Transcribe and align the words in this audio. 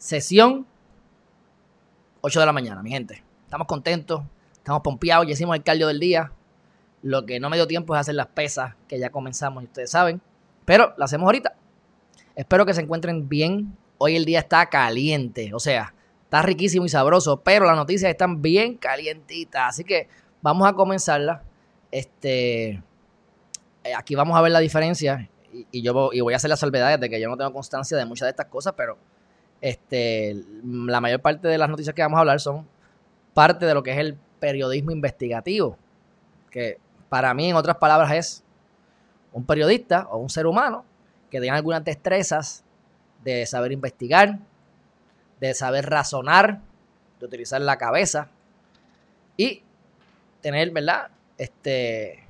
Sesión 0.00 0.66
8 2.22 2.40
de 2.40 2.46
la 2.46 2.54
mañana, 2.54 2.82
mi 2.82 2.88
gente. 2.88 3.22
Estamos 3.44 3.66
contentos, 3.66 4.22
estamos 4.54 4.80
pompeados, 4.80 5.26
ya 5.26 5.34
hicimos 5.34 5.54
el 5.54 5.62
cardio 5.62 5.88
del 5.88 6.00
día. 6.00 6.32
Lo 7.02 7.26
que 7.26 7.38
no 7.38 7.50
me 7.50 7.58
dio 7.58 7.66
tiempo 7.66 7.94
es 7.94 8.00
hacer 8.00 8.14
las 8.14 8.28
pesas 8.28 8.76
que 8.88 8.98
ya 8.98 9.10
comenzamos, 9.10 9.62
y 9.62 9.66
ustedes 9.66 9.90
saben. 9.90 10.22
Pero 10.64 10.94
lo 10.96 11.04
hacemos 11.04 11.26
ahorita. 11.26 11.52
Espero 12.34 12.64
que 12.64 12.72
se 12.72 12.80
encuentren 12.80 13.28
bien. 13.28 13.76
Hoy 13.98 14.16
el 14.16 14.24
día 14.24 14.38
está 14.38 14.70
caliente, 14.70 15.52
o 15.52 15.60
sea, 15.60 15.92
está 16.24 16.40
riquísimo 16.40 16.86
y 16.86 16.88
sabroso, 16.88 17.42
pero 17.42 17.66
las 17.66 17.76
noticias 17.76 18.10
están 18.10 18.40
bien 18.40 18.78
calientitas. 18.78 19.68
Así 19.68 19.84
que 19.84 20.08
vamos 20.40 20.66
a 20.66 20.72
comenzarla. 20.72 21.42
Este 21.90 22.82
eh, 23.84 23.94
aquí 23.94 24.14
vamos 24.14 24.34
a 24.38 24.40
ver 24.40 24.52
la 24.52 24.60
diferencia 24.60 25.28
y, 25.52 25.82
yo 25.82 25.92
voy 25.92 26.32
a 26.32 26.36
hacer 26.36 26.48
las 26.48 26.60
salvedades 26.60 26.98
de 26.98 27.10
que 27.10 27.20
yo 27.20 27.28
no 27.28 27.36
tengo 27.36 27.52
constancia 27.52 27.98
de 27.98 28.06
muchas 28.06 28.24
de 28.24 28.30
estas 28.30 28.46
cosas, 28.46 28.72
pero 28.74 28.96
este, 29.60 30.44
la 30.64 31.00
mayor 31.00 31.20
parte 31.20 31.48
de 31.48 31.58
las 31.58 31.68
noticias 31.68 31.94
que 31.94 32.02
vamos 32.02 32.16
a 32.16 32.20
hablar 32.20 32.40
son 32.40 32.66
parte 33.34 33.66
de 33.66 33.74
lo 33.74 33.82
que 33.82 33.92
es 33.92 33.98
el 33.98 34.16
periodismo 34.38 34.90
investigativo, 34.90 35.76
que 36.50 36.78
para 37.08 37.34
mí, 37.34 37.50
en 37.50 37.56
otras 37.56 37.76
palabras, 37.76 38.12
es 38.12 38.44
un 39.32 39.44
periodista 39.44 40.06
o 40.10 40.18
un 40.18 40.30
ser 40.30 40.46
humano 40.46 40.84
que 41.30 41.40
tenga 41.40 41.54
algunas 41.54 41.84
destrezas 41.84 42.64
de 43.22 43.46
saber 43.46 43.72
investigar, 43.72 44.38
de 45.40 45.54
saber 45.54 45.88
razonar, 45.88 46.60
de 47.18 47.26
utilizar 47.26 47.60
la 47.60 47.76
cabeza 47.76 48.28
y 49.36 49.62
tener, 50.40 50.70
¿verdad? 50.70 51.10
Este, 51.36 52.24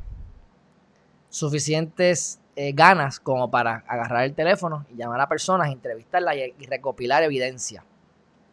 suficientes 1.28 2.39
eh, 2.56 2.72
ganas 2.72 3.20
como 3.20 3.50
para 3.50 3.84
agarrar 3.86 4.24
el 4.24 4.34
teléfono 4.34 4.84
y 4.90 4.96
llamar 4.96 5.20
a 5.20 5.28
personas, 5.28 5.70
entrevistarlas 5.70 6.36
y, 6.36 6.54
y 6.58 6.66
recopilar 6.66 7.22
evidencia. 7.22 7.84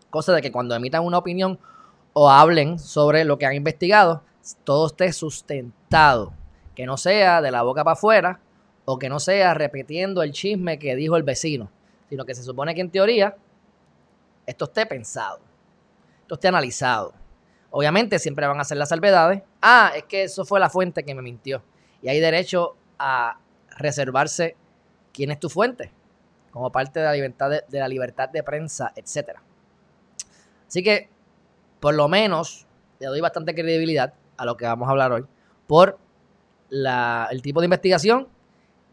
Cosa 0.10 0.34
de 0.34 0.42
que 0.42 0.52
cuando 0.52 0.76
emitan 0.76 1.04
una 1.04 1.18
opinión 1.18 1.60
o 2.14 2.30
hablen 2.30 2.80
sobre 2.80 3.26
lo 3.26 3.38
que 3.38 3.46
han 3.46 3.54
investigado, 3.54 4.24
todo 4.64 4.88
esté 4.88 5.12
sustentado. 5.12 6.34
Que 6.76 6.86
no 6.86 6.98
sea 6.98 7.42
de 7.42 7.52
la 7.52 7.64
boca 7.64 7.84
para 7.84 7.94
afuera 7.94 8.40
o 8.86 8.98
que 8.98 9.10
no 9.10 9.20
sea 9.20 9.54
repitiendo 9.54 10.24
el 10.24 10.32
chisme 10.32 10.80
que 10.80 10.96
dijo 10.96 11.18
el 11.18 11.24
vecino, 11.24 11.70
sino 12.10 12.24
que 12.26 12.36
se 12.36 12.44
supone 12.44 12.74
que 12.74 12.82
en 12.82 12.90
teoría 12.90 13.36
esto 14.46 14.66
esté 14.66 14.86
pensado, 14.86 15.40
esto 16.22 16.36
esté 16.36 16.48
analizado. 16.48 17.14
Obviamente 17.70 18.18
siempre 18.18 18.48
van 18.48 18.60
a 18.62 18.64
ser 18.64 18.78
las 18.78 18.90
salvedades. 18.90 19.44
Ah, 19.62 19.92
es 19.96 20.04
que 20.06 20.24
eso 20.24 20.46
fue 20.46 20.60
la 20.60 20.70
fuente 20.70 21.04
que 21.04 21.14
me 21.14 21.22
mintió 21.22 21.62
y 22.02 22.08
hay 22.08 22.20
derecho 22.20 22.76
a 22.98 23.38
reservarse 23.78 24.56
quién 25.14 25.32
es 25.32 25.40
tu 25.40 25.50
fuente, 25.50 25.92
como 26.52 26.72
parte 26.72 27.00
de 27.00 27.06
la 27.06 27.14
libertad 27.14 27.50
de, 27.50 27.80
la 27.80 27.88
libertad 27.88 28.30
de 28.30 28.44
prensa, 28.44 28.92
etc. 28.96 29.38
Así 30.68 30.84
que, 30.84 31.10
por 31.80 31.96
lo 31.96 32.08
menos, 32.08 32.68
le 33.00 33.08
doy 33.08 33.22
bastante 33.22 33.54
credibilidad 33.54 34.14
a 34.38 34.46
lo 34.46 34.58
que 34.58 34.66
vamos 34.66 34.88
a 34.88 34.92
hablar 34.92 35.12
hoy, 35.12 35.26
por 35.66 35.98
el 36.70 37.42
tipo 37.42 37.62
de 37.62 37.66
investigación 37.66 38.28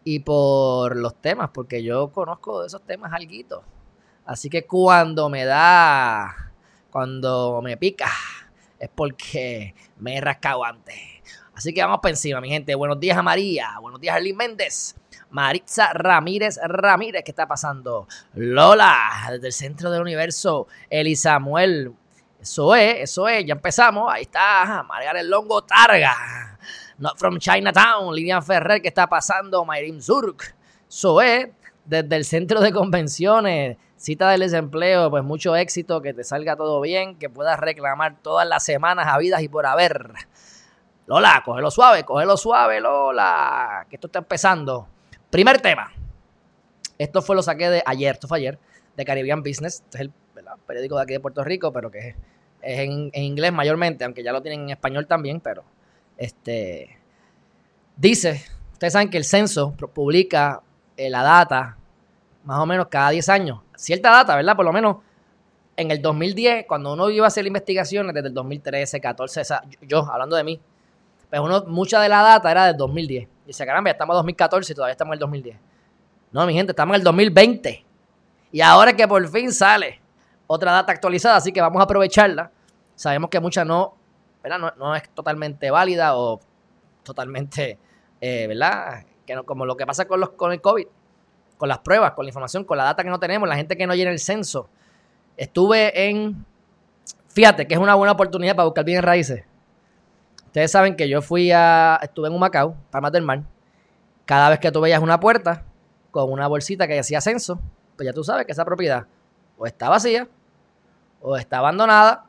y 0.05 0.21
por 0.21 0.97
los 0.97 1.21
temas, 1.21 1.51
porque 1.53 1.83
yo 1.83 2.13
conozco 2.13 2.61
de 2.61 2.69
esos 2.69 2.83
temas 2.83 3.13
algo. 3.13 3.65
Así 4.27 4.49
que 4.49 4.67
cuando 4.67 5.29
me 5.29 5.45
da, 5.45 6.53
cuando 6.91 7.61
me 7.63 7.77
pica, 7.77 8.11
es 8.79 8.89
porque 8.95 9.75
me 9.99 10.17
he 10.17 10.21
rascado 10.21 10.65
antes. 10.65 11.14
Así 11.55 11.73
que 11.73 11.83
vamos 11.83 12.01
para 12.03 12.11
encima, 12.11 12.41
mi 12.41 12.49
gente. 12.49 12.75
Buenos 12.75 12.99
días 12.99 13.17
a 13.17 13.23
María. 13.23 13.79
Buenos 13.81 14.01
días 14.01 14.15
a 14.15 14.17
Arlene 14.17 14.37
Méndez. 14.37 14.97
Maritza 15.31 15.93
Ramírez 15.93 16.59
Ramírez, 16.63 17.23
¿qué 17.25 17.31
está 17.31 17.47
pasando? 17.47 18.09
Lola, 18.35 19.29
desde 19.31 19.47
el 19.47 19.53
centro 19.53 19.91
del 19.91 20.03
universo. 20.03 20.67
Eli 20.91 21.15
Samuel. 21.15 21.93
Eso 22.41 22.75
es, 22.75 22.97
eso 23.03 23.29
es, 23.29 23.47
ya 23.47 23.55
empezamos. 23.55 24.13
Ahí 24.13 24.23
está, 24.23 24.85
Margaret 24.89 25.25
Longo 25.25 25.63
Targa. 25.63 26.59
Not 26.99 27.19
from 27.19 27.39
Chinatown. 27.39 28.15
Lilian 28.15 28.43
Ferrer, 28.43 28.83
¿qué 28.83 28.89
está 28.89 29.07
pasando? 29.07 29.65
Mayrim 29.65 30.01
Zurk. 30.01 30.57
Eso 30.89 31.23
es, 31.23 31.49
desde 31.85 32.17
el 32.17 32.25
centro 32.25 32.61
de 32.61 32.73
convenciones. 32.73 33.77
Cita 33.97 34.29
del 34.29 34.41
desempleo, 34.41 35.09
pues 35.09 35.23
mucho 35.23 35.55
éxito, 35.57 36.03
que 36.03 36.13
te 36.13 36.25
salga 36.25 36.57
todo 36.57 36.81
bien, 36.81 37.17
que 37.17 37.31
puedas 37.31 37.59
reclamar 37.59 38.17
todas 38.21 38.47
las 38.47 38.65
semanas 38.65 39.07
habidas 39.07 39.41
y 39.43 39.49
por 39.49 39.67
haber. 39.67 40.13
Lola, 41.07 41.43
cógelo 41.45 41.71
suave, 41.71 42.05
cógelo 42.05 42.37
suave, 42.37 42.81
Lola, 42.81 43.87
que 43.89 43.97
esto 43.97 44.07
está 44.07 44.21
empezando. 44.21 44.89
Primer 45.31 45.61
tema. 45.61 45.93
Esto 46.97 47.21
fue 47.21 47.37
lo 47.37 47.43
saqué 47.43 47.69
de 47.69 47.83
ayer, 47.85 48.15
esto 48.15 48.29
fue 48.29 48.39
ayer, 48.39 48.59
de 48.97 49.05
Caribbean 49.05 49.43
Business. 49.43 49.83
Este 49.85 49.99
es 49.99 50.01
el 50.03 50.13
periódico 50.67 50.97
de 50.97 51.03
aquí 51.03 51.13
de 51.13 51.21
Puerto 51.21 51.45
Rico, 51.45 51.73
pero 51.73 51.91
que 51.91 52.09
es, 52.09 52.17
en, 52.63 53.11
inglés 53.13 53.53
mayormente, 53.53 54.05
aunque 54.05 54.23
ya 54.23 54.33
lo 54.33 54.41
tienen 54.41 54.63
en 54.63 54.71
español 54.71 55.07
también, 55.07 55.41
pero 55.41 55.65
este 56.17 56.99
dice, 57.97 58.45
ustedes 58.73 58.93
saben 58.93 59.11
que 59.11 59.19
el 59.19 59.25
censo 59.25 59.73
publica 59.93 60.63
eh, 60.97 61.11
la 61.11 61.23
data 61.23 61.77
más 62.45 62.61
o 62.61 62.67
menos 62.67 62.89
cada 62.89 63.11
10 63.11 63.29
años. 63.29 63.61
Cierta 63.77 64.11
data, 64.11 64.37
¿verdad? 64.37 64.57
Por 64.57 64.65
lo 64.65 64.73
menos 64.73 64.99
en 65.77 65.91
el 65.91 66.01
2010, 66.01 66.67
cuando 66.67 66.93
uno 66.93 67.11
iba 67.11 67.27
a 67.27 67.29
hacer 67.29 67.47
investigaciones 67.47 68.15
desde 68.15 68.29
el 68.29 68.35
2013, 68.35 69.01
14, 69.01 69.43
yo 69.83 70.11
hablando 70.11 70.37
de 70.37 70.45
mí, 70.45 70.61
pues 71.35 71.43
uno, 71.45 71.65
mucha 71.67 72.01
de 72.01 72.09
la 72.09 72.23
data 72.23 72.49
era 72.49 72.67
del 72.67 72.77
2010. 72.77 73.25
Y 73.25 73.29
dice, 73.47 73.67
caramba, 73.67 73.89
ya 73.89 73.93
estamos 73.93 74.15
en 74.15 74.19
2014 74.19 74.73
y 74.73 74.77
todavía 74.77 74.93
estamos 74.93 75.11
en 75.11 75.15
el 75.15 75.19
2010. 75.19 75.57
No, 76.31 76.47
mi 76.47 76.55
gente, 76.55 76.71
estamos 76.71 76.95
en 76.95 77.01
el 77.01 77.05
2020. 77.05 77.85
Y 78.53 78.61
ahora 78.61 78.95
que 78.95 79.09
por 79.09 79.29
fin 79.29 79.53
sale 79.53 80.01
otra 80.47 80.71
data 80.71 80.93
actualizada, 80.93 81.37
así 81.37 81.51
que 81.51 81.61
vamos 81.61 81.81
a 81.81 81.85
aprovecharla. 81.85 82.53
Sabemos 82.95 83.31
que 83.31 83.41
mucha 83.41 83.65
no, 83.65 83.97
¿verdad? 84.45 84.75
No, 84.77 84.95
es 84.95 85.09
totalmente 85.11 85.73
válida 85.73 86.17
o 86.17 86.41
totalmente, 87.03 87.79
eh, 88.21 88.47
¿verdad? 88.47 89.05
Que 89.27 89.35
no, 89.35 89.45
como 89.45 89.67
lo 89.67 89.77
que 89.77 89.87
pasa 89.87 90.07
con, 90.07 90.21
los, 90.21 90.31
con 90.31 90.53
el 90.53 90.61
COVID, 90.61 90.87
con 91.59 91.69
las 91.69 91.79
pruebas, 91.79 92.13
con 92.13 92.27
la 92.27 92.29
información, 92.29 92.63
con 92.63 92.79
la 92.79 92.85
data 92.85 93.03
que 93.03 93.11
no 93.11 93.19
tenemos, 93.19 93.49
la 93.49 93.57
gente 93.57 93.77
que 93.77 93.89
no 93.89 93.97
llena 93.97 94.13
el 94.13 94.21
censo. 94.21 94.69
Estuve 95.37 96.11
en, 96.11 96.47
fíjate 97.27 97.67
que 97.67 97.75
es 97.75 97.81
una 97.81 97.97
buena 97.97 98.13
oportunidad 98.13 98.55
para 98.55 98.67
buscar 98.67 98.85
bien 98.85 99.03
raíces. 99.03 99.45
Ustedes 100.55 100.71
saben 100.71 100.95
que 100.95 101.09
yo 101.09 101.21
fui 101.21 101.51
a. 101.51 101.99
Estuve 102.01 102.29
en 102.29 102.35
un 102.35 102.39
Macao, 102.39 102.77
Palmas 102.93 103.11
del 103.11 103.25
Mar. 103.25 103.43
Cada 104.25 104.51
vez 104.51 104.61
que 104.61 104.71
tú 104.71 104.81
veías 104.81 105.03
una 105.03 105.19
puerta 105.19 105.65
con 106.13 106.31
una 106.31 106.47
bolsita 106.47 106.87
que 106.87 106.95
decía 106.95 107.21
censo, 107.21 107.59
pues 107.97 108.07
ya 108.07 108.13
tú 108.13 108.23
sabes 108.23 108.47
que 108.47 108.53
esa 108.53 108.65
propiedad 108.65 109.05
o 109.59 109.67
está 109.67 109.89
vacía, 109.89 110.29
o 111.21 111.37
está 111.37 111.59
abandonada, 111.59 112.27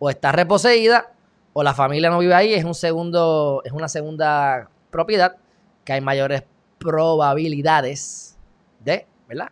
o 0.00 0.10
está 0.10 0.32
reposeída, 0.32 1.12
o 1.52 1.62
la 1.62 1.74
familia 1.74 2.10
no 2.10 2.18
vive 2.18 2.34
ahí, 2.34 2.54
es 2.54 2.64
un 2.64 2.74
segundo, 2.74 3.62
es 3.64 3.70
una 3.70 3.86
segunda 3.86 4.68
propiedad 4.90 5.36
que 5.84 5.92
hay 5.92 6.00
mayores 6.00 6.42
probabilidades 6.78 8.36
de, 8.80 9.06
¿verdad? 9.28 9.50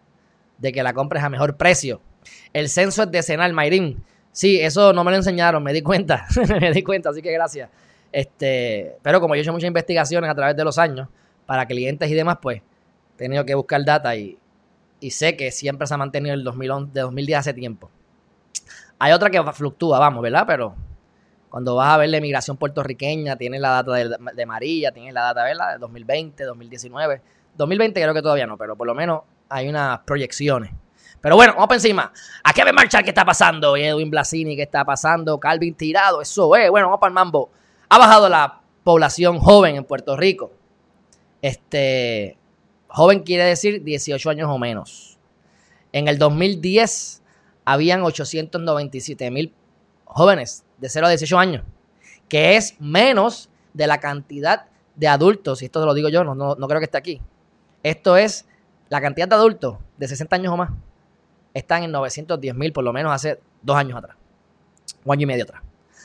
De 0.58 0.72
que 0.72 0.82
la 0.82 0.92
compres 0.92 1.22
a 1.22 1.28
mejor 1.28 1.56
precio. 1.56 2.00
El 2.52 2.68
censo 2.68 3.04
es 3.04 3.12
decenal, 3.12 3.52
Mayrin. 3.52 4.02
Sí, 4.32 4.60
eso 4.60 4.92
no 4.92 5.04
me 5.04 5.12
lo 5.12 5.18
enseñaron, 5.18 5.62
me 5.62 5.72
di 5.72 5.82
cuenta, 5.82 6.26
me 6.60 6.72
di 6.72 6.82
cuenta, 6.82 7.10
así 7.10 7.22
que 7.22 7.30
gracias. 7.30 7.70
Este, 8.12 8.98
pero 9.02 9.20
como 9.20 9.34
yo 9.34 9.40
he 9.40 9.42
hecho 9.42 9.52
muchas 9.52 9.68
investigaciones 9.68 10.30
a 10.30 10.34
través 10.34 10.54
de 10.54 10.64
los 10.64 10.78
años 10.78 11.08
para 11.46 11.66
clientes 11.66 12.10
y 12.10 12.14
demás, 12.14 12.38
pues 12.40 12.58
he 12.58 13.16
tenido 13.16 13.44
que 13.46 13.54
buscar 13.54 13.82
data 13.84 14.14
y, 14.14 14.38
sé 15.10 15.36
que 15.36 15.50
siempre 15.50 15.86
se 15.86 15.94
ha 15.94 15.96
mantenido 15.96 16.34
el 16.34 16.44
2011, 16.44 16.92
de 16.92 17.00
2010 17.00 17.38
hace 17.38 17.54
tiempo. 17.54 17.90
Hay 18.98 19.12
otra 19.12 19.30
que 19.30 19.42
fluctúa, 19.52 19.98
vamos, 19.98 20.22
¿verdad? 20.22 20.44
Pero 20.46 20.76
cuando 21.48 21.74
vas 21.74 21.94
a 21.94 21.96
ver 21.96 22.10
la 22.10 22.18
emigración 22.18 22.56
puertorriqueña, 22.56 23.36
tienes 23.36 23.60
la 23.60 23.70
data 23.70 23.92
de, 23.94 24.16
de 24.34 24.46
María, 24.46 24.92
tienes 24.92 25.12
la 25.12 25.22
data, 25.22 25.42
¿verdad? 25.42 25.72
De 25.72 25.78
2020, 25.78 26.44
2019. 26.44 27.20
2020 27.56 28.00
creo 28.00 28.14
que 28.14 28.22
todavía 28.22 28.46
no, 28.46 28.56
pero 28.56 28.76
por 28.76 28.86
lo 28.86 28.94
menos 28.94 29.22
hay 29.48 29.68
unas 29.68 30.00
proyecciones. 30.00 30.70
Pero 31.20 31.36
bueno, 31.36 31.54
vamos 31.54 31.68
para 31.68 31.76
encima. 31.76 32.12
¿A 32.44 32.52
qué 32.52 32.64
me 32.64 32.72
marcha? 32.72 33.02
¿Qué 33.02 33.10
está 33.10 33.24
pasando? 33.24 33.76
Edwin 33.76 34.10
Blasini, 34.10 34.54
¿qué 34.54 34.62
está 34.62 34.84
pasando? 34.84 35.38
Calvin 35.38 35.74
Tirado, 35.74 36.20
eso 36.20 36.54
es. 36.56 36.70
Bueno, 36.70 36.86
vamos 36.86 37.00
para 37.00 37.08
el 37.10 37.14
mambo 37.14 37.50
ha 37.92 37.98
bajado 37.98 38.30
la 38.30 38.62
población 38.84 39.38
joven 39.38 39.76
en 39.76 39.84
Puerto 39.84 40.16
Rico. 40.16 40.50
Este, 41.42 42.38
joven 42.88 43.20
quiere 43.20 43.44
decir 43.44 43.84
18 43.84 44.30
años 44.30 44.48
o 44.50 44.58
menos. 44.58 45.18
En 45.92 46.08
el 46.08 46.16
2010 46.16 47.20
habían 47.66 48.02
897 48.02 49.30
mil 49.30 49.52
jóvenes 50.06 50.64
de 50.78 50.88
0 50.88 51.06
a 51.06 51.10
18 51.10 51.38
años, 51.38 51.64
que 52.30 52.56
es 52.56 52.80
menos 52.80 53.50
de 53.74 53.86
la 53.86 54.00
cantidad 54.00 54.68
de 54.96 55.08
adultos, 55.08 55.60
y 55.60 55.66
esto 55.66 55.84
lo 55.84 55.92
digo 55.92 56.08
yo, 56.08 56.24
no, 56.24 56.34
no, 56.34 56.68
creo 56.68 56.80
que 56.80 56.86
esté 56.86 56.96
aquí. 56.96 57.20
Esto 57.82 58.16
es 58.16 58.46
la 58.88 59.02
cantidad 59.02 59.28
de 59.28 59.34
adultos 59.34 59.76
de 59.98 60.08
60 60.08 60.34
años 60.36 60.54
o 60.54 60.56
más. 60.56 60.70
Están 61.52 61.82
en 61.82 61.92
910 61.92 62.54
mil, 62.54 62.72
por 62.72 62.84
lo 62.84 62.94
menos 62.94 63.12
hace 63.12 63.38
dos 63.60 63.76
años 63.76 63.98
atrás, 63.98 64.16
un 65.04 65.12
año 65.12 65.24
y 65.24 65.26
medio 65.26 65.44
atrás. 65.44 65.60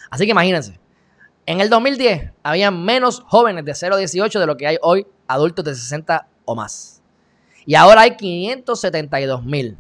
Así 0.10 0.26
que 0.26 0.32
imagínense, 0.32 0.78
en 1.48 1.62
el 1.62 1.70
2010 1.70 2.34
había 2.44 2.70
menos 2.72 3.22
jóvenes 3.26 3.64
de 3.66 3.74
0 3.74 3.96
a 3.96 3.98
18 3.98 4.40
de 4.40 4.46
lo 4.46 4.58
que 4.58 4.68
hay 4.68 4.78
hoy 4.82 5.08
adultos 5.28 5.64
de 5.66 5.74
60 5.74 6.28
o 6.46 6.56
más. 6.56 7.02
Y 7.66 7.76
ahora 7.76 8.02
hay 8.02 8.18
572 8.18 9.44
mil. 9.44 9.78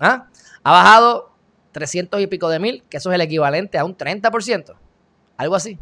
¿Ah? 0.00 0.28
Ha 0.62 0.70
bajado 0.70 1.32
300 1.72 2.20
y 2.20 2.28
pico 2.28 2.48
de 2.48 2.60
mil, 2.60 2.84
que 2.88 2.98
eso 2.98 3.10
es 3.10 3.16
el 3.16 3.20
equivalente 3.20 3.76
a 3.76 3.84
un 3.84 3.96
30%. 3.96 4.74
Algo 5.36 5.56
así. 5.56 5.78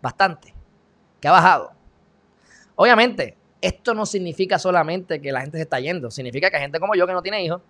Bastante. 0.00 0.54
Que 1.20 1.28
ha 1.28 1.32
bajado. 1.32 1.72
Obviamente, 2.76 3.36
esto 3.60 3.92
no 3.92 4.06
significa 4.06 4.58
solamente 4.58 5.20
que 5.20 5.32
la 5.32 5.42
gente 5.42 5.58
se 5.58 5.62
está 5.64 5.80
yendo. 5.80 6.10
Significa 6.10 6.48
que 6.48 6.56
hay 6.56 6.62
gente 6.62 6.80
como 6.80 6.94
yo 6.94 7.06
que 7.06 7.12
no 7.12 7.22
tiene 7.22 7.44
hijos. 7.44 7.60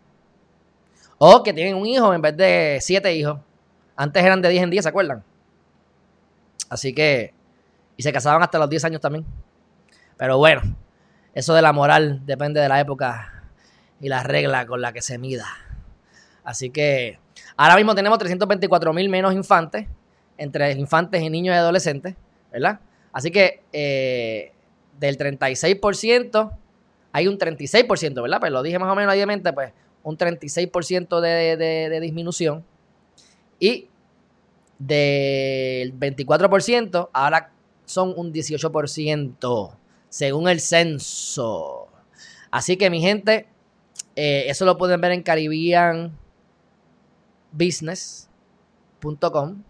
O 1.18 1.42
que 1.42 1.52
tienen 1.52 1.74
un 1.74 1.86
hijo 1.86 2.14
en 2.14 2.22
vez 2.22 2.36
de 2.36 2.78
siete 2.80 3.12
hijos. 3.12 3.40
Antes 3.96 4.22
eran 4.22 4.40
de 4.40 4.48
10 4.48 4.64
en 4.64 4.70
10, 4.70 4.82
¿se 4.84 4.88
acuerdan? 4.88 5.24
Así 6.68 6.94
que... 6.94 7.32
Y 7.96 8.02
se 8.02 8.12
casaban 8.12 8.42
hasta 8.42 8.58
los 8.58 8.68
10 8.68 8.84
años 8.86 9.00
también. 9.00 9.24
Pero 10.16 10.38
bueno, 10.38 10.62
eso 11.34 11.54
de 11.54 11.62
la 11.62 11.72
moral 11.72 12.22
depende 12.24 12.60
de 12.60 12.68
la 12.68 12.80
época 12.80 13.44
y 14.00 14.08
la 14.08 14.22
regla 14.22 14.66
con 14.66 14.80
la 14.80 14.92
que 14.92 15.02
se 15.02 15.18
mida. 15.18 15.46
Así 16.44 16.70
que 16.70 17.18
ahora 17.56 17.76
mismo 17.76 17.94
tenemos 17.94 18.18
324 18.18 18.92
mil 18.92 19.08
menos 19.08 19.32
infantes, 19.32 19.86
entre 20.36 20.72
infantes 20.72 21.22
y 21.22 21.30
niños 21.30 21.54
y 21.54 21.58
adolescentes, 21.58 22.14
¿verdad? 22.52 22.80
Así 23.12 23.30
que 23.30 23.62
eh, 23.72 24.52
del 24.98 25.16
36%, 25.16 26.52
hay 27.12 27.28
un 27.28 27.38
36%, 27.38 28.22
¿verdad? 28.22 28.40
Pues 28.40 28.52
lo 28.52 28.62
dije 28.62 28.78
más 28.78 28.90
o 28.90 28.94
menos 28.94 29.12
obviamente, 29.12 29.52
pues 29.52 29.72
un 30.02 30.18
36% 30.18 31.20
de, 31.20 31.56
de, 31.56 31.88
de 31.88 32.00
disminución. 32.00 32.64
Y 33.58 33.88
del 34.86 35.98
24%, 35.98 37.08
ahora 37.12 37.52
son 37.84 38.14
un 38.16 38.32
18%, 38.32 39.76
según 40.08 40.48
el 40.48 40.60
censo. 40.60 41.88
Así 42.50 42.76
que 42.76 42.90
mi 42.90 43.00
gente, 43.00 43.46
eh, 44.16 44.44
eso 44.48 44.64
lo 44.64 44.78
pueden 44.78 45.00
ver 45.00 45.12
en 45.12 45.22
Caribbean 45.22 46.16
business.com. 47.52 49.62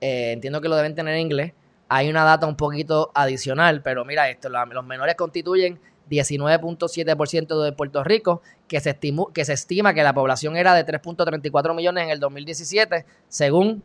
Eh, 0.00 0.32
entiendo 0.32 0.60
que 0.60 0.68
lo 0.68 0.76
deben 0.76 0.94
tener 0.94 1.14
en 1.14 1.20
inglés. 1.20 1.52
Hay 1.88 2.10
una 2.10 2.24
data 2.24 2.46
un 2.46 2.56
poquito 2.56 3.10
adicional, 3.14 3.82
pero 3.82 4.04
mira 4.04 4.28
esto, 4.28 4.48
los 4.48 4.84
menores 4.84 5.14
constituyen 5.14 5.80
19.7% 6.10 7.62
de 7.62 7.72
Puerto 7.72 8.04
Rico, 8.04 8.42
que 8.66 8.80
se, 8.80 8.98
que 9.32 9.44
se 9.44 9.52
estima 9.52 9.94
que 9.94 10.02
la 10.02 10.12
población 10.12 10.56
era 10.56 10.74
de 10.74 10.84
3.34 10.84 11.74
millones 11.74 12.04
en 12.04 12.10
el 12.10 12.20
2017, 12.20 13.06
según 13.28 13.82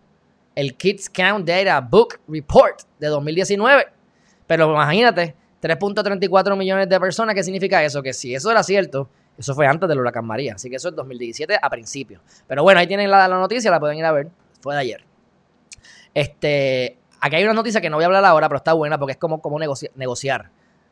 el 0.56 0.76
Kids 0.76 1.10
Count 1.10 1.48
Data 1.48 1.82
Book 1.82 2.20
Report 2.28 2.82
de 3.00 3.08
2019. 3.08 3.88
Pero 4.48 4.72
imagínate, 4.72 5.36
3.34 5.62 6.58
millones 6.58 6.90
de 6.90 7.00
personas, 7.00 7.36
¿qué 7.36 7.44
significa 7.44 7.84
eso? 7.84 8.04
Que 8.04 8.14
si 8.14 8.36
eso 8.36 8.52
era 8.52 8.64
cierto, 8.64 9.10
eso 9.38 9.56
fue 9.56 9.66
antes 9.66 9.88
del 9.88 10.00
huracán 10.00 10.26
María. 10.26 10.56
Así 10.56 10.70
que 10.70 10.76
eso 10.76 10.90
es 10.90 10.96
2017 10.96 11.58
a 11.62 11.70
principio. 11.70 12.22
Pero 12.48 12.64
bueno, 12.64 12.80
ahí 12.80 12.88
tienen 12.88 13.10
la, 13.10 13.28
noticia, 13.28 13.72
la 13.72 13.80
pueden 13.80 13.98
ir 13.98 14.06
a 14.06 14.12
ver. 14.12 14.28
Fue 14.62 14.76
de 14.76 14.82
ayer. 14.82 15.06
Este, 16.14 16.98
aquí 17.20 17.38
hay 17.38 17.44
una 17.44 17.54
noticia 17.54 17.82
que 17.82 17.90
no 17.90 17.98
voy 17.98 18.04
a 18.04 18.08
hablar 18.08 18.26
ahora, 18.26 18.48
pero 18.50 18.58
está 18.58 18.74
buena 18.74 19.00
porque 19.00 19.14
es 19.14 19.18
como, 19.18 19.42
como 19.42 19.58
negociar. 19.96 20.50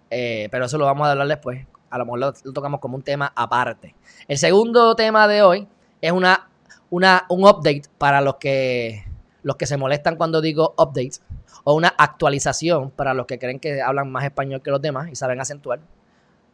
Eh, 0.10 0.48
pero 0.52 0.66
eso 0.66 0.78
lo 0.78 0.86
vamos 0.86 1.08
a 1.08 1.12
hablar 1.12 1.28
después. 1.28 1.66
A 1.90 1.98
lo 1.98 2.06
mejor 2.06 2.20
lo, 2.20 2.34
tocamos 2.54 2.80
como 2.80 2.96
un 2.96 3.04
tema 3.04 3.32
aparte. 3.36 3.96
El 4.28 4.38
segundo 4.38 4.96
tema 4.96 5.28
de 5.28 5.42
hoy 5.42 5.68
es 6.00 6.12
una, 6.12 6.50
una, 6.90 7.26
un 7.30 7.44
update 7.44 7.84
para 7.98 8.22
los 8.22 8.36
que, 8.38 9.04
los 9.44 9.56
que 9.56 9.66
se 9.66 9.78
molestan 9.78 10.16
cuando 10.16 10.42
digo 10.42 10.74
update. 10.78 11.20
O 11.64 11.74
una 11.74 11.94
actualización 11.98 12.92
para 12.92 13.14
los 13.14 13.26
que 13.26 13.40
creen 13.40 13.60
que 13.60 13.82
hablan 13.82 14.12
más 14.12 14.24
español 14.24 14.62
que 14.62 14.72
los 14.72 14.82
demás 14.82 15.10
y 15.12 15.16
saben 15.16 15.40
acentuar 15.40 15.80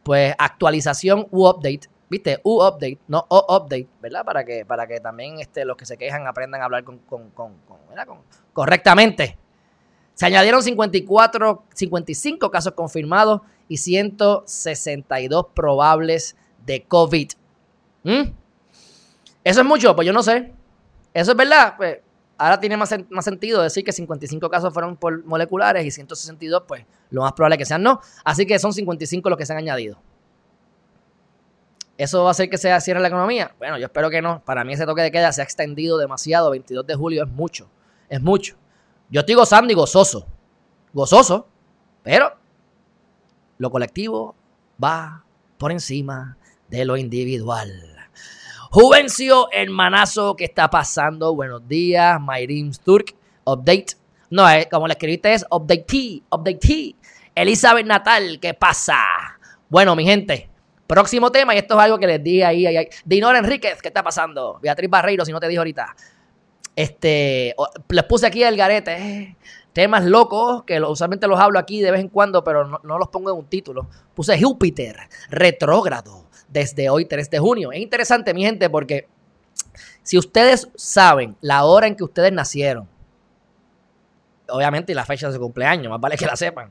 pues 0.08 0.34
actualización 0.38 1.26
u 1.30 1.46
update, 1.46 1.82
¿viste? 2.08 2.40
U 2.42 2.64
update, 2.64 2.98
no 3.08 3.26
o 3.28 3.56
update, 3.56 3.88
¿verdad? 4.00 4.24
Para 4.24 4.42
que, 4.42 4.64
para 4.64 4.86
que 4.86 5.00
también 5.00 5.38
este, 5.38 5.66
los 5.66 5.76
que 5.76 5.84
se 5.84 5.98
quejan 5.98 6.26
aprendan 6.26 6.62
a 6.62 6.64
hablar 6.64 6.82
con, 6.82 6.98
correctamente. 8.54 9.36
Se 10.14 10.24
añadieron 10.24 10.62
54, 10.62 11.64
55 11.74 12.50
casos 12.50 12.72
confirmados 12.72 13.42
y 13.68 13.76
162 13.76 15.48
probables 15.52 16.36
de 16.64 16.84
COVID. 16.84 17.32
¿Mm? 18.04 18.22
¿Eso 19.44 19.60
es 19.60 19.66
mucho? 19.66 19.94
Pues 19.94 20.06
yo 20.06 20.14
no 20.14 20.22
sé. 20.22 20.52
¿Eso 21.12 21.32
es 21.32 21.36
verdad? 21.36 21.74
Pues 21.76 21.98
ahora 22.38 22.60
tiene 22.60 22.76
más, 22.76 22.94
más, 23.10 23.24
sentido 23.24 23.62
decir 23.62 23.84
que 23.84 23.92
55 23.92 24.48
casos 24.48 24.72
fueron 24.72 24.96
por 24.96 25.24
moleculares 25.24 25.84
y 25.84 25.90
162, 25.90 26.62
pues 26.66 26.84
lo 27.10 27.22
más 27.22 27.32
probable 27.32 27.56
es 27.56 27.58
que 27.58 27.66
sean 27.66 27.82
no. 27.82 28.00
Así 28.24 28.46
que 28.46 28.58
son 28.58 28.72
55 28.72 29.28
los 29.28 29.36
que 29.36 29.44
se 29.44 29.52
han 29.52 29.58
añadido. 29.58 29.98
¿Eso 31.98 32.22
va 32.22 32.28
a 32.28 32.30
hacer 32.30 32.48
que 32.48 32.58
se 32.58 32.80
cierre 32.80 33.00
la 33.00 33.08
economía? 33.08 33.52
Bueno, 33.58 33.76
yo 33.76 33.86
espero 33.86 34.08
que 34.08 34.22
no. 34.22 34.40
Para 34.44 34.62
mí 34.62 34.72
ese 34.72 34.86
toque 34.86 35.02
de 35.02 35.10
queda 35.10 35.32
se 35.32 35.40
ha 35.40 35.44
extendido 35.44 35.98
demasiado. 35.98 36.50
22 36.50 36.86
de 36.86 36.94
julio 36.94 37.24
es 37.24 37.28
mucho. 37.28 37.68
Es 38.08 38.22
mucho. 38.22 38.54
Yo 39.10 39.20
estoy 39.20 39.34
gozando 39.34 39.72
y 39.72 39.74
gozoso. 39.74 40.24
Gozoso. 40.92 41.48
Pero 42.04 42.32
lo 43.58 43.70
colectivo 43.72 44.36
va 44.82 45.24
por 45.58 45.72
encima 45.72 46.38
de 46.68 46.84
lo 46.84 46.96
individual. 46.96 47.97
Juvencio, 48.70 49.48
hermanazo, 49.50 50.36
¿qué 50.36 50.44
está 50.44 50.68
pasando? 50.68 51.34
Buenos 51.34 51.66
días, 51.66 52.20
Mayrim 52.20 52.70
Turk. 52.84 53.14
Update. 53.44 53.96
No, 54.28 54.46
eh, 54.46 54.68
como 54.70 54.86
le 54.86 54.92
escribiste 54.92 55.32
es 55.32 55.46
Update 55.50 55.84
T. 55.84 56.22
Update 56.30 56.58
T. 56.58 56.94
Elizabeth 57.34 57.86
Natal, 57.86 58.38
¿qué 58.38 58.52
pasa? 58.52 58.98
Bueno, 59.70 59.96
mi 59.96 60.04
gente, 60.04 60.50
próximo 60.86 61.32
tema, 61.32 61.54
y 61.54 61.58
esto 61.58 61.78
es 61.78 61.80
algo 61.80 61.98
que 61.98 62.06
les 62.06 62.22
dije 62.22 62.44
ahí. 62.44 62.66
ahí, 62.66 62.90
Dinor 63.06 63.36
Enríquez, 63.36 63.80
¿qué 63.80 63.88
está 63.88 64.02
pasando? 64.02 64.58
Beatriz 64.60 64.90
Barreiro, 64.90 65.24
si 65.24 65.32
no 65.32 65.40
te 65.40 65.48
dije 65.48 65.58
ahorita. 65.58 65.96
Este, 66.76 67.56
les 67.88 68.04
puse 68.04 68.26
aquí 68.26 68.42
el 68.42 68.58
garete. 68.58 68.92
Eh, 68.92 69.36
temas 69.72 70.04
locos, 70.04 70.64
que 70.64 70.78
usualmente 70.78 71.26
los 71.26 71.40
hablo 71.40 71.58
aquí 71.58 71.80
de 71.80 71.90
vez 71.90 72.02
en 72.02 72.08
cuando, 72.08 72.44
pero 72.44 72.66
no, 72.66 72.80
no 72.84 72.98
los 72.98 73.08
pongo 73.08 73.30
en 73.30 73.38
un 73.38 73.46
título. 73.46 73.88
Puse 74.14 74.38
Júpiter, 74.38 75.08
retrógrado 75.30 76.27
desde 76.48 76.90
hoy 76.90 77.04
3 77.04 77.30
de 77.30 77.38
junio. 77.38 77.72
Es 77.72 77.80
interesante, 77.80 78.34
mi 78.34 78.42
gente, 78.44 78.68
porque 78.70 79.06
si 80.02 80.18
ustedes 80.18 80.68
saben 80.74 81.36
la 81.40 81.64
hora 81.64 81.86
en 81.86 81.94
que 81.94 82.04
ustedes 82.04 82.32
nacieron, 82.32 82.88
obviamente 84.48 84.92
y 84.92 84.94
la 84.94 85.04
fecha 85.04 85.28
de 85.28 85.34
su 85.34 85.40
cumpleaños, 85.40 85.90
más 85.90 86.00
vale 86.00 86.16
que 86.16 86.26
la 86.26 86.36
sepan. 86.36 86.70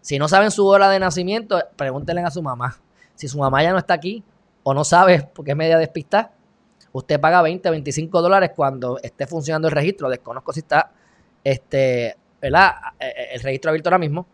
Si 0.00 0.18
no 0.18 0.28
saben 0.28 0.50
su 0.50 0.66
hora 0.66 0.88
de 0.88 0.98
nacimiento, 0.98 1.60
pregúntenle 1.76 2.22
a 2.22 2.30
su 2.30 2.42
mamá. 2.42 2.76
Si 3.14 3.28
su 3.28 3.38
mamá 3.38 3.62
ya 3.62 3.72
no 3.72 3.78
está 3.78 3.94
aquí 3.94 4.22
o 4.62 4.74
no 4.74 4.84
sabe 4.84 5.28
porque 5.34 5.52
es 5.52 5.56
media 5.56 5.78
despistada, 5.78 6.32
usted 6.92 7.20
paga 7.20 7.42
20, 7.42 7.70
25 7.70 8.22
dólares 8.22 8.50
cuando 8.54 8.98
esté 9.02 9.26
funcionando 9.26 9.68
el 9.68 9.74
registro. 9.74 10.08
Desconozco 10.08 10.52
si 10.52 10.60
está 10.60 10.90
este, 11.44 12.16
¿verdad? 12.40 12.74
E, 12.98 13.06
e, 13.06 13.34
el 13.34 13.40
registro 13.42 13.70
abierto 13.70 13.88
ahora 13.88 13.98
mismo. 13.98 14.26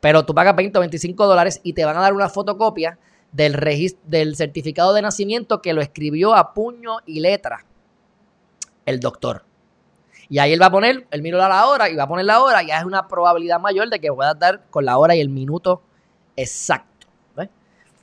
Pero 0.00 0.24
tú 0.24 0.34
pagas 0.34 0.54
20 0.54 0.78
o 0.78 0.80
25 0.80 1.26
dólares 1.26 1.60
y 1.62 1.72
te 1.72 1.84
van 1.84 1.96
a 1.96 2.00
dar 2.00 2.12
una 2.12 2.28
fotocopia 2.28 2.98
del, 3.36 3.54
del 4.04 4.34
certificado 4.34 4.94
de 4.94 5.02
nacimiento 5.02 5.60
que 5.60 5.74
lo 5.74 5.82
escribió 5.82 6.34
a 6.34 6.54
puño 6.54 6.98
y 7.04 7.20
letra 7.20 7.66
el 8.86 8.98
doctor. 8.98 9.44
Y 10.28 10.38
ahí 10.38 10.52
él 10.52 10.60
va 10.60 10.66
a 10.66 10.70
poner, 10.70 11.06
él 11.10 11.22
mira 11.22 11.48
la 11.48 11.66
hora 11.66 11.88
y 11.88 11.94
va 11.94 12.04
a 12.04 12.08
poner 12.08 12.24
la 12.24 12.42
hora, 12.42 12.62
ya 12.62 12.78
es 12.78 12.84
una 12.84 13.06
probabilidad 13.06 13.60
mayor 13.60 13.90
de 13.90 14.00
que 14.00 14.12
pueda 14.12 14.34
dar 14.34 14.62
con 14.70 14.84
la 14.84 14.96
hora 14.96 15.14
y 15.14 15.20
el 15.20 15.28
minuto 15.28 15.82
exacto. 16.34 17.06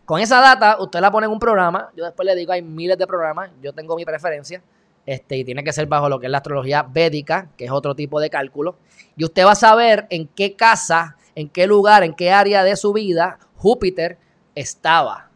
Con 0.06 0.20
esa 0.20 0.42
data, 0.42 0.78
usted 0.82 1.00
la 1.00 1.10
pone 1.10 1.28
en 1.28 1.32
un 1.32 1.40
programa, 1.40 1.90
yo 1.96 2.04
después 2.04 2.26
le 2.26 2.36
digo, 2.36 2.52
hay 2.52 2.62
miles 2.62 2.98
de 2.98 3.08
programas, 3.08 3.50
yo 3.62 3.72
tengo 3.72 3.96
mi 3.96 4.04
preferencia, 4.04 4.62
este, 5.06 5.38
y 5.38 5.46
tiene 5.46 5.64
que 5.64 5.72
ser 5.72 5.86
bajo 5.86 6.10
lo 6.10 6.20
que 6.20 6.26
es 6.26 6.32
la 6.32 6.40
astrología 6.40 6.84
védica, 6.84 7.48
que 7.58 7.66
es 7.66 7.72
otro 7.72 7.96
tipo 7.96 8.20
de 8.20 8.30
cálculo, 8.30 8.76
y 9.16 9.24
usted 9.24 9.46
va 9.46 9.54
a 9.54 9.56
saber 9.56 10.06
en 10.10 10.28
qué 10.28 10.58
casa, 10.58 11.16
en 11.36 11.48
qué 11.48 11.68
lugar, 11.68 12.04
en 12.04 12.14
qué 12.14 12.32
área 12.32 12.66
de 12.66 12.76
su 12.76 12.92
vida 12.92 13.40
Júpiter 13.56 14.18
estaba. 14.56 15.30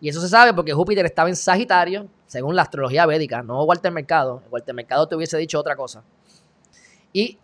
Y 0.00 0.08
eso 0.08 0.20
se 0.20 0.28
sabe 0.28 0.52
porque 0.52 0.72
Júpiter 0.72 1.06
estaba 1.06 1.28
en 1.28 1.36
Sagitario, 1.36 2.08
según 2.26 2.56
la 2.56 2.62
astrología 2.62 3.06
védica, 3.06 3.42
no 3.42 3.62
Walter 3.64 3.92
Mercado. 3.92 4.42
Walter 4.50 4.74
Mercado 4.74 5.06
te 5.06 5.14
hubiese 5.14 5.38
dicho 5.38 5.60
otra 5.60 5.76
cosa. 5.76 6.02
Y 7.12 7.38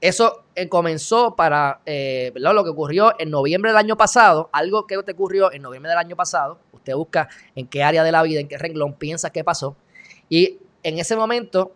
eso 0.00 0.44
eh, 0.54 0.68
comenzó 0.68 1.34
para 1.34 1.80
eh, 1.86 2.30
lo 2.34 2.62
que 2.62 2.70
ocurrió 2.70 3.14
en 3.18 3.30
noviembre 3.30 3.70
del 3.70 3.78
año 3.78 3.96
pasado, 3.96 4.50
algo 4.52 4.86
que 4.86 5.02
te 5.02 5.12
ocurrió 5.12 5.50
en 5.50 5.62
noviembre 5.62 5.90
del 5.90 5.98
año 5.98 6.14
pasado. 6.14 6.58
usted 6.72 6.94
busca 6.94 7.28
en 7.54 7.66
qué 7.66 7.82
área 7.82 8.04
de 8.04 8.12
la 8.12 8.22
vida, 8.22 8.40
en 8.40 8.48
qué 8.48 8.58
renglón 8.58 8.92
piensa 8.94 9.30
que 9.30 9.42
pasó. 9.42 9.76
Y 10.28 10.58
en 10.82 10.98
ese 10.98 11.16
momento, 11.16 11.72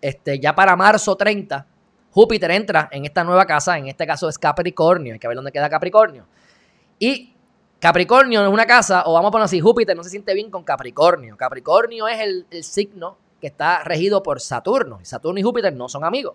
este, 0.00 0.40
ya 0.40 0.54
para 0.54 0.74
marzo 0.76 1.14
30, 1.14 1.66
Júpiter 2.10 2.50
entra 2.50 2.88
en 2.90 3.04
esta 3.04 3.22
nueva 3.22 3.44
casa, 3.44 3.76
en 3.76 3.88
este 3.88 4.06
caso 4.06 4.30
es 4.30 4.38
Capricornio, 4.38 5.12
hay 5.12 5.18
que 5.18 5.28
ver 5.28 5.36
dónde 5.36 5.52
queda 5.52 5.68
Capricornio. 5.68 6.26
Y 6.98 7.35
Capricornio 7.86 8.42
es 8.44 8.52
una 8.52 8.66
casa, 8.66 9.04
o 9.06 9.12
vamos 9.12 9.28
a 9.28 9.30
poner 9.30 9.44
así, 9.44 9.60
Júpiter 9.60 9.96
no 9.96 10.02
se 10.02 10.10
siente 10.10 10.34
bien 10.34 10.50
con 10.50 10.64
Capricornio. 10.64 11.36
Capricornio 11.36 12.08
es 12.08 12.18
el, 12.18 12.64
signo 12.64 13.16
que 13.40 13.46
está 13.46 13.84
regido 13.84 14.24
por 14.24 14.40
Saturno. 14.40 14.98
Saturno 15.04 15.38
y 15.38 15.44
Júpiter 15.44 15.72
no 15.72 15.88
son 15.88 16.02
amigos. 16.02 16.34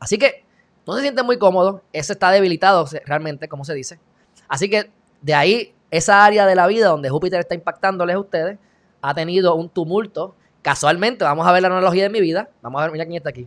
Así 0.00 0.16
que 0.16 0.46
no 0.86 0.94
se 0.94 1.02
siente 1.02 1.22
muy 1.22 1.36
cómodo. 1.36 1.82
Ese 1.92 2.14
está 2.14 2.30
debilitado 2.30 2.88
realmente, 3.04 3.48
como 3.48 3.66
se 3.66 3.74
dice. 3.74 4.00
Así 4.48 4.70
que 4.70 4.90
de 5.20 5.34
ahí, 5.34 5.74
esa 5.90 6.24
área 6.24 6.46
de 6.46 6.54
la 6.54 6.66
vida 6.68 6.88
donde 6.88 7.10
Júpiter 7.10 7.40
está 7.40 7.54
impactándoles 7.54 8.16
a 8.16 8.20
ustedes, 8.20 8.58
ha 9.02 9.12
tenido 9.12 9.54
un 9.56 9.68
tumulto. 9.68 10.34
Casualmente, 10.62 11.22
vamos 11.22 11.46
a 11.46 11.52
ver 11.52 11.60
la 11.60 11.68
analogía 11.68 12.04
de 12.04 12.08
mi 12.08 12.22
vida. 12.22 12.48
Vamos 12.62 12.80
a 12.80 12.84
ver, 12.84 12.92
mira 12.92 13.04
quién 13.04 13.18
está 13.18 13.28
aquí. 13.28 13.46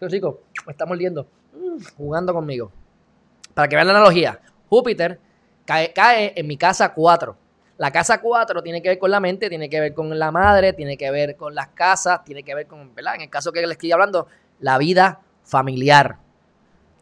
Qué 0.00 0.08
rico, 0.08 0.40
me 0.64 0.72
está 0.72 0.86
mordiendo. 0.86 1.26
Jugando 1.98 2.32
conmigo. 2.32 2.72
Para 3.52 3.68
que 3.68 3.76
vean 3.76 3.86
la 3.86 3.92
analogía, 3.92 4.40
Júpiter 4.72 5.20
cae, 5.66 6.32
en 6.34 6.46
mi 6.46 6.56
casa 6.56 6.94
4. 6.94 7.36
La 7.76 7.90
casa 7.90 8.22
4 8.22 8.62
tiene 8.62 8.80
que 8.80 8.88
ver 8.88 8.98
con 8.98 9.10
la 9.10 9.20
mente, 9.20 9.50
tiene 9.50 9.68
que 9.68 9.78
ver 9.78 9.92
con 9.92 10.18
la 10.18 10.30
madre, 10.30 10.72
tiene 10.72 10.96
que 10.96 11.10
ver 11.10 11.36
con 11.36 11.54
las 11.54 11.68
casas, 11.68 12.24
tiene 12.24 12.42
que 12.42 12.54
ver 12.54 12.66
con, 12.66 12.94
¿verdad? 12.94 13.16
En 13.16 13.20
el 13.20 13.28
caso 13.28 13.52
que 13.52 13.60
les 13.60 13.72
estoy 13.72 13.92
hablando, 13.92 14.28
la 14.60 14.78
vida 14.78 15.20
familiar. 15.44 16.16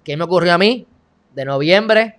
¿Qué 0.02 0.16
me 0.16 0.24
ocurrió 0.24 0.52
a 0.52 0.58
mí? 0.58 0.88
De 1.32 1.44
noviembre, 1.44 2.18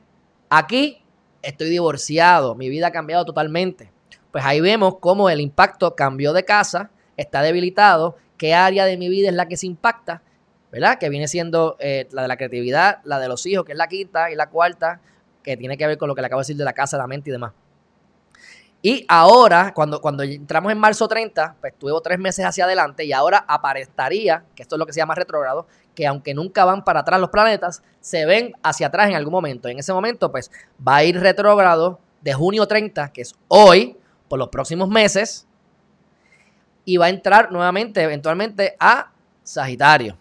aquí 0.50 1.04
estoy 1.42 1.70
divorciado, 1.70 2.56
mi 2.56 2.70
vida 2.70 2.88
ha 2.88 2.92
cambiado 2.92 3.26
totalmente. 3.26 3.92
Pues 4.32 4.46
ahí 4.46 4.62
vemos 4.62 5.00
cómo 5.02 5.30
el 5.30 5.42
impacto 5.42 5.98
cambió 5.98 6.32
de 6.32 6.46
casa, 6.46 6.92
está 7.18 7.42
debilitado, 7.42 8.16
qué 8.38 8.54
área 8.54 8.86
de 8.86 8.96
mi 8.96 9.10
vida 9.10 9.28
es 9.28 9.36
la 9.36 9.50
que 9.50 9.58
se 9.58 9.68
impacta, 9.68 10.22
¿verdad? 10.72 10.98
Que 10.98 11.10
viene 11.10 11.28
siendo 11.28 11.76
eh, 11.82 12.08
la 12.12 12.22
de 12.22 12.28
la 12.30 12.38
creatividad, 12.38 13.00
la 13.04 13.20
de 13.20 13.28
los 13.28 13.46
hijos, 13.46 13.66
que 13.66 13.74
es 13.74 13.78
la 13.78 13.88
quinta, 13.88 14.32
y 14.32 14.36
la 14.36 14.50
cuarta, 14.50 15.02
que 15.44 15.58
tiene 15.58 15.78
que 15.78 15.88
ver 15.88 15.98
con 15.98 16.08
lo 16.08 16.16
que 16.16 16.22
le 16.22 16.28
acabo 16.28 16.40
de 16.40 16.44
decir 16.44 16.58
de 16.58 16.64
la 16.64 16.74
casa, 16.74 16.98
la 16.98 17.08
mente 17.08 17.30
y 17.30 17.34
demás. 17.34 17.54
Y 18.84 19.06
ahora, 19.08 19.74
cuando, 19.76 20.02
cuando 20.02 20.24
entramos 20.24 20.72
en 20.72 20.80
marzo 20.80 21.08
30, 21.08 21.56
pues 21.62 21.74
tuve 21.78 21.94
tres 22.04 22.18
meses 22.18 22.44
hacia 22.44 22.66
adelante 22.66 23.06
y 23.06 23.14
ahora 23.14 23.46
aparentaría, 23.48 24.44
que 24.56 24.64
esto 24.64 24.76
es 24.76 24.80
lo 24.80 24.88
que 24.88 24.94
se 24.94 25.00
llama 25.00 25.14
retrógrado, 25.14 25.68
que 25.94 26.08
aunque 26.08 26.34
nunca 26.34 26.66
van 26.66 26.84
para 26.84 27.02
atrás 27.02 27.20
los 27.20 27.30
planetas, 27.30 27.84
se 28.00 28.26
ven 28.26 28.54
hacia 28.64 28.88
atrás 28.88 29.10
en 29.10 29.16
algún 29.16 29.34
momento. 29.34 29.68
En 29.68 29.78
ese 29.78 29.94
momento, 29.94 30.32
pues 30.32 30.50
va 30.86 30.98
a 30.98 31.04
ir 31.04 31.20
retrógrado 31.20 32.00
de 32.22 32.34
junio 32.34 32.66
30, 32.68 33.12
que 33.12 33.22
es 33.22 33.36
hoy, 33.50 33.98
por 34.28 34.40
los 34.40 34.50
próximos 34.50 34.90
meses, 34.90 35.48
y 36.84 36.98
va 36.98 37.06
a 37.06 37.10
entrar 37.10 37.52
nuevamente, 37.52 38.02
eventualmente, 38.02 38.76
a 38.80 39.12
Sagitario. 39.44 40.18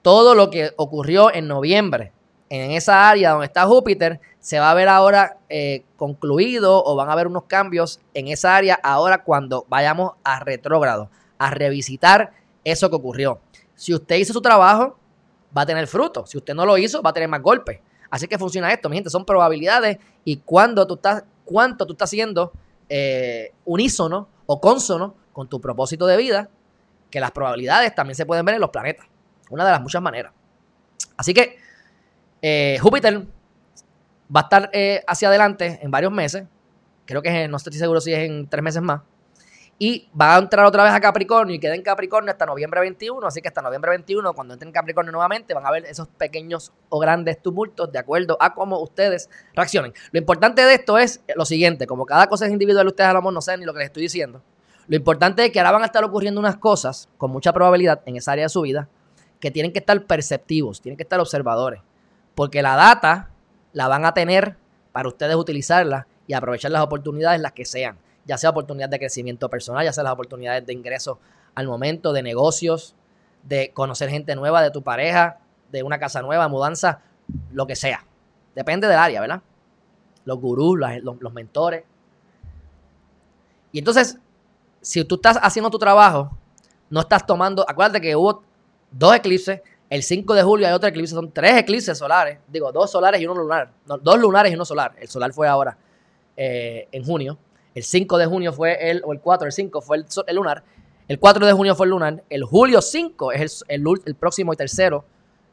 Todo 0.00 0.34
lo 0.34 0.48
que 0.48 0.72
ocurrió 0.76 1.32
en 1.32 1.46
noviembre 1.46 2.12
en 2.48 2.72
esa 2.72 3.08
área 3.08 3.30
donde 3.30 3.46
está 3.46 3.64
Júpiter, 3.64 4.20
se 4.42 4.58
va 4.58 4.72
a 4.72 4.74
ver 4.74 4.88
ahora 4.88 5.38
eh, 5.48 5.84
concluido 5.96 6.84
o 6.84 6.96
van 6.96 7.08
a 7.08 7.12
haber 7.12 7.28
unos 7.28 7.44
cambios 7.44 8.00
en 8.12 8.26
esa 8.26 8.56
área 8.56 8.74
ahora 8.82 9.22
cuando 9.22 9.64
vayamos 9.68 10.14
a 10.24 10.40
retrógrado, 10.40 11.10
a 11.38 11.50
revisitar 11.52 12.32
eso 12.64 12.90
que 12.90 12.96
ocurrió. 12.96 13.40
Si 13.76 13.94
usted 13.94 14.16
hizo 14.16 14.32
su 14.32 14.42
trabajo, 14.42 14.98
va 15.56 15.62
a 15.62 15.66
tener 15.66 15.86
fruto. 15.86 16.26
Si 16.26 16.36
usted 16.36 16.54
no 16.54 16.66
lo 16.66 16.76
hizo, 16.76 17.02
va 17.02 17.10
a 17.10 17.12
tener 17.12 17.28
más 17.28 17.40
golpes. 17.40 17.78
Así 18.10 18.26
que 18.26 18.36
funciona 18.36 18.72
esto, 18.72 18.88
mi 18.88 18.96
gente, 18.96 19.10
son 19.10 19.24
probabilidades 19.24 19.98
y 20.24 20.38
cuando 20.38 20.88
tú 20.88 20.94
estás, 20.94 21.22
cuánto 21.44 21.86
tú 21.86 21.92
estás 21.92 22.10
haciendo 22.10 22.52
eh, 22.88 23.52
unísono 23.64 24.28
o 24.46 24.60
consono 24.60 25.14
con 25.32 25.48
tu 25.48 25.60
propósito 25.60 26.04
de 26.06 26.16
vida, 26.16 26.50
que 27.10 27.20
las 27.20 27.30
probabilidades 27.30 27.94
también 27.94 28.16
se 28.16 28.26
pueden 28.26 28.44
ver 28.44 28.56
en 28.56 28.60
los 28.60 28.70
planetas. 28.70 29.06
Una 29.50 29.64
de 29.64 29.70
las 29.70 29.80
muchas 29.80 30.02
maneras. 30.02 30.32
Así 31.16 31.32
que 31.32 31.58
eh, 32.42 32.78
Júpiter 32.82 33.24
va 34.34 34.40
a 34.40 34.42
estar 34.44 34.70
eh, 34.72 35.02
hacia 35.06 35.28
adelante 35.28 35.78
en 35.82 35.90
varios 35.90 36.12
meses. 36.12 36.44
Creo 37.04 37.22
que 37.22 37.48
no 37.48 37.56
estoy 37.56 37.72
seguro 37.74 38.00
si 38.00 38.12
es 38.12 38.20
en 38.20 38.48
tres 38.48 38.62
meses 38.62 38.82
más. 38.82 39.02
Y 39.78 40.08
va 40.18 40.36
a 40.36 40.38
entrar 40.38 40.64
otra 40.64 40.84
vez 40.84 40.92
a 40.92 41.00
Capricornio 41.00 41.56
y 41.56 41.58
queda 41.58 41.74
en 41.74 41.82
Capricornio 41.82 42.30
hasta 42.30 42.46
noviembre 42.46 42.80
21. 42.80 43.26
Así 43.26 43.42
que 43.42 43.48
hasta 43.48 43.60
noviembre 43.62 43.90
21, 43.90 44.32
cuando 44.32 44.54
entren 44.54 44.68
en 44.68 44.72
Capricornio 44.72 45.10
nuevamente, 45.10 45.54
van 45.54 45.66
a 45.66 45.72
ver 45.72 45.86
esos 45.86 46.06
pequeños 46.06 46.72
o 46.88 47.00
grandes 47.00 47.42
tumultos 47.42 47.90
de 47.90 47.98
acuerdo 47.98 48.36
a 48.38 48.54
cómo 48.54 48.78
ustedes 48.78 49.28
reaccionen. 49.54 49.92
Lo 50.12 50.20
importante 50.20 50.62
de 50.62 50.74
esto 50.74 50.98
es 50.98 51.22
lo 51.34 51.44
siguiente: 51.44 51.86
como 51.88 52.06
cada 52.06 52.28
cosa 52.28 52.46
es 52.46 52.52
individual, 52.52 52.86
ustedes 52.86 53.10
a 53.10 53.12
lo 53.12 53.20
mejor 53.20 53.32
no 53.32 53.40
saben 53.40 53.60
ni 53.60 53.66
lo 53.66 53.72
que 53.72 53.80
les 53.80 53.86
estoy 53.86 54.04
diciendo. 54.04 54.40
Lo 54.86 54.96
importante 54.96 55.44
es 55.44 55.50
que 55.50 55.58
ahora 55.58 55.72
van 55.72 55.82
a 55.82 55.86
estar 55.86 56.04
ocurriendo 56.04 56.38
unas 56.38 56.56
cosas 56.58 57.08
con 57.16 57.32
mucha 57.32 57.52
probabilidad 57.52 58.02
en 58.06 58.16
esa 58.16 58.32
área 58.32 58.44
de 58.44 58.50
su 58.50 58.60
vida 58.60 58.88
que 59.40 59.50
tienen 59.50 59.72
que 59.72 59.80
estar 59.80 60.00
perceptivos, 60.06 60.80
tienen 60.80 60.96
que 60.96 61.02
estar 61.02 61.18
observadores. 61.18 61.80
Porque 62.36 62.62
la 62.62 62.76
data 62.76 63.31
la 63.72 63.88
van 63.88 64.04
a 64.04 64.14
tener 64.14 64.56
para 64.92 65.08
ustedes 65.08 65.34
utilizarla 65.34 66.06
y 66.26 66.34
aprovechar 66.34 66.70
las 66.70 66.82
oportunidades, 66.82 67.40
las 67.40 67.52
que 67.52 67.64
sean, 67.64 67.96
ya 68.24 68.38
sea 68.38 68.50
oportunidades 68.50 68.90
de 68.90 68.98
crecimiento 68.98 69.48
personal, 69.48 69.84
ya 69.84 69.92
sea 69.92 70.04
las 70.04 70.12
oportunidades 70.12 70.64
de 70.66 70.72
ingreso 70.72 71.18
al 71.54 71.66
momento, 71.66 72.12
de 72.12 72.22
negocios, 72.22 72.94
de 73.42 73.72
conocer 73.72 74.10
gente 74.10 74.36
nueva, 74.36 74.62
de 74.62 74.70
tu 74.70 74.82
pareja, 74.82 75.38
de 75.70 75.82
una 75.82 75.98
casa 75.98 76.22
nueva, 76.22 76.48
mudanza, 76.48 77.00
lo 77.52 77.66
que 77.66 77.76
sea. 77.76 78.04
Depende 78.54 78.86
del 78.86 78.98
área, 78.98 79.20
¿verdad? 79.20 79.42
Los 80.24 80.38
gurús, 80.38 80.78
los, 80.78 81.20
los 81.20 81.32
mentores. 81.32 81.84
Y 83.72 83.78
entonces, 83.78 84.18
si 84.80 85.04
tú 85.04 85.16
estás 85.16 85.38
haciendo 85.42 85.70
tu 85.70 85.78
trabajo, 85.78 86.30
no 86.90 87.00
estás 87.00 87.26
tomando, 87.26 87.64
acuérdate 87.68 88.00
que 88.00 88.14
hubo 88.14 88.42
dos 88.90 89.16
eclipses, 89.16 89.62
el 89.92 90.02
5 90.02 90.32
de 90.32 90.42
julio 90.42 90.66
hay 90.66 90.72
otro 90.72 90.88
eclipse, 90.88 91.14
son 91.14 91.30
tres 91.32 91.58
eclipses 91.58 91.98
solares. 91.98 92.38
Digo, 92.48 92.72
dos 92.72 92.90
solares 92.90 93.20
y 93.20 93.26
uno 93.26 93.42
lunar. 93.42 93.70
dos 93.84 94.18
lunares 94.18 94.50
y 94.50 94.54
uno 94.54 94.64
solar. 94.64 94.94
El 94.98 95.06
solar 95.06 95.34
fue 95.34 95.46
ahora, 95.46 95.76
eh, 96.34 96.88
en 96.90 97.04
junio. 97.04 97.36
El 97.74 97.82
5 97.82 98.16
de 98.16 98.24
junio 98.24 98.54
fue 98.54 98.90
el, 98.90 99.02
o 99.04 99.12
el 99.12 99.20
4, 99.20 99.46
el 99.48 99.52
5 99.52 99.82
fue 99.82 99.98
el, 99.98 100.34
lunar. 100.34 100.64
El 101.08 101.18
4 101.18 101.44
de 101.44 101.52
junio 101.52 101.74
fue 101.74 101.84
el 101.84 101.90
lunar. 101.90 102.22
El 102.30 102.42
julio 102.44 102.80
5 102.80 103.32
es 103.32 103.64
el, 103.68 103.84
el, 104.06 104.14
próximo 104.14 104.54
y 104.54 104.56
tercero 104.56 105.04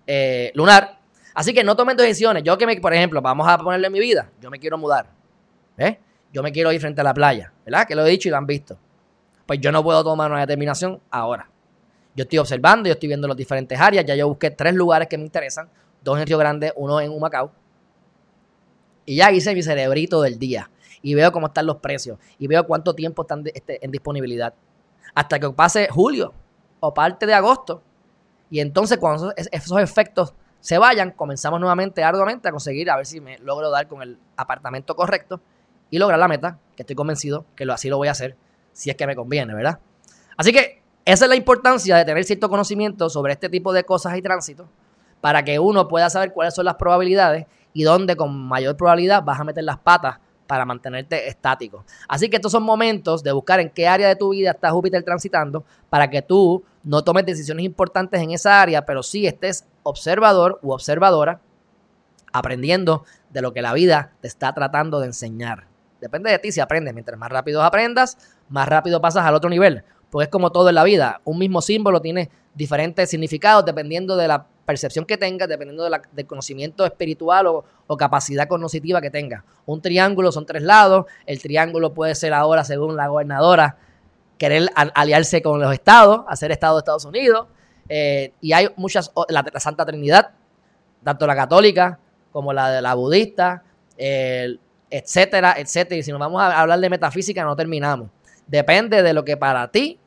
eh, 0.07 0.53
lunar. 0.55 0.99
Así 1.33 1.53
que 1.53 1.65
no 1.65 1.75
tomen 1.75 1.97
decisiones. 1.97 2.41
Yo 2.43 2.57
que 2.57 2.65
me, 2.65 2.79
por 2.79 2.93
ejemplo, 2.93 3.21
vamos 3.21 3.45
a 3.45 3.57
ponerle 3.57 3.89
mi 3.89 3.99
vida. 3.99 4.29
Yo 4.39 4.49
me 4.49 4.57
quiero 4.57 4.77
mudar. 4.77 5.07
¿eh? 5.77 5.99
Yo 6.31 6.43
me 6.43 6.53
quiero 6.53 6.71
ir 6.71 6.79
frente 6.79 7.01
a 7.01 7.03
la 7.03 7.13
playa. 7.13 7.51
¿Verdad? 7.65 7.85
Que 7.85 7.93
lo 7.93 8.05
he 8.05 8.09
dicho 8.09 8.29
y 8.29 8.31
lo 8.31 8.37
han 8.37 8.47
visto. 8.47 8.77
Pues 9.45 9.59
yo 9.59 9.69
no 9.73 9.83
puedo 9.83 10.01
tomar 10.01 10.31
una 10.31 10.39
determinación 10.39 11.01
ahora. 11.11 11.49
Yo 12.19 12.23
estoy 12.23 12.39
observando, 12.39 12.89
yo 12.89 12.93
estoy 12.95 13.07
viendo 13.07 13.29
las 13.29 13.37
diferentes 13.37 13.79
áreas. 13.79 14.03
Ya 14.03 14.13
yo 14.13 14.27
busqué 14.27 14.51
tres 14.51 14.73
lugares 14.73 15.07
que 15.07 15.17
me 15.17 15.23
interesan: 15.23 15.69
dos 16.03 16.19
en 16.19 16.27
Río 16.27 16.37
Grande, 16.37 16.73
uno 16.75 16.99
en 16.99 17.11
Humacao. 17.11 17.49
Y 19.05 19.15
ya 19.15 19.31
hice 19.31 19.55
mi 19.55 19.63
cerebrito 19.63 20.21
del 20.21 20.37
día. 20.37 20.69
Y 21.01 21.13
veo 21.13 21.31
cómo 21.31 21.47
están 21.47 21.65
los 21.65 21.77
precios. 21.77 22.19
Y 22.37 22.47
veo 22.47 22.67
cuánto 22.67 22.93
tiempo 22.93 23.21
están 23.21 23.45
este, 23.45 23.85
en 23.85 23.89
disponibilidad. 23.91 24.53
Hasta 25.15 25.39
que 25.39 25.49
pase 25.51 25.87
julio 25.89 26.33
o 26.81 26.93
parte 26.93 27.25
de 27.25 27.33
agosto. 27.33 27.81
Y 28.49 28.59
entonces, 28.59 28.97
cuando 28.97 29.31
esos, 29.37 29.79
efectos 29.79 30.33
se 30.59 30.77
vayan, 30.77 31.11
comenzamos 31.11 31.61
nuevamente 31.61 32.03
arduamente 32.03 32.49
a 32.49 32.51
conseguir 32.51 32.91
a 32.91 32.97
ver 32.97 33.05
si 33.05 33.21
me 33.21 33.37
logro 33.37 33.69
dar 33.69 33.87
con 33.87 34.01
el 34.01 34.19
apartamento 34.35 34.93
correcto 34.93 35.39
y 35.89 35.99
lograr 35.99 36.19
la 36.19 36.27
meta, 36.27 36.59
que 36.75 36.83
estoy 36.83 36.97
convencido 36.97 37.45
que 37.55 37.63
así 37.71 37.87
lo 37.87 37.95
voy 37.95 38.09
a 38.09 38.11
hacer, 38.11 38.35
si 38.73 38.89
es 38.89 38.97
que 38.97 39.07
me 39.07 39.15
conviene, 39.15 39.55
¿verdad? 39.55 39.79
Así 40.35 40.51
que 40.51 40.78
esa 41.13 41.25
es 41.25 41.29
la 41.29 41.35
importancia 41.35 41.97
de 41.97 42.05
tener 42.05 42.23
cierto 42.23 42.49
conocimiento 42.49 43.09
sobre 43.09 43.33
este 43.33 43.49
tipo 43.49 43.73
de 43.73 43.83
cosas 43.83 44.15
y 44.17 44.21
tránsitos 44.21 44.67
para 45.21 45.43
que 45.43 45.57
uno 45.59 45.87
pueda 45.87 46.09
saber 46.09 46.33
cuáles 46.33 46.53
son 46.53 46.65
las 46.65 46.75
probabilidades 46.75 47.45
y 47.73 47.83
dónde 47.83 48.15
con 48.15 48.47
mayor 48.47 48.77
probabilidad 48.77 49.23
vas 49.23 49.39
a 49.39 49.43
meter 49.43 49.63
las 49.63 49.79
patas 49.79 50.19
para 50.45 50.65
mantenerte 50.65 51.27
estático. 51.27 51.83
Así 52.07 52.29
que 52.29 52.37
estos 52.37 52.51
son 52.51 52.63
momentos 52.63 53.23
de 53.23 53.31
buscar 53.31 53.59
en 53.59 53.69
qué 53.69 53.87
área 53.87 54.07
de 54.07 54.15
tu 54.15 54.29
vida 54.29 54.51
está 54.51 54.71
Júpiter 54.71 55.03
transitando 55.03 55.63
para 55.89 56.09
que 56.09 56.21
tú 56.21 56.63
no 56.83 57.03
tomes 57.03 57.25
decisiones 57.25 57.65
importantes 57.65 58.21
en 58.21 58.31
esa 58.31 58.61
área, 58.61 58.85
pero 58.85 59.03
sí 59.03 59.27
estés 59.27 59.65
observador 59.83 60.59
u 60.61 60.71
observadora 60.71 61.41
aprendiendo 62.31 63.03
de 63.31 63.41
lo 63.41 63.53
que 63.53 63.61
la 63.61 63.73
vida 63.73 64.13
te 64.21 64.27
está 64.27 64.53
tratando 64.53 64.99
de 64.99 65.07
enseñar. 65.07 65.67
Depende 66.01 66.31
de 66.31 66.39
ti 66.39 66.51
si 66.51 66.59
aprendes. 66.59 66.93
Mientras 66.93 67.17
más 67.19 67.29
rápido 67.29 67.61
aprendas, 67.63 68.17
más 68.47 68.67
rápido 68.67 69.01
pasas 69.01 69.25
al 69.25 69.35
otro 69.35 69.49
nivel. 69.49 69.83
Porque 70.09 70.25
es 70.25 70.29
como 70.29 70.51
todo 70.51 70.69
en 70.69 70.75
la 70.75 70.83
vida. 70.83 71.21
Un 71.23 71.37
mismo 71.37 71.61
símbolo 71.61 72.01
tiene 72.01 72.29
diferentes 72.55 73.09
significados 73.09 73.65
dependiendo 73.65 74.15
de 74.17 74.27
la 74.27 74.45
percepción 74.65 75.05
que 75.05 75.17
tengas, 75.17 75.49
dependiendo 75.49 75.83
del 75.83 76.27
conocimiento 76.27 76.85
espiritual 76.85 77.47
o, 77.47 77.97
capacidad 77.97 78.47
cognitiva 78.47 79.01
que 79.01 79.09
tengas. 79.09 79.43
Un 79.65 79.81
triángulo 79.81 80.31
son 80.31 80.45
tres 80.45 80.61
lados. 80.61 81.05
El 81.25 81.41
triángulo 81.41 81.93
puede 81.93 82.13
ser 82.13 82.33
ahora, 82.33 82.63
según 82.63 82.95
la 82.95 83.07
gobernadora, 83.07 83.77
querer 84.37 84.69
aliarse 84.75 85.41
con 85.41 85.59
los 85.59 85.73
estados, 85.73 86.21
hacer 86.27 86.51
estado 86.51 86.75
de 86.75 86.79
Estados 86.81 87.05
Unidos. 87.05 87.47
Eh, 87.87 88.33
y 88.41 88.53
hay 88.53 88.69
muchas, 88.75 89.11
la, 89.27 89.43
Santa 89.55 89.87
Trinidad, 89.87 90.31
tanto 91.03 91.25
la 91.25 91.35
católica 91.35 91.97
como 92.31 92.53
la 92.53 92.69
de 92.69 92.81
la 92.83 92.93
budista, 92.93 93.63
etcétera, 93.97 95.55
etcétera. 95.57 95.99
Y 95.99 96.03
si 96.03 96.11
nos 96.11 96.19
vamos 96.19 96.41
a 96.41 96.61
hablar 96.61 96.79
de 96.79 96.89
metafísica, 96.91 97.43
no 97.43 97.55
terminamos. 97.55 98.09
Depende 98.49 99.03
de 99.03 99.13
lo 99.13 99.23
que 99.23 99.37
para 99.37 99.69
ti 99.69 99.99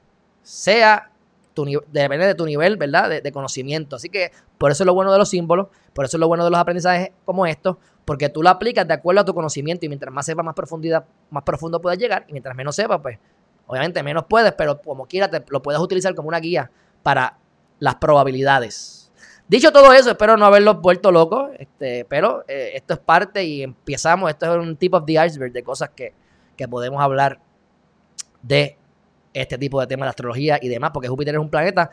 sea, 0.43 1.11
tu, 1.55 1.65
depende 1.93 2.27
de 2.27 2.35
tu 2.35 2.45
nivel, 2.45 2.77
¿verdad? 2.77 3.23
De, 3.23 3.33
conocimiento. 3.33 3.97
Así 3.97 4.09
que 4.09 4.33
por 4.59 4.73
eso 4.73 4.83
es 4.83 4.87
lo 4.87 4.95
bueno 4.95 5.13
de 5.13 5.19
los 5.19 5.29
símbolos, 5.29 5.69
por 5.93 6.05
eso 6.05 6.17
es 6.17 6.21
lo 6.21 6.27
bueno 6.27 6.45
de 6.45 6.51
los 6.51 6.59
aprendizajes 6.59 7.11
como 7.25 7.47
estos, 7.47 7.77
porque 8.05 8.29
tú 8.29 8.43
lo 8.43 8.49
aplicas 8.49 8.87
de 8.87 8.95
acuerdo 8.95 9.21
a 9.21 9.25
tu 9.25 9.33
conocimiento 9.33 9.87
y 9.87 9.89
mientras 9.89 10.13
más 10.13 10.27
sepas, 10.27 10.45
más 10.45 10.55
profundidad, 10.55 11.05
más 11.31 11.45
profundo 11.45 11.81
puedes 11.81 12.01
llegar 12.01 12.25
y 12.29 12.33
mientras 12.33 12.57
menos 12.57 12.75
sepas, 12.75 13.01
pues 13.01 13.19
obviamente 13.67 14.03
menos 14.03 14.25
puedes, 14.29 14.53
pero 14.53 14.81
como 14.81 15.07
quiera 15.07 15.31
te, 15.31 15.45
lo 15.49 15.63
puedes 15.63 15.81
utilizar 15.81 16.15
como 16.17 16.29
una 16.29 16.41
guía 16.41 16.71
para 17.05 17.39
las 17.79 17.95
probabilidades. 17.97 19.13
Dicho 19.47 19.71
todo 19.71 19.93
eso, 19.93 20.11
espero 20.11 20.37
no 20.37 20.47
haberlos 20.47 20.81
vuelto 20.81 21.13
locos, 21.13 21.51
este, 21.59 22.05
pero 22.07 22.45
eh, 22.49 22.73
esto 22.75 22.95
es 22.95 23.01
parte 23.01 23.45
y 23.45 23.63
empezamos, 23.63 24.31
esto 24.31 24.53
es 24.53 24.67
un 24.67 24.77
tip 24.77 24.95
of 24.95 25.05
the 25.05 25.25
iceberg 25.25 25.53
de 25.53 25.63
cosas 25.63 25.91
que, 25.91 26.13
que 26.57 26.67
podemos 26.67 27.01
hablar 27.01 27.39
de 28.43 28.77
este 29.33 29.57
tipo 29.59 29.81
de 29.81 29.87
temas 29.87 30.07
de 30.07 30.11
astrología 30.11 30.59
y 30.61 30.69
demás, 30.69 30.91
porque 30.93 31.09
Júpiter 31.09 31.35
es 31.35 31.41
un 31.41 31.49
planeta, 31.49 31.91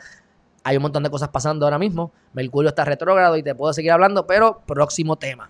hay 0.62 0.76
un 0.76 0.82
montón 0.82 1.02
de 1.02 1.10
cosas 1.10 1.30
pasando 1.30 1.64
ahora 1.64 1.78
mismo, 1.78 2.12
Mercurio 2.32 2.68
está 2.68 2.84
retrógrado 2.84 3.36
y 3.36 3.42
te 3.42 3.54
puedo 3.54 3.72
seguir 3.72 3.92
hablando, 3.92 4.26
pero 4.26 4.60
próximo 4.66 5.16
tema. 5.16 5.48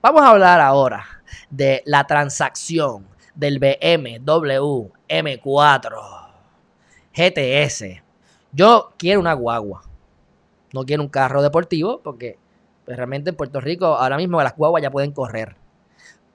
Vamos 0.00 0.22
a 0.22 0.30
hablar 0.30 0.60
ahora 0.60 1.04
de 1.50 1.82
la 1.84 2.06
transacción 2.06 3.06
del 3.34 3.58
BMW 3.58 4.90
M4 5.08 6.28
GTS. 7.14 8.02
Yo 8.52 8.92
quiero 8.96 9.20
una 9.20 9.32
guagua. 9.32 9.82
No 10.72 10.84
quiero 10.84 11.02
un 11.02 11.08
carro 11.08 11.42
deportivo 11.42 12.00
porque 12.02 12.38
pues, 12.84 12.96
realmente 12.96 13.30
en 13.30 13.36
Puerto 13.36 13.60
Rico 13.60 13.86
ahora 13.86 14.16
mismo 14.16 14.42
las 14.42 14.56
guaguas 14.56 14.82
ya 14.82 14.90
pueden 14.90 15.12
correr. 15.12 15.56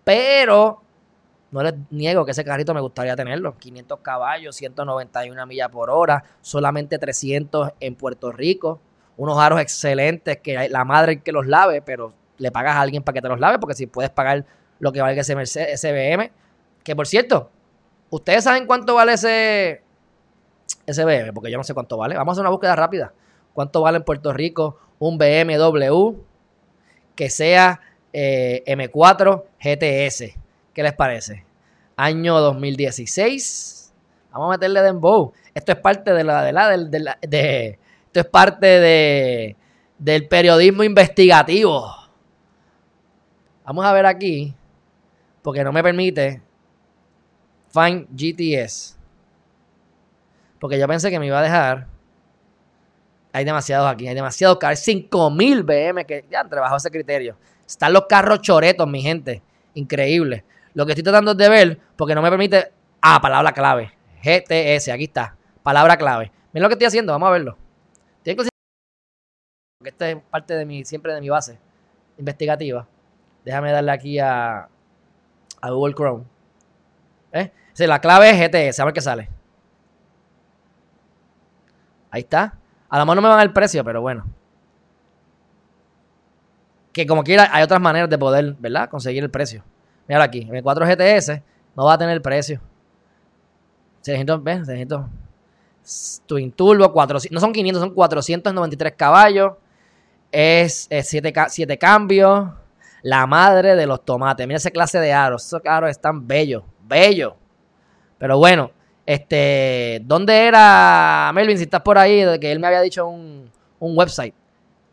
Pero 0.03 0.81
no 1.53 1.61
les 1.61 1.75
niego 1.91 2.25
que 2.25 2.31
ese 2.31 2.43
carrito 2.43 2.73
me 2.73 2.81
gustaría 2.81 3.15
tenerlo. 3.15 3.57
500 3.57 3.99
caballos, 3.99 4.55
191 4.55 5.45
millas 5.45 5.69
por 5.69 5.91
hora, 5.91 6.23
solamente 6.41 6.97
300 6.97 7.73
en 7.79 7.95
Puerto 7.95 8.31
Rico. 8.31 8.81
Unos 9.17 9.37
aros 9.37 9.61
excelentes 9.61 10.37
que 10.37 10.67
la 10.67 10.83
madre 10.83 11.21
que 11.21 11.31
los 11.31 11.45
lave, 11.45 11.83
pero 11.83 12.11
le 12.39 12.51
pagas 12.51 12.75
a 12.75 12.81
alguien 12.81 13.03
para 13.03 13.13
que 13.13 13.21
te 13.21 13.29
los 13.29 13.39
lave, 13.39 13.59
porque 13.59 13.75
si 13.75 13.85
puedes 13.85 14.09
pagar 14.09 14.45
lo 14.79 14.91
que 14.91 15.01
vale 15.01 15.19
ese, 15.19 15.35
Mercedes, 15.35 15.83
BM, 15.83 16.31
que 16.83 16.95
por 16.95 17.05
cierto, 17.05 17.51
¿ustedes 18.09 18.43
saben 18.43 18.65
cuánto 18.65 18.95
vale 18.95 19.13
ese, 19.13 19.83
ese 20.87 21.05
BM? 21.05 21.33
Porque 21.33 21.51
yo 21.51 21.57
no 21.57 21.63
sé 21.63 21.75
cuánto 21.75 21.97
vale. 21.97 22.15
Vamos 22.15 22.31
a 22.31 22.33
hacer 22.33 22.41
una 22.41 22.49
búsqueda 22.49 22.75
rápida. 22.75 23.13
¿Cuánto 23.53 23.81
vale 23.81 23.97
en 23.97 24.03
Puerto 24.03 24.33
Rico 24.33 24.79
un 24.97 25.19
BMW 25.19 26.15
que 27.15 27.29
sea 27.29 27.79
eh, 28.11 28.63
M4 28.65 29.43
GTS? 29.59 30.42
¿Qué 30.73 30.83
les 30.83 30.93
parece? 30.93 31.45
Año 31.95 32.39
2016. 32.39 33.93
Vamos 34.31 34.47
a 34.47 34.51
meterle 34.51 34.81
dembow. 34.81 35.33
Esto 35.53 35.71
es 35.73 35.77
parte 35.77 36.13
de 36.13 36.23
la, 36.23 36.43
de 36.43 36.51
la, 36.51 37.17
de, 37.21 37.79
esto 38.05 38.19
es 38.19 38.25
parte 38.25 38.65
de, 38.65 39.55
del 39.97 40.27
periodismo 40.27 40.83
investigativo. 40.83 41.91
Vamos 43.65 43.85
a 43.85 43.93
ver 43.93 44.05
aquí, 44.05 44.53
porque 45.41 45.63
no 45.63 45.71
me 45.71 45.83
permite 45.83 46.41
Find 47.73 48.07
GTS. 48.11 48.95
Porque 50.59 50.77
yo 50.77 50.87
pensé 50.87 51.09
que 51.09 51.19
me 51.19 51.25
iba 51.25 51.39
a 51.39 51.41
dejar. 51.41 51.87
Hay 53.31 53.43
demasiados 53.43 53.91
aquí, 53.91 54.07
hay 54.07 54.13
demasiados 54.13 54.59
carros. 54.59 54.79
5000 54.79 55.63
BM 55.63 56.05
que 56.05 56.23
ya 56.29 56.41
entre 56.41 56.59
bajo 56.59 56.75
ese 56.75 56.91
criterio. 56.91 57.35
Están 57.65 57.93
los 57.93 58.05
carros 58.05 58.41
choretos, 58.41 58.87
mi 58.87 59.01
gente. 59.01 59.41
Increíble. 59.73 60.45
Lo 60.73 60.85
que 60.85 60.93
estoy 60.93 61.03
tratando 61.03 61.35
de 61.35 61.49
ver, 61.49 61.79
porque 61.95 62.15
no 62.15 62.21
me 62.21 62.29
permite. 62.29 62.71
Ah, 63.01 63.19
palabra 63.21 63.51
clave. 63.51 63.91
GTS, 64.23 64.89
aquí 64.89 65.05
está. 65.05 65.35
Palabra 65.61 65.97
clave. 65.97 66.31
Miren 66.53 66.63
lo 66.63 66.69
que 66.69 66.73
estoy 66.73 66.87
haciendo, 66.87 67.13
vamos 67.13 67.27
a 67.27 67.31
verlo. 67.31 67.57
Porque 69.77 69.89
esta 69.89 70.09
es 70.09 70.17
parte 70.29 70.55
de 70.55 70.65
mi, 70.65 70.85
siempre 70.85 71.13
de 71.13 71.21
mi 71.21 71.29
base 71.29 71.59
investigativa. 72.17 72.87
Déjame 73.43 73.71
darle 73.71 73.91
aquí 73.91 74.19
a, 74.19 74.69
a 75.61 75.69
Google 75.71 75.93
Chrome. 75.93 76.23
¿Eh? 77.33 77.51
la 77.79 77.99
clave 77.99 78.29
es 78.29 78.37
GTS, 78.37 78.79
a 78.79 78.85
ver 78.85 78.93
qué 78.93 79.01
sale. 79.01 79.29
Ahí 82.11 82.21
está. 82.21 82.57
A 82.89 82.99
lo 82.99 83.05
mejor 83.05 83.15
no 83.15 83.21
me 83.23 83.29
van 83.29 83.41
el 83.41 83.51
precio, 83.51 83.83
pero 83.83 84.01
bueno. 84.01 84.25
Que 86.93 87.07
como 87.07 87.23
quiera, 87.23 87.49
hay 87.51 87.63
otras 87.63 87.81
maneras 87.81 88.09
de 88.09 88.19
poder, 88.19 88.55
¿verdad? 88.59 88.87
Conseguir 88.87 89.23
el 89.23 89.31
precio. 89.31 89.63
Mira 90.07 90.23
aquí, 90.23 90.45
M4 90.45 90.85
GTS 90.85 91.41
no 91.75 91.85
va 91.85 91.93
a 91.93 91.97
tener 91.97 92.21
precio. 92.21 92.61
600, 94.01 94.43
¿ves? 94.43 94.65
600. 94.65 95.05
Twin 96.25 96.51
Turbo, 96.51 96.91
400, 96.91 97.33
no 97.33 97.39
son 97.39 97.53
500, 97.53 97.81
son 97.81 97.93
493 97.93 98.93
caballos. 98.95 99.53
Es 100.31 100.87
7 100.89 101.77
cambios 101.77 102.49
la 103.03 103.27
madre 103.27 103.75
de 103.75 103.85
los 103.85 104.03
tomates. 104.03 104.47
Mira 104.47 104.57
esa 104.57 104.71
clase 104.71 104.99
de 104.99 105.13
aros. 105.13 105.45
Esos 105.45 105.61
aros 105.65 105.91
están 105.91 106.27
bellos, 106.27 106.63
bellos. 106.87 107.33
Pero 108.17 108.37
bueno, 108.37 108.71
este, 109.05 110.01
¿dónde 110.05 110.47
era 110.47 111.29
Melvin? 111.35 111.57
Si 111.57 111.65
estás 111.65 111.81
por 111.81 111.97
ahí, 111.97 112.23
de 112.23 112.39
que 112.39 112.51
él 112.51 112.59
me 112.59 112.67
había 112.67 112.81
dicho 112.81 113.05
un, 113.05 113.51
un 113.79 113.97
website. 113.97 114.33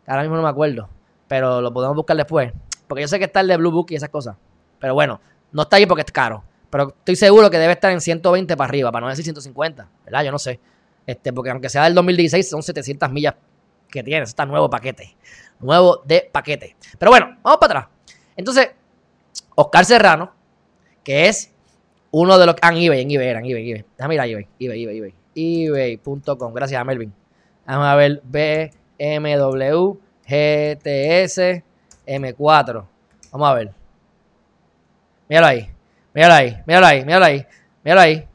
Ahora 0.05 0.21
mismo 0.21 0.35
no 0.35 0.43
me 0.43 0.49
acuerdo. 0.49 0.89
Pero 1.27 1.61
lo 1.61 1.73
podemos 1.73 1.95
buscar 1.95 2.17
después. 2.17 2.51
Porque 2.87 3.01
yo 3.01 3.07
sé 3.07 3.17
que 3.17 3.25
está 3.25 3.39
el 3.39 3.47
de 3.47 3.57
Blue 3.57 3.71
Book 3.71 3.87
y 3.89 3.95
esas 3.95 4.09
cosas. 4.09 4.35
Pero 4.81 4.95
bueno, 4.95 5.21
no 5.53 5.61
está 5.61 5.77
ahí 5.77 5.85
porque 5.85 6.01
es 6.01 6.11
caro. 6.11 6.43
Pero 6.69 6.89
estoy 6.89 7.15
seguro 7.15 7.49
que 7.49 7.57
debe 7.57 7.73
estar 7.73 7.91
en 7.91 8.01
120 8.01 8.57
para 8.57 8.67
arriba, 8.67 8.91
para 8.91 9.05
no 9.05 9.09
decir 9.09 9.23
150. 9.23 9.87
¿Verdad? 10.05 10.23
Yo 10.23 10.31
no 10.31 10.39
sé. 10.39 10.59
Este, 11.05 11.31
porque 11.31 11.51
aunque 11.51 11.69
sea 11.69 11.85
del 11.85 11.93
2016, 11.93 12.49
son 12.49 12.63
700 12.63 13.11
millas 13.11 13.35
que 13.89 14.03
tiene. 14.03 14.23
Está 14.23 14.45
nuevo 14.45 14.69
paquete. 14.69 15.15
Nuevo 15.59 16.01
de 16.05 16.27
paquete. 16.31 16.75
Pero 16.97 17.11
bueno, 17.11 17.37
vamos 17.43 17.59
para 17.59 17.79
atrás. 17.79 17.95
Entonces, 18.35 18.71
Oscar 19.55 19.85
Serrano, 19.85 20.33
que 21.03 21.27
es 21.27 21.53
uno 22.09 22.37
de 22.37 22.45
los... 22.47 22.55
Ah, 22.61 22.69
en 22.69 22.77
eBay, 22.77 23.01
en 23.01 23.11
eBay, 23.11 23.29
en 23.29 23.45
eBay, 23.45 23.71
eBay. 23.71 23.85
Déjame 23.97 24.15
ir 24.15 24.21
a 24.21 24.25
eBay, 24.25 24.47
eBay, 24.59 24.83
eBay, 24.83 24.97
eBay. 24.97 25.13
eBay.com, 25.35 26.53
gracias 26.53 26.81
a 26.81 26.83
Melvin. 26.83 27.13
Vamos 27.65 27.85
a 27.85 27.95
ver 27.95 28.21
BMW 28.25 29.97
GTS 30.25 31.63
M4. 32.07 32.85
Vamos 33.31 33.49
a 33.49 33.53
ver. 33.53 33.80
Míralo 35.31 35.47
ahí, 35.47 35.67
míralo 36.13 36.33
ahí, 36.35 36.57
míralo 36.67 36.85
ahí, 36.85 37.05
míralo 37.05 37.25
ahí, 37.25 37.45
míralo 37.83 38.01
ahí. 38.01 38.27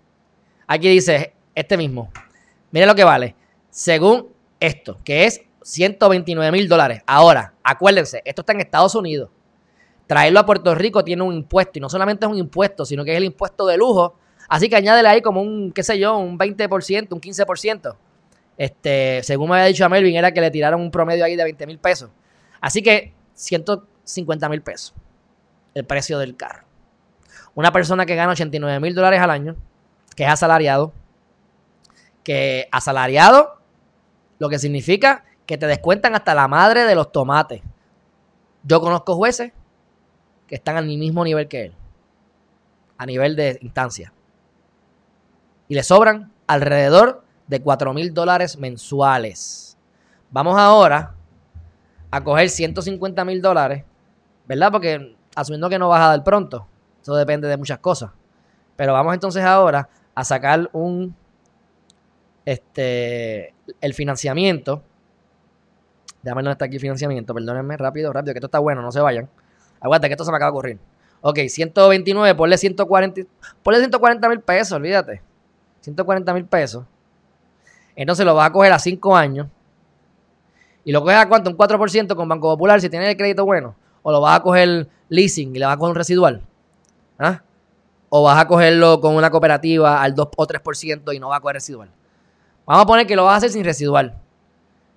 Aquí 0.66 0.88
dice 0.88 1.34
este 1.54 1.76
mismo. 1.76 2.10
Miren 2.72 2.88
lo 2.88 2.94
que 2.96 3.04
vale. 3.04 3.36
Según 3.70 4.28
esto, 4.58 4.98
que 5.04 5.26
es 5.26 5.42
129 5.62 6.50
mil 6.50 6.68
dólares. 6.68 7.02
Ahora, 7.06 7.54
acuérdense, 7.62 8.20
esto 8.24 8.42
está 8.42 8.52
en 8.52 8.60
Estados 8.60 8.96
Unidos 8.96 9.30
traerlo 10.06 10.40
a 10.40 10.46
Puerto 10.46 10.74
Rico 10.74 11.04
tiene 11.04 11.22
un 11.22 11.34
impuesto 11.34 11.78
y 11.78 11.80
no 11.80 11.88
solamente 11.88 12.24
es 12.26 12.30
un 12.32 12.38
impuesto, 12.38 12.84
sino 12.84 13.04
que 13.04 13.12
es 13.12 13.16
el 13.16 13.24
impuesto 13.24 13.66
de 13.66 13.76
lujo. 13.76 14.18
Así 14.48 14.68
que 14.68 14.76
añádele 14.76 15.08
ahí 15.08 15.20
como 15.20 15.42
un, 15.42 15.72
qué 15.72 15.82
sé 15.82 15.98
yo, 15.98 16.16
un 16.16 16.38
20%, 16.38 17.12
un 17.12 17.20
15%. 17.20 17.96
Este, 18.56 19.22
según 19.22 19.50
me 19.50 19.56
había 19.56 19.66
dicho 19.66 19.84
a 19.84 19.88
Melvin, 19.88 20.16
era 20.16 20.32
que 20.32 20.40
le 20.40 20.50
tiraron 20.50 20.80
un 20.80 20.90
promedio 20.90 21.24
ahí 21.24 21.36
de 21.36 21.44
20 21.44 21.66
mil 21.66 21.78
pesos. 21.78 22.10
Así 22.60 22.82
que 22.82 23.12
150 23.34 24.48
mil 24.48 24.62
pesos 24.62 24.94
el 25.74 25.84
precio 25.84 26.18
del 26.18 26.36
carro. 26.36 26.65
Una 27.56 27.72
persona 27.72 28.04
que 28.04 28.14
gana 28.14 28.32
89 28.32 28.80
mil 28.80 28.94
dólares 28.94 29.18
al 29.18 29.30
año, 29.30 29.56
que 30.14 30.24
es 30.24 30.30
asalariado, 30.30 30.92
que 32.22 32.68
asalariado, 32.70 33.60
lo 34.38 34.50
que 34.50 34.58
significa 34.58 35.24
que 35.46 35.56
te 35.56 35.66
descuentan 35.66 36.14
hasta 36.14 36.34
la 36.34 36.48
madre 36.48 36.84
de 36.84 36.94
los 36.94 37.10
tomates. 37.12 37.62
Yo 38.62 38.82
conozco 38.82 39.16
jueces 39.16 39.52
que 40.46 40.56
están 40.56 40.76
al 40.76 40.84
mismo 40.84 41.24
nivel 41.24 41.48
que 41.48 41.64
él, 41.64 41.74
a 42.98 43.06
nivel 43.06 43.36
de 43.36 43.58
instancia. 43.62 44.12
Y 45.66 45.76
le 45.76 45.82
sobran 45.82 46.32
alrededor 46.46 47.24
de 47.46 47.62
4 47.62 47.94
mil 47.94 48.12
dólares 48.12 48.58
mensuales. 48.58 49.78
Vamos 50.30 50.58
ahora 50.58 51.14
a 52.10 52.22
coger 52.22 52.50
150 52.50 53.24
mil 53.24 53.40
dólares, 53.40 53.82
¿verdad? 54.46 54.70
Porque 54.70 55.16
asumiendo 55.34 55.70
que 55.70 55.78
no 55.78 55.88
vas 55.88 56.02
a 56.02 56.08
dar 56.08 56.22
pronto, 56.22 56.68
eso 57.06 57.14
depende 57.14 57.46
de 57.46 57.56
muchas 57.56 57.78
cosas. 57.78 58.10
Pero 58.74 58.92
vamos 58.92 59.14
entonces 59.14 59.44
ahora 59.44 59.88
a 60.12 60.24
sacar 60.24 60.68
un, 60.72 61.14
este, 62.44 63.54
el 63.80 63.94
financiamiento. 63.94 64.82
Déjame 66.20 66.42
no 66.42 66.50
está 66.50 66.64
aquí 66.64 66.80
financiamiento, 66.80 67.32
perdónenme, 67.32 67.76
rápido, 67.76 68.12
rápido, 68.12 68.34
que 68.34 68.38
esto 68.38 68.48
está 68.48 68.58
bueno, 68.58 68.82
no 68.82 68.90
se 68.90 68.98
vayan. 68.98 69.28
Aguanta 69.80 70.08
que 70.08 70.14
esto 70.14 70.24
se 70.24 70.32
me 70.32 70.36
acaba 70.36 70.50
de 70.50 70.54
ocurrir. 70.58 70.78
Ok, 71.20 71.38
129, 71.48 72.34
ponle 72.34 72.58
140, 72.58 73.20
ponle 73.62 73.78
140 73.78 74.28
mil 74.28 74.40
pesos, 74.40 74.72
olvídate. 74.72 75.22
140 75.82 76.34
mil 76.34 76.44
pesos. 76.46 76.84
Entonces 77.94 78.26
lo 78.26 78.34
vas 78.34 78.50
a 78.50 78.52
coger 78.52 78.72
a 78.72 78.80
5 78.80 79.16
años. 79.16 79.46
¿Y 80.84 80.90
lo 80.90 81.02
coges 81.02 81.18
a 81.18 81.28
cuánto? 81.28 81.50
Un 81.50 81.56
4% 81.56 82.16
con 82.16 82.28
Banco 82.28 82.48
Popular 82.48 82.80
si 82.80 82.90
tienes 82.90 83.08
el 83.10 83.16
crédito 83.16 83.44
bueno. 83.44 83.76
O 84.02 84.10
lo 84.10 84.20
vas 84.20 84.40
a 84.40 84.42
coger 84.42 84.88
leasing 85.08 85.54
y 85.54 85.60
le 85.60 85.66
vas 85.66 85.76
a 85.76 85.78
coger 85.78 85.90
un 85.90 85.96
residual. 85.96 86.42
¿Ah? 87.18 87.42
O 88.08 88.22
vas 88.22 88.38
a 88.38 88.46
cogerlo 88.46 89.00
con 89.00 89.14
una 89.14 89.30
cooperativa 89.30 90.02
al 90.02 90.14
2 90.14 90.28
o 90.36 90.46
3% 90.46 91.14
y 91.14 91.18
no 91.18 91.28
va 91.28 91.36
a 91.36 91.40
coger 91.40 91.54
residual. 91.54 91.90
Vamos 92.66 92.82
a 92.82 92.86
poner 92.86 93.06
que 93.06 93.16
lo 93.16 93.24
vas 93.24 93.34
a 93.34 93.36
hacer 93.38 93.50
sin 93.50 93.64
residual. 93.64 94.18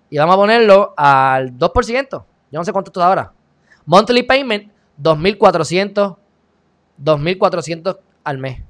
Y 0.09 0.17
vamos 0.17 0.35
a 0.35 0.37
ponerlo 0.37 0.93
al 0.97 1.57
2%. 1.57 2.09
Yo 2.11 2.59
no 2.59 2.63
sé 2.63 2.71
cuánto 2.71 2.91
es 2.91 3.05
ahora. 3.05 3.31
Monthly 3.85 4.23
payment, 4.23 4.71
2.400. 5.01 6.17
2.400 7.03 7.99
al 8.23 8.37
mes. 8.37 8.61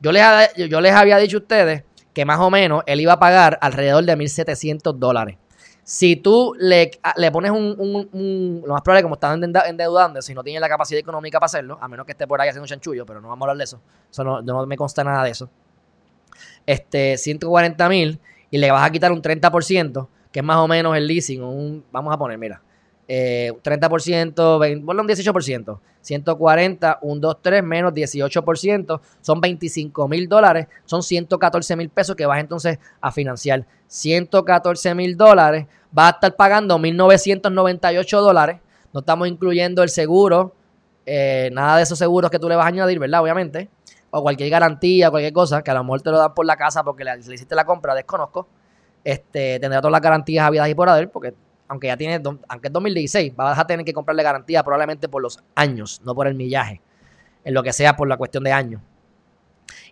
Yo 0.00 0.12
les, 0.12 0.22
yo 0.56 0.80
les 0.80 0.92
había 0.92 1.16
dicho 1.18 1.38
a 1.38 1.40
ustedes 1.40 1.84
que 2.12 2.24
más 2.24 2.38
o 2.40 2.50
menos 2.50 2.82
él 2.86 3.00
iba 3.00 3.14
a 3.14 3.18
pagar 3.18 3.58
alrededor 3.60 4.04
de 4.04 4.16
1.700 4.16 4.94
dólares. 4.94 5.36
Si 5.88 6.16
tú 6.16 6.54
le, 6.58 6.90
pones 7.32 7.50
un, 7.50 8.62
Lo 8.66 8.74
más 8.74 8.82
probable, 8.82 9.02
como 9.02 9.14
están 9.14 9.42
endeudando, 9.42 10.20
si 10.20 10.34
no 10.34 10.44
tiene 10.44 10.60
la 10.60 10.68
capacidad 10.68 11.00
económica 11.00 11.40
para 11.40 11.46
hacerlo, 11.46 11.78
a 11.80 11.88
menos 11.88 12.04
que 12.04 12.12
esté 12.12 12.26
por 12.26 12.38
ahí 12.38 12.50
haciendo 12.50 12.64
un 12.64 12.68
chanchullo, 12.68 13.06
pero 13.06 13.22
no 13.22 13.28
vamos 13.28 13.40
a 13.40 13.44
hablar 13.44 13.56
de 13.56 13.64
eso. 13.64 13.80
Eso 14.10 14.22
no, 14.22 14.66
me 14.66 14.76
consta 14.76 15.02
nada 15.02 15.24
de 15.24 15.30
eso. 15.30 15.48
Este, 16.66 17.16
140 17.16 17.88
mil 17.88 18.20
y 18.50 18.58
le 18.58 18.70
vas 18.70 18.86
a 18.86 18.90
quitar 18.90 19.10
un 19.12 19.22
30%, 19.22 20.08
que 20.30 20.40
es 20.40 20.44
más 20.44 20.58
o 20.58 20.68
menos 20.68 20.94
el 20.94 21.06
leasing. 21.06 21.42
Un, 21.42 21.82
vamos 21.90 22.12
a 22.12 22.18
poner, 22.18 22.36
mira, 22.36 22.60
eh, 23.08 23.54
30%, 23.64 24.58
20, 24.58 24.84
bueno, 24.84 25.00
un 25.00 25.08
18%. 25.08 25.80
140, 26.02 26.98
1, 27.02 27.20
2, 27.20 27.36
3 27.42 27.62
menos 27.62 27.92
18%, 27.92 29.00
son 29.20 29.40
25 29.40 30.08
mil 30.08 30.28
dólares, 30.28 30.66
son 30.84 31.02
114 31.02 31.76
mil 31.76 31.90
pesos 31.90 32.16
que 32.16 32.26
vas 32.26 32.40
entonces 32.40 32.78
a 33.00 33.10
financiar. 33.10 33.66
114 33.86 34.94
mil 34.94 35.16
dólares, 35.16 35.66
vas 35.90 36.06
a 36.06 36.14
estar 36.14 36.36
pagando 36.36 36.78
1.998 36.78 38.20
dólares, 38.20 38.60
no 38.92 39.00
estamos 39.00 39.28
incluyendo 39.28 39.82
el 39.82 39.88
seguro, 39.88 40.54
eh, 41.06 41.50
nada 41.52 41.76
de 41.76 41.82
esos 41.82 41.98
seguros 41.98 42.30
que 42.30 42.38
tú 42.38 42.48
le 42.48 42.56
vas 42.56 42.66
a 42.66 42.68
añadir, 42.68 42.98
¿verdad? 42.98 43.22
Obviamente, 43.22 43.68
o 44.10 44.22
cualquier 44.22 44.50
garantía, 44.50 45.10
cualquier 45.10 45.32
cosa, 45.32 45.62
que 45.62 45.70
a 45.70 45.74
lo 45.74 45.84
mejor 45.84 46.02
te 46.02 46.10
lo 46.10 46.18
dan 46.18 46.34
por 46.34 46.46
la 46.46 46.56
casa 46.56 46.82
porque 46.82 47.04
le, 47.04 47.18
hiciste 47.18 47.54
la 47.54 47.64
compra, 47.64 47.94
desconozco, 47.94 48.48
este, 49.04 49.58
tendrá 49.60 49.80
todas 49.80 49.92
las 49.92 50.00
garantías 50.00 50.46
habidas 50.46 50.68
y 50.68 50.74
por 50.74 50.88
haber, 50.88 51.10
porque 51.10 51.34
aunque 51.68 51.88
ya 51.88 51.96
tiene, 51.96 52.22
aunque 52.48 52.68
es 52.68 52.72
2016, 52.72 53.36
vas 53.36 53.58
a 53.58 53.66
tener 53.66 53.84
que 53.84 53.92
comprarle 53.92 54.22
garantía 54.22 54.62
probablemente 54.62 55.08
por 55.08 55.22
los 55.22 55.42
años, 55.54 56.00
no 56.04 56.14
por 56.14 56.26
el 56.26 56.34
millaje, 56.34 56.80
en 57.44 57.54
lo 57.54 57.62
que 57.62 57.72
sea 57.72 57.96
por 57.96 58.08
la 58.08 58.16
cuestión 58.16 58.44
de 58.44 58.52
años. 58.52 58.80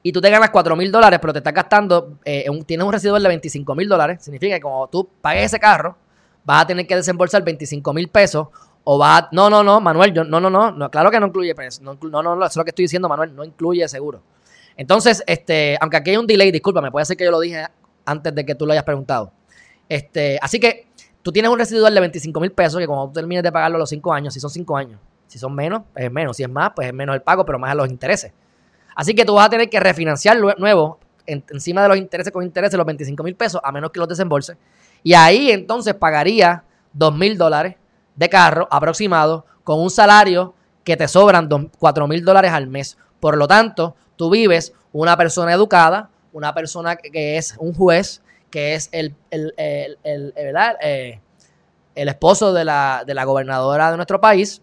Y 0.03 0.13
tú 0.13 0.21
te 0.21 0.31
ganas 0.31 0.51
4 0.51 0.77
mil 0.77 0.91
dólares, 0.91 1.19
pero 1.21 1.33
te 1.33 1.39
estás 1.39 1.55
gastando, 1.55 2.19
eh, 2.25 2.47
tienes 2.67 2.87
un 2.87 2.93
residual 2.93 3.23
de 3.23 3.29
25 3.29 3.75
mil 3.75 3.89
dólares, 3.89 4.23
significa 4.23 4.55
que 4.57 4.61
como 4.61 4.89
tú 4.89 5.09
pagues 5.21 5.47
ese 5.47 5.59
carro, 5.59 5.97
vas 6.45 6.63
a 6.63 6.67
tener 6.67 6.87
que 6.87 6.97
desembolsar 6.97 7.43
25 7.43 7.93
mil 7.93 8.09
pesos 8.09 8.49
o 8.85 8.99
vas 8.99 9.25
no, 9.33 9.51
no, 9.51 9.63
no, 9.63 9.81
Manuel, 9.81 10.13
yo, 10.13 10.25
no, 10.25 10.41
no, 10.41 10.49
no, 10.49 10.71
no, 10.71 10.91
claro 10.91 11.11
que 11.11 11.19
no 11.19 11.27
incluye 11.27 11.55
precio, 11.55 11.83
no, 11.83 11.99
no, 12.01 12.23
no, 12.23 12.37
eso 12.37 12.47
es 12.47 12.57
lo 12.57 12.65
que 12.65 12.71
estoy 12.71 12.85
diciendo, 12.85 13.09
Manuel, 13.09 13.35
no 13.35 13.45
incluye 13.45 13.87
seguro. 13.89 14.23
Entonces, 14.77 15.25
este, 15.27 15.77
aunque 15.81 15.97
aquí 15.97 16.11
hay 16.11 16.17
un 16.19 16.27
delay, 16.27 16.51
discúlpame, 16.51 16.91
puede 16.91 17.07
ser 17.07 17.17
que 17.17 17.25
yo 17.25 17.31
lo 17.31 17.41
dije 17.41 17.67
antes 18.05 18.35
de 18.35 18.45
que 18.45 18.55
tú 18.55 18.67
lo 18.67 18.73
hayas 18.73 18.85
preguntado. 18.85 19.33
Este, 19.89 20.39
así 20.43 20.61
que 20.61 20.87
Tú 21.27 21.33
tienes 21.33 21.51
un 21.51 21.59
residual 21.59 21.93
de 21.93 21.99
25 21.99 22.39
mil 22.39 22.53
pesos 22.53 22.79
que 22.79 22.87
cuando 22.87 23.09
tú 23.09 23.15
termines 23.15 23.43
de 23.43 23.51
pagarlo 23.51 23.75
a 23.75 23.79
los 23.81 23.91
5 23.91 24.13
años, 24.13 24.33
si 24.33 24.39
son 24.39 24.49
5 24.49 24.77
años, 24.77 25.01
si 25.27 25.41
son 25.41 25.53
menos, 25.57 25.83
es 25.97 26.09
menos. 26.09 26.37
Si 26.37 26.45
es 26.45 26.49
más, 26.49 26.71
pues 26.73 26.87
es 26.87 26.95
menos 26.95 27.17
el 27.17 27.23
pago, 27.23 27.45
pero 27.45 27.59
más 27.59 27.73
a 27.73 27.75
los 27.75 27.89
intereses. 27.89 28.33
Así 28.97 29.15
que 29.15 29.27
tú 29.27 29.35
vas 29.35 29.47
a 29.47 29.51
tener 29.51 29.69
que 29.69 29.79
refinanciar 29.79 30.39
nuevo, 30.39 30.99
encima 31.27 31.83
de 31.83 31.89
los 31.89 31.99
intereses 31.99 32.33
con 32.33 32.43
intereses, 32.43 32.77
los 32.79 32.87
25 32.87 33.23
mil 33.23 33.37
pesos, 33.37 33.61
a 33.63 33.71
menos 33.71 33.91
que 33.91 34.01
los 34.01 34.09
desembolse. 34.09 34.57
Y 35.03 35.13
ahí 35.13 35.51
entonces 35.51 35.95
pagaría 35.95 36.65
2 36.95 37.15
mil 37.15 37.37
dólares 37.37 37.77
de 38.15 38.29
carro 38.31 38.67
aproximado 38.71 39.45
con 39.65 39.81
un 39.81 39.91
salario 39.91 40.55
que 40.83 40.97
te 40.97 41.07
sobran 41.09 41.49
4 41.79 42.09
mil 42.09 42.25
dólares 42.25 42.53
al 42.53 42.69
mes. 42.69 42.97
Por 43.21 43.37
lo 43.37 43.47
tanto, 43.47 43.95
tú 44.17 44.31
vives 44.31 44.73
una 44.93 45.15
persona 45.15 45.53
educada, 45.53 46.09
una 46.33 46.55
persona 46.55 46.97
que 46.97 47.37
es 47.37 47.55
un 47.59 47.75
juez, 47.75 48.23
que 48.51 48.75
es 48.75 48.89
el, 48.93 49.15
el, 49.31 49.53
eh, 49.59 51.21
el 51.95 52.09
esposo 52.09 52.55
de 52.55 52.65
la, 52.65 53.05
de 53.07 53.13
la 53.13 53.25
gobernadora 53.25 53.91
de 53.91 53.97
nuestro 53.97 54.23
país, 54.23 54.63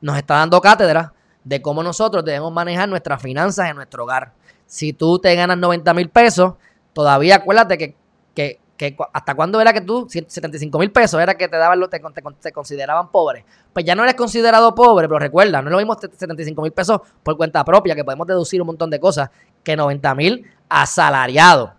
nos 0.00 0.16
está 0.16 0.34
dando 0.34 0.60
cátedra 0.60 1.12
de 1.44 1.62
cómo 1.62 1.82
nosotros 1.82 2.24
debemos 2.24 2.52
manejar 2.52 2.88
nuestras 2.88 3.22
finanzas 3.22 3.70
en 3.70 3.76
nuestro 3.76 4.04
hogar. 4.04 4.32
Si 4.66 4.92
tú 4.92 5.18
te 5.18 5.34
ganas 5.34 5.58
90 5.58 5.94
mil 5.94 6.08
pesos, 6.08 6.54
todavía 6.92 7.36
acuérdate 7.36 7.78
que, 7.78 7.96
que, 8.34 8.58
que, 8.76 8.96
hasta 9.12 9.34
cuándo 9.34 9.60
era 9.60 9.72
que 9.72 9.82
tú, 9.82 10.08
75 10.08 10.78
mil 10.78 10.90
pesos 10.90 11.20
era 11.20 11.34
que 11.34 11.48
te 11.48 11.56
daban, 11.56 11.80
te, 11.88 12.00
te, 12.00 12.22
te, 12.40 12.52
consideraban 12.52 13.10
pobre. 13.10 13.44
Pues 13.72 13.84
ya 13.84 13.94
no 13.94 14.02
eres 14.02 14.14
considerado 14.14 14.74
pobre, 14.74 15.06
pero 15.06 15.18
recuerda, 15.18 15.60
no 15.60 15.68
es 15.68 15.72
lo 15.72 15.78
mismo 15.78 15.94
75 15.94 16.62
mil 16.62 16.72
pesos 16.72 17.00
por 17.22 17.36
cuenta 17.36 17.64
propia, 17.64 17.94
que 17.94 18.04
podemos 18.04 18.26
deducir 18.26 18.60
un 18.60 18.66
montón 18.66 18.90
de 18.90 18.98
cosas, 18.98 19.30
que 19.62 19.76
90 19.76 20.14
mil 20.14 20.46
asalariados 20.68 21.70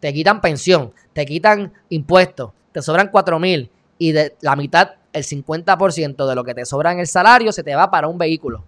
te 0.00 0.12
quitan 0.12 0.40
pensión, 0.40 0.92
te 1.12 1.26
quitan 1.26 1.72
impuestos, 1.88 2.52
te 2.72 2.82
sobran 2.82 3.08
4 3.10 3.38
mil 3.38 3.70
y 3.98 4.12
de 4.12 4.36
la 4.40 4.54
mitad, 4.54 4.90
el 5.12 5.24
50% 5.24 6.26
de 6.26 6.34
lo 6.34 6.44
que 6.44 6.54
te 6.54 6.64
sobra 6.64 6.92
en 6.92 7.00
el 7.00 7.06
salario 7.06 7.50
se 7.50 7.64
te 7.64 7.74
va 7.74 7.90
para 7.90 8.08
un 8.08 8.18
vehículo. 8.18 8.64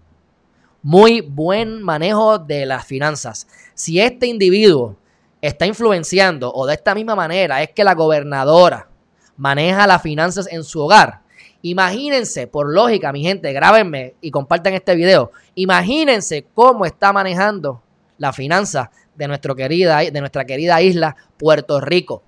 Muy 0.83 1.21
buen 1.21 1.83
manejo 1.83 2.38
de 2.38 2.64
las 2.64 2.87
finanzas. 2.87 3.47
Si 3.75 4.01
este 4.01 4.27
individuo 4.27 4.97
está 5.43 5.66
influenciando 5.66 6.51
o 6.53 6.66
de 6.66 6.75
esta 6.75 6.95
misma 6.95 7.14
manera 7.14 7.62
es 7.62 7.71
que 7.71 7.85
la 7.85 7.95
gobernadora 7.95 8.88
maneja 9.37 9.87
las 9.87 10.01
finanzas 10.01 10.49
en 10.51 10.64
su 10.64 10.81
hogar, 10.81 11.21
imagínense, 11.61 12.47
por 12.47 12.73
lógica, 12.73 13.12
mi 13.12 13.23
gente, 13.23 13.53
grábenme 13.53 14.14
y 14.23 14.31
compartan 14.31 14.73
este 14.73 14.95
video, 14.95 15.33
imagínense 15.55 16.47
cómo 16.55 16.87
está 16.87 17.12
manejando 17.12 17.83
la 18.16 18.33
finanza 18.33 18.90
de, 19.14 19.29
nuestro 19.29 19.55
querida, 19.55 19.99
de 19.99 20.21
nuestra 20.21 20.47
querida 20.47 20.81
isla 20.81 21.14
Puerto 21.37 21.79
Rico. 21.81 22.23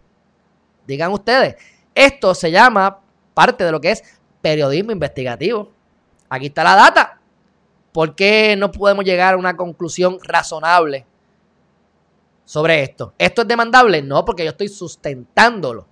Digan 0.87 1.13
ustedes, 1.13 1.57
esto 1.95 2.35
se 2.35 2.51
llama 2.51 3.01
parte 3.33 3.65
de 3.65 3.73
lo 3.73 3.81
que 3.81 3.93
es 3.93 4.03
periodismo 4.43 4.93
investigativo. 4.93 5.71
Aquí 6.29 6.47
está 6.47 6.65
la 6.65 6.77
data. 6.77 7.22
¿Por 7.93 8.15
qué 8.15 8.57
no 8.57 8.73
podemos 8.73 9.05
llegar 9.05 9.35
a 9.35 9.37
una 9.37 9.57
conclusión 9.57 10.19
razonable 10.23 11.07
sobre 12.45 12.83
esto? 12.83 13.13
¿Esto 13.19 13.43
es 13.43 13.49
demandable? 13.49 14.03
No, 14.03 14.25
porque 14.25 14.45
yo 14.45 14.51
estoy 14.51 14.69
sustentándolo 14.69 15.87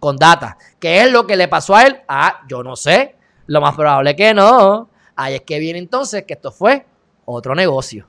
con 0.00 0.16
data. 0.16 0.58
¿Qué 0.80 1.00
es 1.02 1.12
lo 1.12 1.26
que 1.26 1.36
le 1.36 1.46
pasó 1.46 1.76
a 1.76 1.84
él? 1.84 2.00
Ah, 2.08 2.42
yo 2.48 2.64
no 2.64 2.74
sé. 2.74 3.16
Lo 3.46 3.60
más 3.60 3.76
probable 3.76 4.16
que 4.16 4.34
no. 4.34 4.88
Ahí 5.14 5.34
es 5.34 5.42
que 5.42 5.60
viene 5.60 5.78
entonces 5.78 6.24
que 6.24 6.34
esto 6.34 6.50
fue 6.50 6.86
otro 7.24 7.54
negocio. 7.54 8.06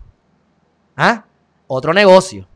¿Ah? 0.98 1.26
Otro 1.68 1.94
negocio 1.94 2.48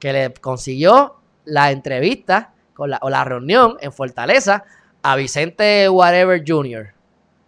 que 0.00 0.12
le 0.12 0.34
consiguió 0.34 1.16
la 1.44 1.70
entrevista 1.70 2.54
o 2.76 2.86
la 2.86 3.24
reunión 3.24 3.76
en 3.80 3.92
Fortaleza 3.92 4.64
a 5.02 5.16
Vicente 5.16 5.88
Whatever 5.88 6.42
Jr. 6.44 6.94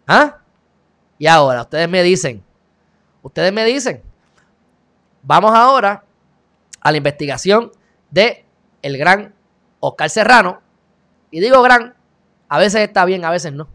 ¿Ah? 0.06 0.38
Y 1.18 1.26
ahora, 1.26 1.62
ustedes 1.62 1.88
me 1.88 2.02
dicen, 2.02 2.42
ustedes 3.22 3.52
me 3.52 3.64
dicen, 3.64 4.02
vamos 5.22 5.52
ahora 5.54 6.04
a 6.80 6.90
la 6.90 6.96
investigación 6.96 7.72
de 8.10 8.44
el 8.82 8.98
gran 8.98 9.34
Oscar 9.80 10.10
Serrano. 10.10 10.60
Y 11.30 11.40
digo 11.40 11.62
gran, 11.62 11.94
a 12.48 12.58
veces 12.58 12.82
está 12.82 13.04
bien, 13.04 13.24
a 13.24 13.30
veces 13.30 13.52
no. 13.52 13.68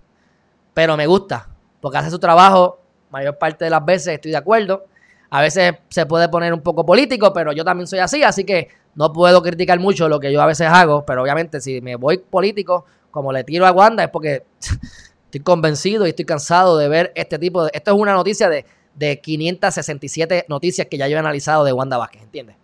Pero 0.73 0.95
me 0.95 1.07
gusta, 1.07 1.49
porque 1.81 1.97
hace 1.97 2.09
su 2.09 2.19
trabajo, 2.19 2.79
mayor 3.09 3.37
parte 3.37 3.65
de 3.65 3.71
las 3.71 3.83
veces 3.83 4.15
estoy 4.15 4.31
de 4.31 4.37
acuerdo. 4.37 4.85
A 5.29 5.41
veces 5.41 5.75
se 5.89 6.05
puede 6.05 6.29
poner 6.29 6.53
un 6.53 6.61
poco 6.61 6.85
político, 6.85 7.33
pero 7.33 7.51
yo 7.53 7.63
también 7.63 7.87
soy 7.87 7.99
así, 7.99 8.23
así 8.23 8.43
que 8.43 8.69
no 8.95 9.13
puedo 9.13 9.41
criticar 9.41 9.79
mucho 9.79 10.09
lo 10.09 10.19
que 10.19 10.31
yo 10.31 10.41
a 10.41 10.45
veces 10.45 10.67
hago, 10.67 11.05
pero 11.05 11.21
obviamente 11.21 11.61
si 11.61 11.79
me 11.81 11.95
voy 11.95 12.17
político, 12.17 12.85
como 13.11 13.31
le 13.31 13.43
tiro 13.43 13.65
a 13.65 13.71
Wanda, 13.71 14.03
es 14.03 14.09
porque 14.09 14.45
estoy 15.31 15.41
convencido 15.41 16.05
y 16.05 16.09
estoy 16.09 16.25
cansado 16.25 16.77
de 16.77 16.89
ver 16.89 17.13
este 17.15 17.39
tipo 17.39 17.63
de... 17.63 17.71
Esto 17.73 17.91
es 17.91 17.97
una 17.97 18.13
noticia 18.13 18.49
de, 18.49 18.65
de 18.95 19.21
567 19.21 20.45
noticias 20.49 20.87
que 20.87 20.97
ya 20.97 21.07
yo 21.07 21.15
he 21.15 21.19
analizado 21.19 21.63
de 21.63 21.71
Wanda 21.71 21.97
Vázquez, 21.97 22.23
¿entiendes? 22.23 22.57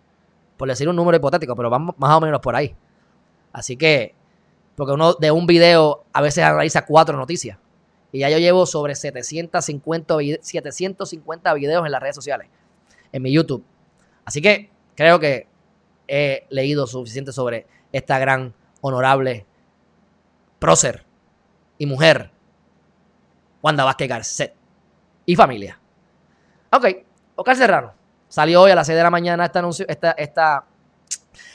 Por 0.58 0.68
decir 0.68 0.86
un 0.86 0.94
número 0.94 1.16
hipotético, 1.16 1.56
pero 1.56 1.70
vamos 1.70 1.94
más 1.98 2.14
o 2.14 2.20
menos 2.20 2.40
por 2.40 2.54
ahí. 2.54 2.76
Así 3.54 3.78
que, 3.78 4.14
porque 4.76 4.92
uno 4.92 5.14
de 5.14 5.30
un 5.30 5.46
video 5.46 6.04
a 6.12 6.20
veces 6.20 6.44
analiza 6.44 6.84
cuatro 6.84 7.16
noticias. 7.16 7.56
Y 8.12 8.18
ya 8.18 8.28
yo 8.28 8.36
llevo 8.36 8.66
sobre 8.66 8.94
750, 8.94 10.16
750 10.42 11.54
videos 11.54 11.86
en 11.86 11.92
las 11.92 12.02
redes 12.02 12.16
sociales, 12.16 12.48
en 13.12 13.22
mi 13.22 13.32
YouTube. 13.32 13.64
Así 14.26 14.42
que 14.42 14.70
creo 14.94 15.18
que 15.18 15.46
he 16.06 16.44
leído 16.50 16.86
suficiente 16.86 17.32
sobre 17.32 17.66
esta 17.92 18.18
gran, 18.18 18.52
honorable 18.82 19.46
prócer 20.58 21.06
y 21.78 21.86
mujer, 21.86 22.30
Wanda 23.62 23.84
Vázquez 23.84 24.08
Garcet 24.08 24.54
y 25.26 25.36
familia. 25.36 25.78
Ok, 26.72 26.86
Oscar 27.36 27.56
Serrano 27.56 27.92
salió 28.28 28.62
hoy 28.62 28.70
a 28.70 28.74
las 28.74 28.86
6 28.86 28.96
de 28.96 29.02
la 29.02 29.10
mañana 29.10 29.44
esta, 29.44 29.58
anuncio, 29.58 29.86
esta, 29.88 30.12
esta, 30.12 30.64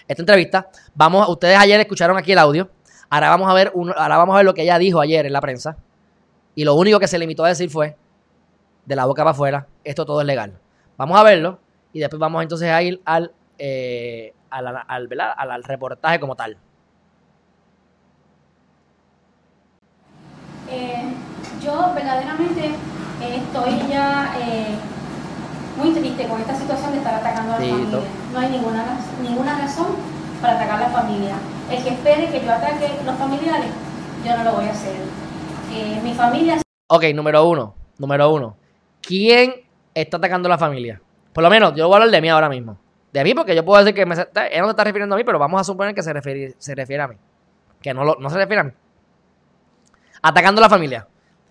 esta 0.08 0.22
entrevista. 0.22 0.70
Vamos, 0.96 1.28
ustedes 1.30 1.58
ayer 1.58 1.80
escucharon 1.80 2.18
aquí 2.18 2.32
el 2.32 2.40
audio. 2.40 2.70
Ahora 3.10 3.30
vamos 3.30 3.50
a 3.50 3.54
ver, 3.54 3.72
ahora 3.96 4.18
vamos 4.18 4.34
a 4.34 4.38
ver 4.38 4.46
lo 4.46 4.54
que 4.54 4.64
ella 4.64 4.78
dijo 4.80 5.00
ayer 5.00 5.26
en 5.26 5.34
la 5.34 5.42
prensa. 5.42 5.78
Y 6.56 6.66
lo 6.66 6.76
único 6.76 7.00
que 7.00 7.08
se 7.08 7.18
limitó 7.20 7.46
a 7.46 7.50
decir 7.50 7.70
fue 7.70 7.96
de 8.86 8.96
la 8.96 9.06
boca 9.06 9.22
para 9.22 9.32
afuera, 9.32 9.68
esto 9.84 10.06
todo 10.06 10.22
es 10.22 10.28
legal. 10.28 10.60
Vamos 10.98 11.20
a 11.20 11.24
verlo 11.24 11.60
y 11.94 12.00
después 12.00 12.20
vamos 12.20 12.42
entonces 12.44 12.70
a 12.70 12.82
ir 12.82 13.02
al, 13.06 13.32
eh, 13.58 14.34
al, 14.50 14.68
al, 14.68 15.52
al, 15.52 15.64
reportaje 15.64 16.20
como 16.20 16.36
tal. 16.36 16.58
Eh, 20.70 21.14
yo 21.74 21.94
verdaderamente 21.94 22.66
eh, 23.22 23.42
estoy 23.42 23.90
ya 23.90 24.34
muy 25.78 25.92
triste 25.92 26.28
con 26.28 26.40
esta 26.40 26.56
situación 26.56 26.92
de 26.92 26.98
estar 27.00 27.16
atacando 27.16 27.54
a 27.54 27.60
la 27.60 27.66
familia. 27.66 28.00
No 28.32 28.40
hay 28.40 28.50
ninguna, 28.50 29.00
ninguna 29.22 29.60
razón 29.60 29.88
para 30.42 30.56
atacar 30.56 30.78
a 30.78 30.88
la 30.88 30.90
familia. 30.90 31.36
El 31.72 31.84
que 31.84 31.90
espere 31.90 32.30
que 32.30 32.46
yo 32.46 32.52
ataque 32.52 32.86
a 32.86 33.04
los 33.04 33.16
familiares, 33.16 33.72
yo 34.26 34.38
no 34.38 34.44
lo 34.44 34.52
voy 34.54 34.66
a 34.66 34.72
hacer. 34.72 34.96
mi 36.04 36.14
familia... 36.14 36.62
Ok, 36.88 37.06
número 37.16 37.48
uno, 37.48 37.74
número 37.98 38.32
uno. 38.32 38.56
¿Quién 39.02 39.56
está 39.94 40.18
atacando 40.18 40.48
a 40.48 40.52
la 40.52 40.58
familia? 40.58 41.02
Por 41.34 41.44
lo 41.44 41.50
menos, 41.50 41.74
yo 41.76 41.88
voy 41.88 41.96
a 41.96 41.98
hablar 41.98 42.12
de 42.12 42.22
mí 42.22 42.30
ahora 42.30 42.50
mismo. 42.50 42.78
De 43.12 43.24
mí, 43.24 43.34
porque 43.34 43.56
yo 43.56 43.66
puedo 43.66 43.84
decir 43.84 43.96
que 43.96 44.06
me, 44.06 44.14
ella 44.14 44.62
no 44.62 44.66
se 44.66 44.72
está 44.72 44.84
refiriendo 44.84 45.16
a 45.16 45.18
mí, 45.18 45.24
pero 45.24 45.40
vamos 45.40 45.60
a 45.60 45.64
suponer 45.64 45.96
que 45.96 46.04
se 46.04 46.14
refiere, 46.14 46.54
se 46.58 46.76
refiere 46.76 47.02
a 47.02 47.08
mí. 47.08 47.16
Que 47.82 47.94
no, 47.94 48.04
no 48.04 48.30
se 48.30 48.38
refiere 48.38 48.62
a 48.62 48.64
mí. 48.66 48.72
Atacando 50.22 50.62
a 50.62 50.64
la 50.64 50.70
familia. 50.70 51.08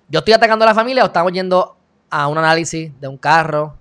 ¿Yo 0.09 0.19
estoy 0.19 0.35
atacando 0.35 0.65
a 0.65 0.69
la 0.69 0.75
familia 0.75 1.03
o 1.03 1.07
estamos 1.07 1.33
yendo 1.33 1.77
a 2.11 2.29
un 2.29 2.39
análisis 2.39 2.93
de 3.01 3.09
un 3.09 3.17
carro, 3.17 3.77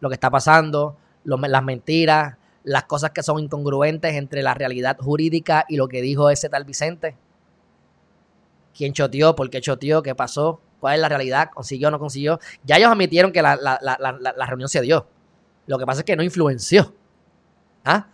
lo 0.00 0.08
que 0.08 0.14
está 0.14 0.30
pasando, 0.30 0.96
las 1.24 1.62
mentiras, 1.62 2.36
las 2.64 2.84
cosas 2.84 3.10
que 3.10 3.22
son 3.22 3.38
incongruentes 3.38 4.14
entre 4.14 4.42
la 4.42 4.54
realidad 4.54 4.98
jurídica 4.98 5.64
y 5.68 5.76
lo 5.76 5.88
que 5.88 6.02
dijo 6.02 6.30
ese 6.30 6.48
tal 6.48 6.64
Vicente? 6.64 7.16
¿Quién 8.76 8.92
choteó? 8.92 9.36
¿Por 9.36 9.50
qué 9.50 9.60
choteó? 9.60 10.02
¿Qué 10.02 10.14
pasó? 10.14 10.60
¿Cuál 10.80 10.96
es 10.96 11.00
la 11.00 11.08
realidad? 11.08 11.50
¿Consiguió 11.54 11.88
o 11.88 11.90
no 11.90 11.98
consiguió? 11.98 12.40
Ya 12.64 12.76
ellos 12.76 12.90
admitieron 12.90 13.32
que 13.32 13.40
la, 13.40 13.56
la 13.56 14.46
reunión 14.46 14.68
se 14.68 14.80
dio. 14.80 15.06
Lo 15.66 15.78
que 15.78 15.86
pasa 15.86 16.00
es 16.00 16.04
que 16.04 16.16
no 16.16 16.22
influenció. 16.22 16.92
¿Ah? 17.84 18.06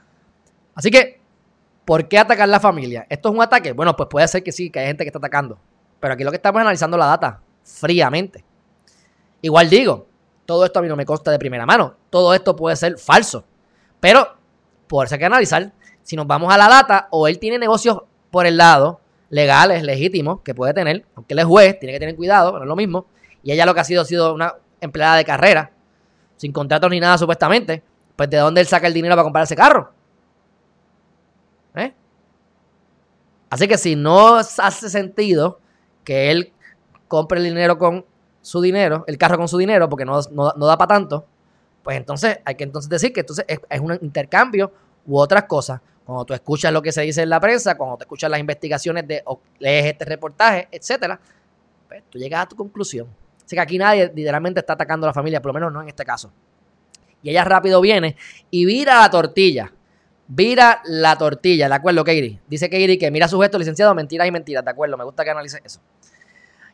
Así 0.75 0.91
que, 0.91 1.21
¿por 1.85 2.09
qué 2.09 2.19
atacar 2.19 2.49
la 2.49 2.61
familia? 2.61 3.07
¿Esto 3.09 3.29
es 3.29 3.35
un 3.35 3.43
ataque? 3.43 3.73
Bueno, 3.73 3.97
pues 3.97 4.09
puede 4.09 4.27
ser 4.29 4.43
que 4.43 4.53
sí, 4.53 4.71
que 4.71 4.81
hay 4.81 4.87
gente 4.87 5.05
que 5.05 5.09
está 5.09 5.19
atacando. 5.19 5.59
Pero 6.01 6.15
aquí 6.15 6.25
lo 6.25 6.31
que 6.31 6.37
estamos 6.37 6.61
analizando 6.61 6.97
la 6.97 7.07
data 7.07 7.41
fríamente. 7.63 8.45
Igual 9.43 9.71
digo, 9.71 10.07
todo 10.47 10.65
esto 10.65 10.79
a 10.79 10.83
mí 10.83 10.89
no 10.89 10.97
me 10.97 11.07
consta 11.07 11.31
de 11.31 11.39
primera 11.39 11.67
mano. 11.67 11.95
Todo 12.11 12.35
esto 12.35 12.57
puede 12.57 12.77
ser 12.77 12.99
falso. 12.99 13.45
Pero, 14.01 14.37
por 14.89 15.07
eso 15.07 15.15
hay 15.15 15.19
que 15.19 15.27
analizar. 15.27 15.73
Si 16.03 16.17
nos 16.17 16.27
vamos 16.27 16.53
a 16.53 16.59
la 16.59 16.69
data, 16.69 17.09
o 17.11 17.29
él 17.29 17.39
tiene 17.39 17.59
negocios 17.59 18.03
por 18.31 18.47
el 18.47 18.57
lado, 18.57 19.01
legales, 19.29 19.83
legítimos, 19.83 20.41
que 20.41 20.55
puede 20.55 20.75
tener, 20.75 21.05
aunque 21.15 21.35
él 21.35 21.41
es 21.41 21.45
juez, 21.45 21.79
tiene 21.79 21.93
que 21.93 22.01
tener 22.01 22.17
cuidado, 22.17 22.53
no 22.53 22.63
es 22.63 22.69
lo 22.69 22.77
mismo. 22.77 23.07
Y 23.43 23.53
ella 23.53 23.65
lo 23.65 23.75
que 23.75 23.81
ha 23.81 23.85
sido 23.85 24.03
ha 24.03 24.05
sido 24.05 24.35
una 24.35 24.55
empleada 24.81 25.17
de 25.17 25.25
carrera 25.25 25.73
sin 26.41 26.53
contratos 26.53 26.91
ni 26.91 26.99
nada 26.99 27.19
supuestamente, 27.19 27.83
pues 28.17 28.31
de 28.31 28.39
dónde 28.39 28.63
él 28.63 28.67
saca 28.67 28.87
el 28.87 28.95
dinero 28.95 29.15
para 29.15 29.25
comprar 29.25 29.45
ese 29.45 29.55
carro. 29.55 29.93
¿Eh? 31.75 31.93
Así 33.51 33.69
que 33.69 33.77
si 33.77 33.95
no 33.95 34.37
hace 34.37 34.89
sentido 34.89 35.60
que 36.05 36.31
él 36.31 36.53
compre 37.09 37.39
el 37.39 37.45
dinero 37.45 37.79
con 37.79 38.05
su 38.43 38.61
dinero, 38.61 39.05
el 39.07 39.19
carro 39.19 39.37
con 39.37 39.49
su 39.49 39.59
dinero, 39.59 39.89
porque 39.89 40.05
no, 40.05 40.21
da 40.23 40.79
para 40.79 40.89
tanto, 40.89 41.27
pues 41.83 41.97
entonces 41.97 42.39
hay 42.45 42.55
que 42.55 42.65
entonces 42.65 42.89
decir 42.89 43.13
que 43.13 43.21
entonces 43.21 43.45
es, 43.47 43.81
un 43.81 43.99
intercambio 44.01 44.73
u 45.07 45.19
otras 45.19 45.45
cosas. 45.45 45.81
Cuando 46.05 46.25
tú 46.25 46.35
escuchas 46.35 46.73
lo 46.73 46.83
que 46.83 46.93
se 46.93 47.03
dice 47.03 47.23
en 47.23 47.31
la 47.31 47.41
prensa, 47.41 47.77
cuando 47.77 47.97
tú 47.97 48.03
escuchas 48.03 48.31
las 48.31 48.41
investigaciones 48.41 49.07
de, 49.07 49.23
o 49.27 49.41
lees 49.59 49.87
este 49.87 50.05
reportaje, 50.05 50.69
etcétera, 50.71 51.21
pues 51.89 52.03
tú 52.11 52.19
llegas 52.19 52.45
a 52.45 52.49
tu 52.49 52.57
conclusión. 52.57 53.07
Así 53.45 53.57
que 53.57 53.61
aquí 53.61 53.79
nadie 53.79 54.11
literalmente 54.15 54.61
está 54.61 54.73
atacando 54.75 55.07
a 55.07 55.11
la 55.11 55.15
familia, 55.15 55.41
por 55.41 55.51
lo 55.51 55.55
menos 55.55 55.73
no 55.73 55.83
en 55.83 55.89
este 55.89 56.05
caso. 56.05 56.33
Y 57.23 57.31
ella 57.31 57.45
rápido 57.45 57.81
viene 57.81 58.17
y 58.51 58.65
vira 58.65 59.01
la 59.01 59.11
tortilla. 59.11 59.73
Vira 60.33 60.81
la 60.85 61.19
tortilla, 61.19 61.69
¿de 61.69 61.75
acuerdo, 61.75 62.05
Katie? 62.05 62.41
Dice 62.47 62.71
Katie 62.71 62.97
que 62.97 63.11
mira 63.11 63.27
su 63.27 63.41
gesto, 63.41 63.59
licenciado, 63.59 63.93
mentiras 63.97 64.29
y 64.29 64.31
mentiras, 64.31 64.65
¿de 64.65 64.71
acuerdo? 64.71 64.97
Me 64.97 65.03
gusta 65.03 65.25
que 65.25 65.31
analice 65.31 65.61
eso. 65.65 65.81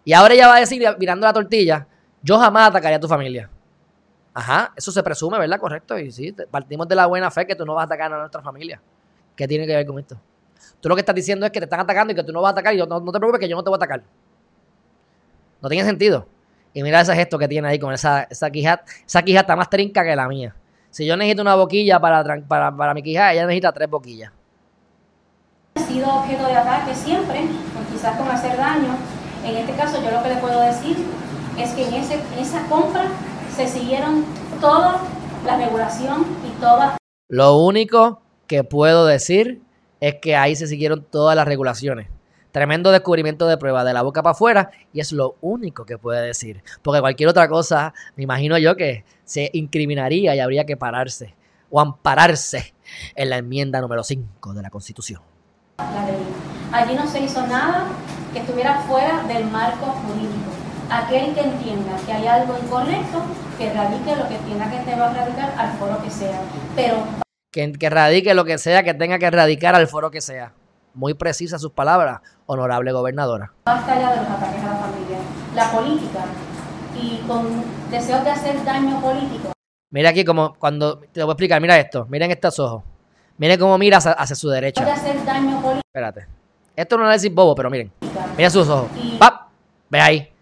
Y 0.04 0.12
ahora 0.12 0.34
ella 0.34 0.46
va 0.48 0.56
a 0.56 0.60
decir, 0.60 0.86
mirando 0.98 1.26
la 1.26 1.32
tortilla, 1.32 1.86
yo 2.22 2.38
jamás 2.38 2.68
atacaría 2.68 2.98
a 2.98 3.00
tu 3.00 3.08
familia. 3.08 3.48
Ajá, 4.34 4.74
eso 4.76 4.92
se 4.92 5.02
presume, 5.02 5.38
¿verdad? 5.38 5.58
Correcto. 5.58 5.98
Y 5.98 6.12
sí, 6.12 6.36
partimos 6.50 6.86
de 6.86 6.96
la 6.96 7.06
buena 7.06 7.30
fe 7.30 7.46
que 7.46 7.56
tú 7.56 7.64
no 7.64 7.72
vas 7.72 7.84
a 7.84 7.86
atacar 7.86 8.12
a 8.12 8.18
nuestra 8.18 8.42
familia. 8.42 8.78
¿Qué 9.34 9.48
tiene 9.48 9.66
que 9.66 9.74
ver 9.74 9.86
con 9.86 9.98
esto? 9.98 10.20
Tú 10.78 10.90
lo 10.90 10.94
que 10.94 11.00
estás 11.00 11.14
diciendo 11.14 11.46
es 11.46 11.52
que 11.52 11.58
te 11.58 11.64
están 11.64 11.80
atacando 11.80 12.12
y 12.12 12.16
que 12.16 12.24
tú 12.24 12.32
no 12.32 12.42
vas 12.42 12.50
a 12.50 12.52
atacar 12.52 12.74
y 12.74 12.76
yo, 12.76 12.84
no, 12.84 13.00
te 13.00 13.18
preocupes 13.18 13.40
que 13.40 13.48
yo 13.48 13.56
no 13.56 13.64
te 13.64 13.70
voy 13.70 13.76
a 13.76 13.78
atacar. 13.78 14.02
No 15.62 15.70
tiene 15.70 15.86
sentido. 15.86 16.26
Y 16.74 16.82
mira 16.82 17.00
ese 17.00 17.14
gesto 17.14 17.38
que 17.38 17.48
tiene 17.48 17.68
ahí 17.68 17.78
con 17.78 17.94
esa, 17.94 18.24
esa 18.24 18.50
quija. 18.50 18.84
Esa 19.06 19.22
quija 19.22 19.40
está 19.40 19.56
más 19.56 19.70
trinca 19.70 20.04
que 20.04 20.14
la 20.14 20.28
mía. 20.28 20.54
Si 20.96 21.04
yo 21.04 21.14
necesito 21.14 21.42
una 21.42 21.56
boquilla 21.56 22.00
para, 22.00 22.24
para, 22.48 22.94
mi 22.94 23.02
quija, 23.02 23.30
ella 23.30 23.44
necesita 23.44 23.70
tres 23.70 23.90
boquillas. 23.90 24.32
Ha 25.74 25.80
sido 25.80 26.08
objeto 26.08 26.46
de 26.46 26.54
ataque 26.54 26.94
siempre, 26.94 27.42
pues 27.74 27.86
quizás 27.92 28.16
con 28.16 28.26
hacer 28.30 28.56
daño. 28.56 28.96
En 29.44 29.56
este 29.58 29.74
caso, 29.74 30.02
yo 30.02 30.10
lo 30.10 30.22
que 30.22 30.30
le 30.30 30.36
puedo 30.36 30.58
decir 30.58 30.96
es 31.58 31.74
que 31.74 31.86
en, 31.86 31.92
ese, 31.92 32.14
en 32.14 32.38
esa 32.38 32.66
compra 32.68 33.08
se 33.54 33.68
siguieron 33.68 34.24
toda 34.58 35.02
la 35.44 35.58
regulación 35.58 36.24
y 36.46 36.60
toda. 36.62 36.96
Lo 37.28 37.58
único 37.58 38.22
que 38.46 38.64
puedo 38.64 39.04
decir 39.04 39.60
es 40.00 40.14
que 40.14 40.34
ahí 40.34 40.56
se 40.56 40.66
siguieron 40.66 41.04
todas 41.10 41.36
las 41.36 41.46
regulaciones. 41.46 42.08
Tremendo 42.56 42.90
descubrimiento 42.90 43.46
de 43.46 43.58
prueba 43.58 43.84
de 43.84 43.92
la 43.92 44.00
boca 44.00 44.22
para 44.22 44.30
afuera 44.30 44.70
y 44.90 45.00
es 45.00 45.12
lo 45.12 45.36
único 45.42 45.84
que 45.84 45.98
puede 45.98 46.26
decir. 46.26 46.62
Porque 46.80 47.02
cualquier 47.02 47.28
otra 47.28 47.48
cosa, 47.48 47.92
me 48.16 48.22
imagino 48.22 48.56
yo 48.56 48.76
que 48.76 49.04
se 49.24 49.50
incriminaría 49.52 50.34
y 50.34 50.40
habría 50.40 50.64
que 50.64 50.74
pararse 50.74 51.34
o 51.68 51.80
ampararse 51.80 52.72
en 53.14 53.28
la 53.28 53.36
enmienda 53.36 53.82
número 53.82 54.02
5 54.02 54.54
de 54.54 54.62
la 54.62 54.70
Constitución. 54.70 55.20
Allí 56.72 56.94
no 56.94 57.06
se 57.06 57.20
hizo 57.20 57.46
nada 57.46 57.88
que 58.32 58.38
estuviera 58.38 58.80
fuera 58.88 59.22
del 59.24 59.44
marco 59.50 59.84
jurídico. 59.84 60.50
Aquel 60.90 61.34
que 61.34 61.42
entienda 61.42 61.94
que 62.06 62.12
hay 62.14 62.26
algo 62.26 62.56
incorrecto, 62.56 63.22
que 63.58 63.70
radique 63.70 64.16
lo 64.16 64.28
que 64.30 64.38
tenga 64.38 64.70
que 64.70 64.92
a 64.94 65.10
radicar 65.12 65.54
al 65.58 65.72
foro 65.76 66.02
que 66.02 66.10
sea. 66.10 66.40
Pero 66.74 67.04
que, 67.52 67.70
que 67.72 67.90
radique 67.90 68.32
lo 68.32 68.46
que 68.46 68.56
sea 68.56 68.82
que 68.82 68.94
tenga 68.94 69.18
que 69.18 69.30
radicar 69.30 69.74
al 69.74 69.88
foro 69.88 70.10
que 70.10 70.22
sea 70.22 70.54
muy 70.96 71.14
precisas 71.14 71.60
sus 71.60 71.72
palabras, 71.72 72.20
honorable 72.46 72.90
gobernadora. 72.90 73.52
Basta 73.66 74.00
ya 74.00 74.12
de 74.12 74.16
los 74.16 74.30
ataques 74.30 74.64
a 74.64 74.66
la 74.66 74.76
familia. 74.76 75.18
La 75.54 75.70
política 75.70 76.24
y 76.98 77.18
con 77.28 77.46
deseos 77.90 78.24
de 78.24 78.30
hacer 78.30 78.64
daño 78.64 79.00
político. 79.00 79.52
Mira 79.90 80.10
aquí 80.10 80.24
como 80.24 80.54
cuando 80.54 80.98
te 80.98 81.20
lo 81.20 81.26
voy 81.26 81.32
a 81.32 81.34
explicar, 81.34 81.60
mira 81.60 81.78
esto, 81.78 82.06
miren 82.08 82.30
estos 82.30 82.58
ojos. 82.58 82.82
Miren 83.38 83.60
cómo 83.60 83.76
mira 83.76 83.98
hacia, 83.98 84.34
su 84.34 84.48
derecha. 84.48 84.82
De 84.84 84.90
hacer 84.90 85.22
daño 85.24 85.60
político. 85.60 85.86
Espérate. 85.86 86.26
Esto 86.74 86.94
es 86.94 86.98
un 86.98 87.04
análisis 87.04 87.32
bobo, 87.32 87.54
pero 87.54 87.68
miren. 87.68 87.92
Mira 88.36 88.48
sus 88.48 88.66
ojos. 88.66 88.88
¡Pap! 89.18 89.48
Ve 89.90 90.00
ahí. 90.00 90.32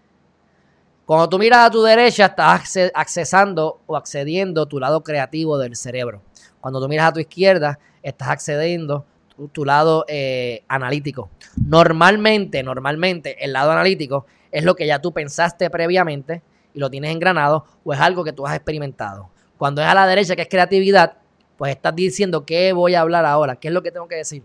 Cuando 1.05 1.27
tú 1.27 1.37
miras 1.37 1.67
a 1.67 1.69
tu 1.69 1.83
derecha, 1.83 2.27
estás 2.27 2.77
accesando 2.93 3.81
o 3.85 3.97
accediendo 3.97 4.65
tu 4.65 4.79
lado 4.79 5.03
creativo 5.03 5.57
del 5.57 5.75
cerebro. 5.75 6.21
Cuando 6.61 6.81
tú 6.81 6.87
miras 6.87 7.09
a 7.09 7.13
tu 7.13 7.19
izquierda, 7.19 7.77
estás 8.01 8.29
accediendo 8.29 9.05
tu, 9.51 9.65
lado 9.65 10.05
eh, 10.07 10.63
analítico. 10.67 11.29
Normalmente, 11.67 12.63
normalmente, 12.63 13.43
el 13.43 13.53
lado 13.53 13.71
analítico 13.71 14.25
es 14.51 14.63
lo 14.63 14.75
que 14.75 14.87
ya 14.87 14.99
tú 14.99 15.11
pensaste 15.11 15.69
previamente 15.69 16.41
y 16.73 16.79
lo 16.79 16.89
tienes 16.89 17.11
engranado 17.11 17.65
o 17.83 17.93
es 17.93 17.99
algo 17.99 18.23
que 18.23 18.33
tú 18.33 18.45
has 18.45 18.55
experimentado. 18.55 19.29
Cuando 19.57 19.81
es 19.81 19.87
a 19.87 19.93
la 19.93 20.07
derecha, 20.07 20.35
que 20.35 20.43
es 20.43 20.49
creatividad, 20.49 21.17
pues 21.57 21.71
estás 21.71 21.95
diciendo 21.95 22.45
qué 22.45 22.73
voy 22.73 22.95
a 22.95 23.01
hablar 23.01 23.25
ahora, 23.25 23.55
qué 23.55 23.69
es 23.69 23.73
lo 23.73 23.81
que 23.81 23.91
tengo 23.91 24.07
que 24.07 24.15
decir. 24.15 24.43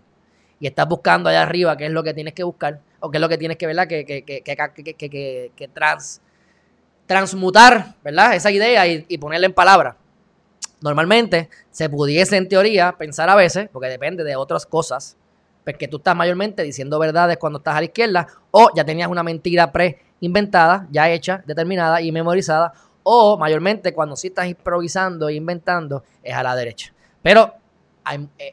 Y 0.58 0.66
estás 0.66 0.86
buscando 0.86 1.28
allá 1.28 1.42
arriba 1.42 1.76
qué 1.76 1.86
es 1.86 1.92
lo 1.92 2.02
que 2.02 2.14
tienes 2.14 2.34
que 2.34 2.44
buscar 2.44 2.80
o 3.00 3.10
qué 3.10 3.16
es 3.16 3.20
lo 3.20 3.28
que 3.28 3.38
tienes 3.38 3.56
que, 3.56 3.66
¿verdad? 3.66 3.88
Que, 3.88 4.04
que, 4.04 4.22
que, 4.24 5.52
que, 5.56 5.68
trans, 5.68 6.20
transmutar, 7.06 7.96
¿verdad? 8.04 8.34
Esa 8.34 8.50
idea 8.50 8.86
y, 8.86 9.04
y 9.08 9.18
ponerla 9.18 9.46
en 9.46 9.54
palabras. 9.54 9.96
Normalmente 10.82 11.50
se 11.70 11.90
pudiese 11.90 12.36
en 12.36 12.48
teoría 12.48 12.92
pensar 12.96 13.28
a 13.28 13.34
veces, 13.34 13.68
porque 13.70 13.88
depende 13.88 14.24
de 14.24 14.36
otras 14.36 14.64
cosas, 14.64 15.16
pues 15.64 15.76
que 15.76 15.88
tú 15.88 15.98
estás 15.98 16.16
mayormente 16.16 16.62
diciendo 16.62 16.98
verdades 16.98 17.36
cuando 17.36 17.58
estás 17.58 17.76
a 17.76 17.80
la 17.80 17.84
izquierda 17.84 18.26
o 18.50 18.70
ya 18.74 18.84
tenías 18.84 19.08
una 19.08 19.22
mentira 19.22 19.72
pre-inventada, 19.72 20.86
ya 20.90 21.10
hecha, 21.10 21.42
determinada 21.46 22.00
y 22.00 22.12
memorizada, 22.12 22.72
o 23.02 23.36
mayormente 23.36 23.92
cuando 23.92 24.16
sí 24.16 24.28
estás 24.28 24.46
improvisando 24.46 25.28
e 25.28 25.34
inventando 25.34 26.02
es 26.22 26.34
a 26.34 26.42
la 26.42 26.54
derecha. 26.54 26.92
Pero 27.22 27.54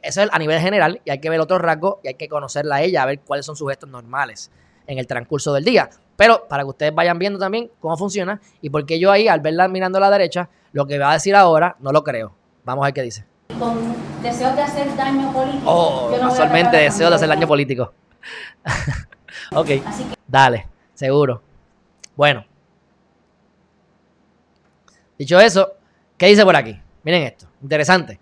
eso 0.02 0.22
es 0.22 0.28
a 0.30 0.38
nivel 0.38 0.60
general 0.60 1.00
y 1.04 1.10
hay 1.10 1.18
que 1.18 1.30
ver 1.30 1.40
otros 1.40 1.60
rasgos 1.60 1.96
y 2.02 2.08
hay 2.08 2.14
que 2.14 2.28
conocerla 2.28 2.76
a 2.76 2.82
ella, 2.82 3.02
a 3.02 3.06
ver 3.06 3.20
cuáles 3.20 3.46
son 3.46 3.56
sus 3.56 3.68
gestos 3.70 3.88
normales 3.88 4.50
en 4.86 4.98
el 4.98 5.06
transcurso 5.06 5.52
del 5.54 5.64
día. 5.64 5.88
Pero 6.16 6.46
para 6.48 6.62
que 6.64 6.68
ustedes 6.68 6.94
vayan 6.94 7.18
viendo 7.18 7.38
también 7.38 7.70
cómo 7.80 7.96
funciona 7.96 8.40
y 8.60 8.70
porque 8.70 8.98
yo 8.98 9.10
ahí, 9.10 9.28
al 9.28 9.40
verla 9.40 9.68
mirando 9.68 9.98
a 9.98 10.02
la 10.02 10.10
derecha, 10.10 10.50
lo 10.72 10.86
que 10.86 10.98
va 10.98 11.10
a 11.10 11.14
decir 11.14 11.34
ahora, 11.34 11.76
no 11.80 11.92
lo 11.92 12.04
creo. 12.04 12.34
Vamos 12.64 12.82
a 12.82 12.86
ver 12.86 12.94
qué 12.94 13.02
dice. 13.02 13.24
Con 13.58 13.94
deseos 14.22 14.54
de 14.54 14.62
hacer 14.62 14.96
daño 14.96 15.32
político. 15.32 15.62
Oh, 15.64 16.10
casualmente 16.18 16.76
deseos 16.76 17.10
de 17.10 17.16
hacer 17.16 17.28
daño 17.28 17.46
político. 17.46 17.92
ok, 19.54 19.70
dale, 20.26 20.68
seguro. 20.94 21.42
Bueno. 22.14 22.44
Dicho 25.18 25.40
eso, 25.40 25.72
¿qué 26.16 26.26
dice 26.26 26.44
por 26.44 26.54
aquí? 26.54 26.80
Miren 27.02 27.22
esto, 27.24 27.46
interesante. 27.62 28.20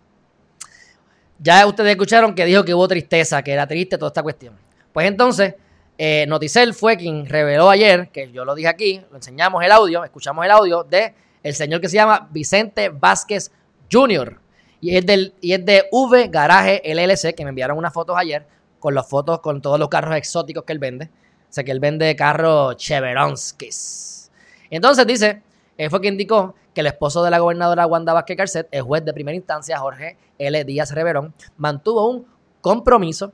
Ya 1.39 1.67
ustedes 1.67 1.91
escucharon 1.91 2.35
que 2.35 2.47
dijo 2.47 2.65
que 2.65 2.75
hubo 2.75 2.89
tristeza, 2.89 3.43
que 3.43 3.53
era 3.53 3.67
triste 3.67 3.99
toda 3.99 4.09
esta 4.09 4.23
cuestión. 4.23 4.55
Pues 4.93 5.07
entonces, 5.07 5.55
eh, 5.99 6.25
Noticel 6.27 6.73
fue 6.73 6.97
quien 6.97 7.27
reveló 7.27 7.69
ayer, 7.69 8.09
que 8.09 8.31
yo 8.33 8.45
lo 8.45 8.55
dije 8.55 8.69
aquí, 8.69 9.03
lo 9.11 9.17
enseñamos 9.17 9.63
el 9.63 9.73
audio, 9.73 10.05
escuchamos 10.05 10.45
el 10.45 10.51
audio 10.51 10.85
de 10.85 11.15
el 11.47 11.55
señor 11.55 11.81
que 11.81 11.89
se 11.89 11.95
llama 11.95 12.29
Vicente 12.33 12.89
Vázquez 12.89 13.53
Jr. 13.91 14.41
Y 14.81 14.97
es, 14.97 15.07
del, 15.07 15.33
y 15.41 15.53
es 15.53 15.65
de 15.65 15.85
V 15.93 16.27
Garaje 16.27 16.83
LLC, 16.85 17.37
que 17.37 17.45
me 17.45 17.51
enviaron 17.51 17.79
unas 17.79 17.93
fotos 17.93 18.17
ayer, 18.19 18.45
con 18.81 18.97
las 18.97 19.09
fotos, 19.09 19.39
con 19.39 19.63
todos 19.63 19.79
los 19.79 19.89
carros 19.89 20.17
exóticos 20.17 20.65
que 20.65 20.73
él 20.73 20.81
vende. 20.81 21.05
O 21.05 21.53
sea, 21.53 21.63
que 21.63 21.71
él 21.71 21.79
vende 21.79 22.17
carros 22.17 22.77
Cheveronskis. 22.79 24.33
Entonces 24.71 25.07
dice, 25.07 25.43
él 25.79 25.89
fue 25.89 26.01
quien 26.01 26.15
indicó 26.15 26.57
que 26.75 26.81
el 26.81 26.89
esposo 26.89 27.23
de 27.23 27.31
la 27.31 27.39
gobernadora 27.39 27.87
Wanda 27.87 28.13
Vázquez 28.13 28.37
Carcet, 28.37 28.69
el 28.73 28.83
juez 28.83 29.05
de 29.05 29.13
primera 29.13 29.37
instancia, 29.37 29.79
Jorge 29.79 30.17
L. 30.39 30.65
Díaz 30.65 30.91
Reverón, 30.91 31.33
mantuvo 31.59 32.11
un 32.11 32.27
compromiso 32.61 33.33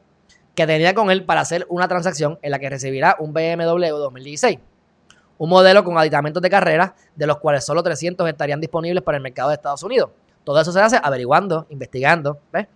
que 0.55 0.66
tenía 0.66 0.92
con 0.94 1.11
él 1.11 1.25
para 1.25 1.40
hacer 1.40 1.66
una 1.70 1.88
transacción 1.88 2.38
en 2.42 2.51
la 2.51 2.59
que 2.59 2.68
recibirá 2.68 3.16
un 3.18 3.33
BMW 3.33 3.96
2016. 3.96 4.59
Un 5.42 5.48
modelo 5.48 5.83
con 5.83 5.98
aditamentos 5.98 6.40
de 6.40 6.48
carrera, 6.48 6.94
de 7.16 7.26
los 7.26 7.38
cuales 7.38 7.64
solo 7.64 7.83
300 7.83 8.28
estarían 8.28 8.61
disponibles 8.61 9.02
para 9.02 9.16
el 9.16 9.22
mercado 9.24 9.48
de 9.48 9.57
Estados 9.57 9.83
Unidos. 9.83 10.11
Todo 10.44 10.61
eso 10.61 10.70
se 10.70 10.78
hace 10.78 11.00
averiguando, 11.02 11.66
investigando. 11.70 12.38
¿ves? 12.52 12.68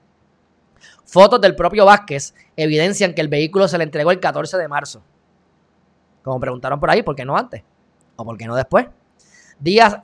Fotos 1.05 1.40
del 1.40 1.55
propio 1.55 1.85
Vázquez 1.85 2.35
evidencian 2.57 3.14
que 3.14 3.20
el 3.20 3.29
vehículo 3.29 3.68
se 3.68 3.79
le 3.79 3.85
entregó 3.85 4.11
el 4.11 4.18
14 4.18 4.59
de 4.59 4.66
marzo. 4.66 5.00
Como 6.24 6.40
preguntaron 6.40 6.81
por 6.81 6.90
ahí, 6.90 7.05
¿por 7.05 7.14
qué 7.14 7.24
no 7.24 7.37
antes? 7.37 7.62
¿O 8.16 8.24
por 8.24 8.37
qué 8.37 8.46
no 8.46 8.57
después? 8.57 8.88
Días, 9.61 10.00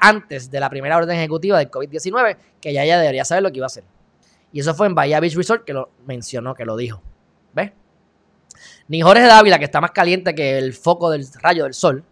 antes 0.00 0.50
de 0.50 0.58
la 0.58 0.70
primera 0.70 0.96
orden 0.96 1.18
ejecutiva 1.18 1.58
del 1.58 1.70
COVID-19, 1.70 2.38
que 2.62 2.72
ya 2.72 2.82
ella 2.82 2.98
debería 2.98 3.26
saber 3.26 3.42
lo 3.42 3.52
que 3.52 3.58
iba 3.58 3.66
a 3.66 3.68
hacer. 3.68 3.84
Y 4.52 4.60
eso 4.60 4.74
fue 4.74 4.86
en 4.86 4.94
Bahía 4.94 5.20
Beach 5.20 5.36
Resort 5.36 5.64
que 5.64 5.74
lo 5.74 5.90
mencionó, 6.06 6.54
que 6.54 6.64
lo 6.64 6.78
dijo. 6.78 7.02
¿Ves? 7.52 7.72
Ni 8.88 9.00
Jorge 9.00 9.26
Dávila, 9.26 9.58
que 9.58 9.64
está 9.64 9.80
más 9.80 9.90
caliente 9.90 10.34
que 10.34 10.58
el 10.58 10.72
foco 10.72 11.10
del 11.10 11.26
rayo 11.40 11.64
del 11.64 11.74
sol, 11.74 12.04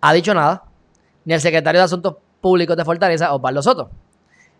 ha 0.00 0.12
dicho 0.12 0.34
nada. 0.34 0.64
Ni 1.24 1.34
el 1.34 1.40
secretario 1.40 1.80
de 1.80 1.84
Asuntos 1.84 2.16
Públicos 2.40 2.76
de 2.76 2.84
Fortaleza, 2.84 3.34
Osvaldo 3.34 3.62
Soto. 3.62 3.90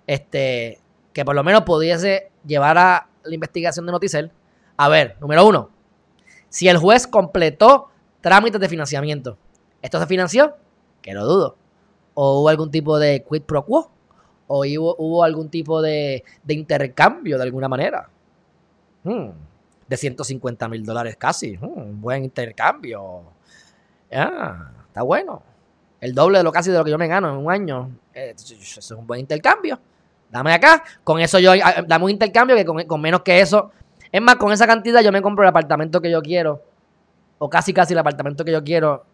Este, 0.06 0.80
que 1.12 1.24
por 1.24 1.34
lo 1.34 1.44
menos 1.44 1.62
pudiese 1.62 2.30
llevar 2.46 2.78
a 2.78 3.08
la 3.22 3.34
investigación 3.34 3.86
de 3.86 3.92
Noticel. 3.92 4.30
A 4.76 4.88
ver, 4.88 5.16
número 5.20 5.46
uno, 5.46 5.70
si 6.48 6.68
el 6.68 6.78
juez 6.78 7.06
completó 7.06 7.88
trámites 8.20 8.60
de 8.60 8.68
financiamiento, 8.68 9.38
¿esto 9.82 9.98
se 9.98 10.06
financió? 10.06 10.56
Que 11.02 11.12
lo 11.14 11.24
dudo. 11.24 11.56
¿O 12.14 12.40
hubo 12.40 12.48
algún 12.48 12.70
tipo 12.70 12.98
de 12.98 13.24
quid 13.28 13.42
pro 13.42 13.64
quo? 13.64 13.90
¿O 14.48 14.64
hubo, 14.64 15.24
algún 15.24 15.50
tipo 15.50 15.82
de, 15.82 16.24
intercambio 16.48 17.36
de 17.36 17.42
alguna 17.42 17.68
manera? 17.68 18.08
Hmm, 19.02 19.30
de 19.88 19.96
150 19.96 20.68
mil 20.68 20.84
dólares 20.84 21.16
casi. 21.16 21.56
Hmm, 21.56 22.00
buen 22.00 22.24
intercambio. 22.24 23.22
Ah, 24.12 24.70
está 24.88 25.02
bueno. 25.02 25.42
El 26.00 26.14
doble 26.14 26.38
de 26.38 26.44
lo 26.44 26.52
casi 26.52 26.70
de 26.70 26.78
lo 26.78 26.84
que 26.84 26.90
yo 26.90 26.98
me 26.98 27.08
gano 27.08 27.30
en 27.30 27.36
un 27.36 27.50
año. 27.50 27.90
Eh, 28.14 28.34
eso 28.36 28.80
es 28.80 28.90
un 28.90 29.06
buen 29.06 29.20
intercambio. 29.20 29.78
Dame 30.30 30.52
acá. 30.52 30.82
Con 31.04 31.20
eso 31.20 31.38
yo, 31.38 31.52
ah, 31.52 31.82
dame 31.86 32.04
un 32.04 32.10
intercambio 32.10 32.56
que 32.56 32.64
con, 32.64 33.00
menos 33.00 33.22
que 33.22 33.40
eso. 33.40 33.70
Es 34.10 34.20
más, 34.20 34.36
con 34.36 34.52
esa 34.52 34.66
cantidad 34.66 35.02
yo 35.02 35.12
me 35.12 35.22
compro 35.22 35.44
el 35.44 35.48
apartamento 35.48 36.00
que 36.00 36.10
yo 36.10 36.22
quiero. 36.22 36.62
O 37.38 37.50
casi 37.50 37.72
casi 37.72 37.92
el 37.92 37.98
apartamento 37.98 38.44
que 38.44 38.52
yo 38.52 38.62
quiero 38.62 39.04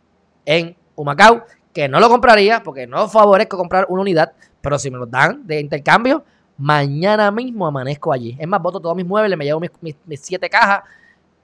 en 0.45 0.77
Humacao. 0.97 1.45
Que 1.73 1.89
no 1.89 2.01
lo 2.01 2.09
compraría 2.09 2.63
porque 2.63 2.87
no 2.87 3.09
favorezco 3.09 3.57
comprar 3.57 3.87
una 3.89 4.03
unidad. 4.03 4.33
Pero 4.61 4.79
si 4.79 4.91
me 4.91 4.99
lo 4.99 5.07
dan 5.07 5.47
de 5.47 5.61
intercambio, 5.61 6.25
mañana 6.63 7.33
mismo 7.33 7.67
amanezco 7.67 8.13
allí. 8.13 8.37
Es 8.39 8.47
más, 8.47 8.63
voto 8.63 8.79
todos 8.79 8.95
mis 8.95 9.05
muebles, 9.05 9.37
me 9.37 9.45
llevo 9.45 9.59
mis, 9.59 9.71
mis 9.81 10.21
siete 10.21 10.49
cajas 10.49 10.85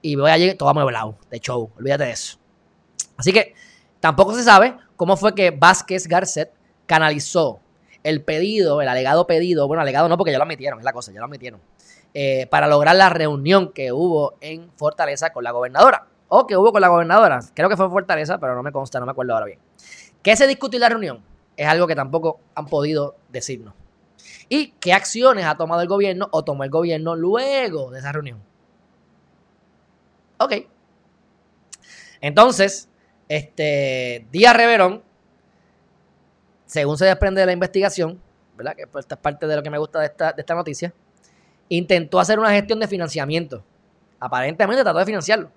y 0.01 0.15
voy 0.15 0.31
allí 0.31 0.55
todo 0.55 0.69
amueblado 0.69 1.17
de 1.29 1.39
show. 1.39 1.69
Olvídate 1.77 2.05
de 2.05 2.11
eso. 2.11 2.37
Así 3.17 3.33
que 3.33 3.53
tampoco 3.99 4.33
se 4.33 4.43
sabe 4.43 4.77
cómo 4.95 5.17
fue 5.17 5.35
que 5.35 5.51
Vázquez 5.51 6.07
Garcet 6.07 6.53
canalizó 6.85 7.59
el 8.03 8.23
pedido, 8.23 8.81
el 8.81 8.87
alegado 8.87 9.27
pedido, 9.27 9.67
bueno, 9.67 9.81
alegado 9.81 10.07
no 10.07 10.17
porque 10.17 10.31
ya 10.31 10.37
lo 10.37 10.45
admitieron, 10.45 10.79
es 10.79 10.85
la 10.85 10.93
cosa, 10.93 11.11
ya 11.11 11.19
lo 11.19 11.25
admitieron, 11.25 11.59
eh, 12.13 12.47
para 12.49 12.67
lograr 12.67 12.95
la 12.95 13.09
reunión 13.09 13.73
que 13.73 13.91
hubo 13.91 14.35
en 14.39 14.71
Fortaleza 14.77 15.33
con 15.33 15.43
la 15.43 15.51
gobernadora. 15.51 16.07
O 16.29 16.45
que 16.45 16.55
hubo 16.55 16.71
con 16.71 16.79
la 16.79 16.89
gobernadora. 16.89 17.39
Creo 17.55 17.69
que 17.69 17.75
fue 17.75 17.87
en 17.87 17.91
Fortaleza, 17.91 18.37
pero 18.37 18.55
no 18.55 18.61
me 18.61 18.71
consta, 18.71 18.99
no 18.99 19.05
me 19.07 19.11
acuerdo 19.11 19.33
ahora 19.33 19.47
bien. 19.47 19.59
¿Qué 20.21 20.35
se 20.35 20.45
discutió 20.47 20.77
en 20.77 20.81
la 20.81 20.89
reunión? 20.89 21.23
Es 21.57 21.67
algo 21.67 21.87
que 21.87 21.95
tampoco 21.95 22.39
han 22.53 22.67
podido 22.67 23.15
decirnos. 23.29 23.73
¿Y 24.47 24.71
qué 24.79 24.93
acciones 24.93 25.45
ha 25.45 25.55
tomado 25.55 25.81
el 25.81 25.87
gobierno 25.87 26.27
o 26.31 26.43
tomó 26.43 26.63
el 26.63 26.69
gobierno 26.69 27.15
luego 27.15 27.91
de 27.91 27.99
esa 27.99 28.11
reunión? 28.11 28.41
Ok. 30.37 30.53
Entonces, 32.21 32.89
este, 33.27 34.25
Díaz 34.31 34.55
Reverón 34.55 35.03
según 36.69 36.99
se 36.99 37.05
desprende 37.05 37.41
de 37.41 37.47
la 37.47 37.51
investigación, 37.51 38.21
¿verdad? 38.55 38.75
Que 38.75 38.83
esta 38.83 39.15
es 39.15 39.21
parte 39.21 39.47
de 39.47 39.55
lo 39.55 39.63
que 39.63 39.71
me 39.71 39.79
gusta 39.79 40.01
de 40.01 40.05
esta, 40.05 40.33
de 40.33 40.41
esta 40.41 40.53
noticia, 40.53 40.93
intentó 41.67 42.19
hacer 42.19 42.37
una 42.37 42.51
gestión 42.51 42.79
de 42.79 42.87
financiamiento. 42.87 43.63
Aparentemente 44.19 44.83
trató 44.83 44.99
de 44.99 45.05
financiarlo. 45.05 45.49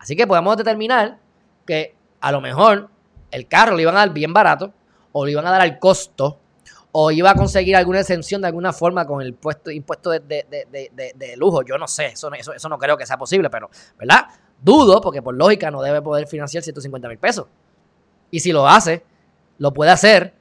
Así 0.00 0.16
que 0.16 0.26
podemos 0.26 0.56
determinar 0.56 1.18
que 1.64 1.94
a 2.20 2.32
lo 2.32 2.40
mejor 2.40 2.90
el 3.30 3.46
carro 3.46 3.76
le 3.76 3.82
iban 3.82 3.94
a 3.94 4.00
dar 4.00 4.10
bien 4.10 4.32
barato, 4.32 4.74
o 5.12 5.24
le 5.24 5.30
iban 5.30 5.46
a 5.46 5.52
dar 5.52 5.60
al 5.60 5.78
costo, 5.78 6.40
o 6.98 7.10
iba 7.10 7.30
a 7.30 7.34
conseguir 7.34 7.76
alguna 7.76 8.00
exención 8.00 8.40
de 8.40 8.46
alguna 8.46 8.72
forma 8.72 9.06
con 9.06 9.20
el 9.20 9.34
puesto, 9.34 9.70
impuesto 9.70 10.08
de, 10.08 11.34
lujo. 11.36 11.62
Yo 11.62 11.76
no 11.76 11.86
sé, 11.86 12.06
eso, 12.06 12.32
eso, 12.32 12.54
eso 12.54 12.68
no 12.70 12.78
creo 12.78 12.96
que 12.96 13.04
sea 13.04 13.18
posible, 13.18 13.50
pero, 13.50 13.68
¿verdad? 13.98 14.28
Dudo, 14.62 15.02
porque 15.02 15.20
por 15.20 15.34
lógica 15.34 15.70
no 15.70 15.82
debe 15.82 16.00
poder 16.00 16.26
financiar 16.26 16.62
150 16.62 17.06
mil 17.06 17.18
pesos. 17.18 17.48
Y 18.30 18.40
si 18.40 18.50
lo 18.50 18.66
hace, 18.66 19.04
lo 19.58 19.74
puede 19.74 19.90
hacer, 19.90 20.32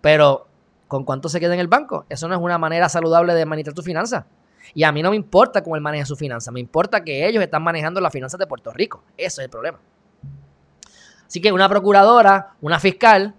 pero 0.00 0.46
¿con 0.86 1.04
cuánto 1.04 1.28
se 1.28 1.40
queda 1.40 1.52
en 1.52 1.60
el 1.60 1.68
banco? 1.68 2.06
Eso 2.08 2.26
no 2.26 2.34
es 2.34 2.40
una 2.40 2.56
manera 2.56 2.88
saludable 2.88 3.34
de 3.34 3.42
administrar 3.42 3.74
tu 3.74 3.82
finanzas. 3.82 4.24
Y 4.72 4.84
a 4.84 4.92
mí 4.92 5.02
no 5.02 5.10
me 5.10 5.16
importa 5.16 5.62
cómo 5.62 5.76
él 5.76 5.82
maneja 5.82 6.06
su 6.06 6.16
finanzas, 6.16 6.54
me 6.54 6.60
importa 6.60 7.04
que 7.04 7.28
ellos 7.28 7.42
están 7.42 7.62
manejando 7.62 8.00
las 8.00 8.14
finanzas 8.14 8.40
de 8.40 8.46
Puerto 8.46 8.72
Rico. 8.72 9.02
Ese 9.18 9.42
es 9.42 9.44
el 9.44 9.50
problema. 9.50 9.78
Así 11.26 11.42
que 11.42 11.52
una 11.52 11.68
procuradora, 11.68 12.54
una 12.62 12.80
fiscal, 12.80 13.34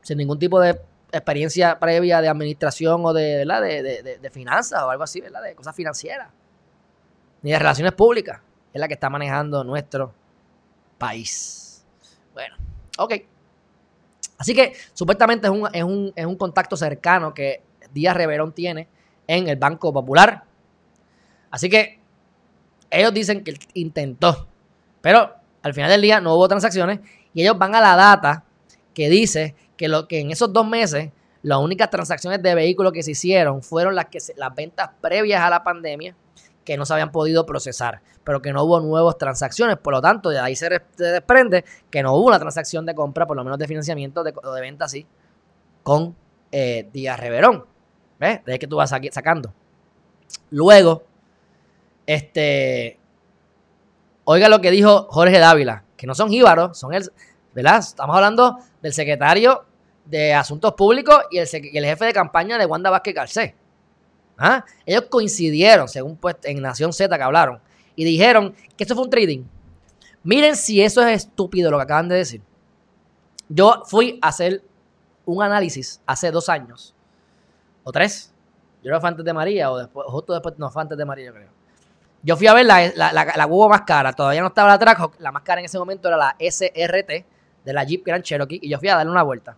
sin 0.00 0.18
ningún 0.18 0.38
tipo 0.38 0.60
de 0.60 0.78
experiencia 1.18 1.78
previa 1.78 2.20
de 2.20 2.28
administración 2.28 3.04
o 3.04 3.12
de, 3.12 3.44
de, 3.44 4.18
de 4.20 4.30
finanzas 4.30 4.82
o 4.82 4.90
algo 4.90 5.02
así, 5.02 5.20
¿verdad? 5.20 5.42
de 5.42 5.54
cosas 5.54 5.74
financieras, 5.74 6.28
ni 7.42 7.50
de 7.52 7.58
relaciones 7.58 7.92
públicas, 7.92 8.40
es 8.72 8.80
la 8.80 8.88
que 8.88 8.94
está 8.94 9.08
manejando 9.10 9.62
nuestro 9.64 10.12
país. 10.98 11.84
Bueno, 12.32 12.56
ok. 12.98 13.14
Así 14.38 14.54
que 14.54 14.74
supuestamente 14.92 15.46
es 15.46 15.52
un, 15.52 15.68
es 15.72 15.84
un, 15.84 16.12
es 16.14 16.26
un 16.26 16.36
contacto 16.36 16.76
cercano 16.76 17.32
que 17.32 17.62
Díaz 17.92 18.16
Reverón 18.16 18.52
tiene 18.52 18.88
en 19.26 19.48
el 19.48 19.56
Banco 19.56 19.92
Popular. 19.92 20.44
Así 21.50 21.68
que 21.68 22.00
ellos 22.90 23.14
dicen 23.14 23.44
que 23.44 23.56
intentó, 23.74 24.48
pero 25.00 25.34
al 25.62 25.72
final 25.74 25.90
del 25.90 26.02
día 26.02 26.20
no 26.20 26.34
hubo 26.34 26.48
transacciones 26.48 27.00
y 27.32 27.42
ellos 27.42 27.56
van 27.56 27.74
a 27.74 27.80
la 27.80 27.96
data 27.96 28.44
que 28.92 29.08
dice 29.08 29.54
que, 29.76 29.88
lo, 29.88 30.08
que 30.08 30.20
en 30.20 30.30
esos 30.30 30.52
dos 30.52 30.66
meses 30.66 31.10
las 31.42 31.58
únicas 31.58 31.90
transacciones 31.90 32.42
de 32.42 32.54
vehículos 32.54 32.92
que 32.92 33.02
se 33.02 33.10
hicieron 33.10 33.62
fueron 33.62 33.94
las, 33.94 34.06
que 34.06 34.18
las 34.36 34.54
ventas 34.54 34.90
previas 35.00 35.42
a 35.42 35.50
la 35.50 35.62
pandemia 35.62 36.16
que 36.64 36.76
no 36.76 36.86
se 36.86 36.94
habían 36.94 37.12
podido 37.12 37.44
procesar, 37.44 38.00
pero 38.24 38.40
que 38.40 38.52
no 38.52 38.64
hubo 38.64 38.80
nuevas 38.80 39.18
transacciones. 39.18 39.76
Por 39.76 39.92
lo 39.92 40.00
tanto, 40.00 40.30
de 40.30 40.38
ahí 40.38 40.56
se, 40.56 40.80
desprende 40.96 41.64
que 41.90 42.02
no 42.02 42.14
hubo 42.14 42.28
una 42.28 42.38
transacción 42.38 42.86
de 42.86 42.94
compra, 42.94 43.26
por 43.26 43.36
lo 43.36 43.44
menos 43.44 43.58
de 43.58 43.68
financiamiento 43.68 44.24
de, 44.24 44.32
o 44.42 44.52
de 44.52 44.60
venta 44.62 44.86
así, 44.86 45.06
con 45.82 46.16
eh, 46.50 46.88
Díaz 46.92 47.20
Reverón. 47.20 47.66
¿Ves? 48.18 48.44
De 48.44 48.52
ahí 48.52 48.58
que 48.58 48.66
tú 48.66 48.76
vas 48.76 48.90
sacando. 48.90 49.52
Luego, 50.50 51.04
este. 52.06 52.98
Oiga 54.24 54.48
lo 54.48 54.62
que 54.62 54.70
dijo 54.70 55.06
Jorge 55.10 55.38
Dávila, 55.38 55.84
que 55.96 56.06
no 56.06 56.14
son 56.14 56.30
jíbaros, 56.30 56.78
son 56.78 56.94
el. 56.94 57.10
¿Verdad? 57.54 57.78
Estamos 57.78 58.16
hablando 58.16 58.58
del 58.84 58.92
secretario 58.92 59.64
de 60.04 60.34
Asuntos 60.34 60.74
Públicos 60.74 61.16
y 61.30 61.38
el, 61.38 61.46
jefe 61.48 62.04
de 62.04 62.12
campaña 62.12 62.58
de 62.58 62.66
Wanda 62.66 62.90
Vázquez 62.90 63.14
Garcés. 63.14 63.54
¿Ah? 64.36 64.62
Ellos 64.84 65.06
coincidieron, 65.08 65.88
según 65.88 66.18
pues, 66.18 66.36
en 66.42 66.60
Nación 66.60 66.92
Z 66.92 67.16
que 67.16 67.22
hablaron, 67.22 67.60
y 67.96 68.04
dijeron 68.04 68.54
que 68.76 68.84
eso 68.84 68.94
fue 68.94 69.04
un 69.04 69.10
trading. 69.10 69.44
Miren 70.22 70.54
si 70.54 70.82
eso 70.82 71.00
es 71.00 71.24
estúpido 71.24 71.70
lo 71.70 71.78
que 71.78 71.84
acaban 71.84 72.08
de 72.10 72.16
decir. 72.16 72.42
Yo 73.48 73.82
fui 73.86 74.18
a 74.20 74.28
hacer 74.28 74.62
un 75.24 75.42
análisis 75.42 76.02
hace 76.04 76.30
dos 76.30 76.50
años, 76.50 76.94
o 77.84 77.90
tres. 77.90 78.34
Yo 78.82 78.90
creo 78.90 79.00
que 79.00 79.06
antes 79.06 79.24
de 79.24 79.32
María, 79.32 79.72
o 79.72 79.78
después, 79.78 80.06
justo 80.10 80.34
después, 80.34 80.56
no, 80.58 80.70
fue 80.70 80.82
antes 80.82 80.98
de 80.98 81.06
María, 81.06 81.24
yo 81.24 81.32
creo. 81.32 81.48
Yo 82.22 82.36
fui 82.36 82.48
a 82.48 82.52
ver 82.52 82.66
la, 82.66 82.92
la, 82.94 83.12
la, 83.12 83.46
más 83.46 83.82
cara, 83.82 84.12
todavía 84.12 84.42
no 84.42 84.48
estaba 84.48 84.76
la 84.76 85.10
la 85.18 85.32
más 85.32 85.42
cara 85.42 85.62
en 85.62 85.64
ese 85.64 85.78
momento 85.78 86.08
era 86.08 86.18
la 86.18 86.36
SRT 86.38 87.33
de 87.64 87.72
la 87.72 87.84
Jeep 87.84 88.04
Grand 88.04 88.22
Cherokee, 88.22 88.60
y 88.62 88.68
yo 88.68 88.78
fui 88.78 88.88
a 88.88 88.96
darle 88.96 89.10
una 89.10 89.22
vuelta. 89.22 89.56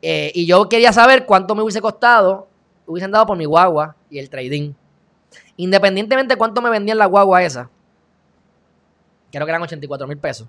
Eh, 0.00 0.32
y 0.34 0.46
yo 0.46 0.68
quería 0.68 0.92
saber 0.92 1.26
cuánto 1.26 1.54
me 1.54 1.62
hubiese 1.62 1.80
costado, 1.80 2.48
hubiesen 2.86 3.10
dado 3.10 3.26
por 3.26 3.36
mi 3.36 3.44
guagua 3.44 3.96
y 4.10 4.18
el 4.18 4.28
trading. 4.28 4.72
Independientemente 5.56 6.34
de 6.34 6.38
cuánto 6.38 6.60
me 6.60 6.70
vendían 6.70 6.98
la 6.98 7.06
guagua 7.06 7.42
esa, 7.42 7.70
creo 9.30 9.46
que 9.46 9.50
eran 9.50 9.62
84 9.62 10.06
mil 10.06 10.18
pesos. 10.18 10.48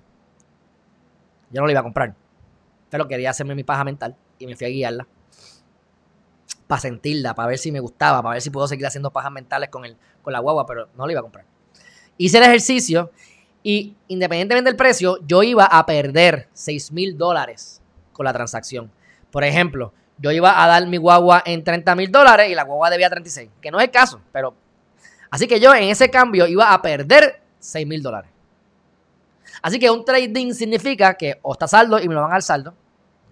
Yo 1.50 1.60
no 1.60 1.66
la 1.66 1.72
iba 1.72 1.80
a 1.80 1.84
comprar. 1.84 2.14
Pero 2.90 3.06
quería 3.08 3.30
hacerme 3.30 3.54
mi 3.54 3.64
paja 3.64 3.84
mental 3.84 4.16
y 4.38 4.46
me 4.46 4.56
fui 4.56 4.66
a 4.66 4.70
guiarla. 4.70 5.06
Para 6.66 6.80
sentirla, 6.80 7.34
para 7.34 7.48
ver 7.48 7.58
si 7.58 7.70
me 7.70 7.80
gustaba, 7.80 8.22
para 8.22 8.34
ver 8.34 8.42
si 8.42 8.50
puedo 8.50 8.66
seguir 8.66 8.86
haciendo 8.86 9.10
pajas 9.10 9.30
mentales 9.30 9.68
con, 9.68 9.84
el, 9.84 9.96
con 10.22 10.32
la 10.32 10.40
guagua, 10.40 10.66
pero 10.66 10.88
no 10.96 11.06
la 11.06 11.12
iba 11.12 11.20
a 11.20 11.22
comprar. 11.22 11.44
Hice 12.16 12.38
el 12.38 12.44
ejercicio 12.44 13.10
y 13.66 13.96
independientemente 14.08 14.68
del 14.68 14.76
precio, 14.76 15.18
yo 15.26 15.42
iba 15.42 15.64
a 15.64 15.84
perder 15.86 16.48
6 16.52 16.92
mil 16.92 17.16
dólares 17.16 17.80
con 18.12 18.24
la 18.24 18.32
transacción. 18.32 18.92
Por 19.30 19.42
ejemplo, 19.42 19.92
yo 20.18 20.30
iba 20.30 20.62
a 20.62 20.68
dar 20.68 20.86
mi 20.86 20.98
guagua 20.98 21.42
en 21.46 21.64
30 21.64 21.94
mil 21.96 22.12
dólares 22.12 22.50
y 22.50 22.54
la 22.54 22.64
guagua 22.64 22.90
debía 22.90 23.08
36, 23.08 23.50
que 23.60 23.70
no 23.70 23.80
es 23.80 23.86
el 23.86 23.90
caso, 23.90 24.20
pero... 24.30 24.54
Así 25.30 25.48
que 25.48 25.58
yo 25.58 25.74
en 25.74 25.84
ese 25.84 26.10
cambio 26.10 26.46
iba 26.46 26.72
a 26.72 26.82
perder 26.82 27.40
6 27.58 27.86
mil 27.86 28.02
dólares. 28.02 28.30
Así 29.62 29.78
que 29.78 29.90
un 29.90 30.04
trading 30.04 30.52
significa 30.52 31.14
que 31.14 31.38
o 31.40 31.54
está 31.54 31.66
saldo 31.66 31.98
y 31.98 32.06
me 32.06 32.14
lo 32.14 32.20
van 32.20 32.34
al 32.34 32.42
saldo, 32.42 32.74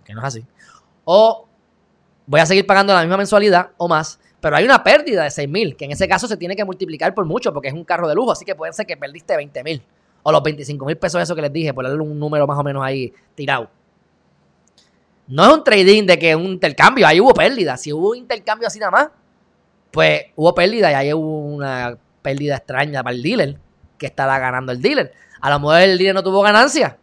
que 0.03 0.15
no 0.15 0.21
es 0.21 0.27
así, 0.27 0.47
o 1.05 1.47
voy 2.27 2.41
a 2.41 2.47
seguir 2.47 2.67
pagando 2.67 2.95
la 2.95 3.03
misma 3.03 3.19
mensualidad 3.19 3.73
o 3.77 3.87
más, 3.87 4.19
pero 4.41 4.57
hay 4.57 4.65
una 4.65 4.83
pérdida 4.83 5.25
de 5.25 5.31
6 5.31 5.49
mil, 5.49 5.77
que 5.77 5.85
en 5.85 5.93
ese 5.93 6.09
caso 6.09 6.27
se 6.27 6.39
tiene 6.39 6.57
que 6.57 6.65
multiplicar 6.65 7.15
por 7.15 7.27
mucho 7.27 7.53
porque 7.53 7.69
es 7.69 7.75
un 7.75 7.85
carro 7.85 8.09
de 8.09 8.15
lujo, 8.15 8.33
así 8.33 8.47
que 8.47 8.55
puede 8.55 8.73
ser 8.73 8.87
que 8.87 8.97
perdiste 8.97 9.37
20 9.37 9.63
mil 9.63 9.83
o 10.23 10.33
los 10.33 10.43
25 10.43 10.85
mil 10.85 10.97
pesos 10.97 11.21
eso 11.21 11.35
que 11.35 11.43
les 11.43 11.53
dije, 11.53 11.75
por 11.75 11.85
darle 11.85 12.01
un 12.01 12.19
número 12.19 12.47
más 12.47 12.59
o 12.59 12.63
menos 12.63 12.85
ahí 12.85 13.13
tirado. 13.35 13.71
No 15.27 15.45
es 15.47 15.53
un 15.53 15.65
trading 15.65 16.07
de 16.07 16.19
que 16.19 16.37
un 16.37 16.45
intercambio, 16.45 17.07
ahí 17.07 17.21
hubo 17.21 17.33
pérdida. 17.33 17.77
Si 17.77 17.93
hubo 17.93 18.11
un 18.11 18.19
intercambio 18.19 18.69
así 18.69 18.79
nada 18.79 18.91
más, 18.91 19.09
pues 19.91 20.25
hubo 20.37 20.55
pérdida 20.55 20.91
y 20.91 20.95
ahí 20.95 21.13
hubo 21.13 21.41
una 21.41 21.97
pérdida 22.23 22.57
extraña 22.57 23.03
para 23.03 23.15
el 23.15 23.23
dealer, 23.23 23.59
que 23.99 24.07
estará 24.07 24.39
ganando 24.39 24.73
el 24.73 24.81
dealer. 24.81 25.13
A 25.41 25.51
lo 25.51 25.61
mejor 25.61 25.81
el 25.81 25.99
dealer 25.99 26.15
no 26.15 26.23
tuvo 26.23 26.43
ganancia, 26.43 26.99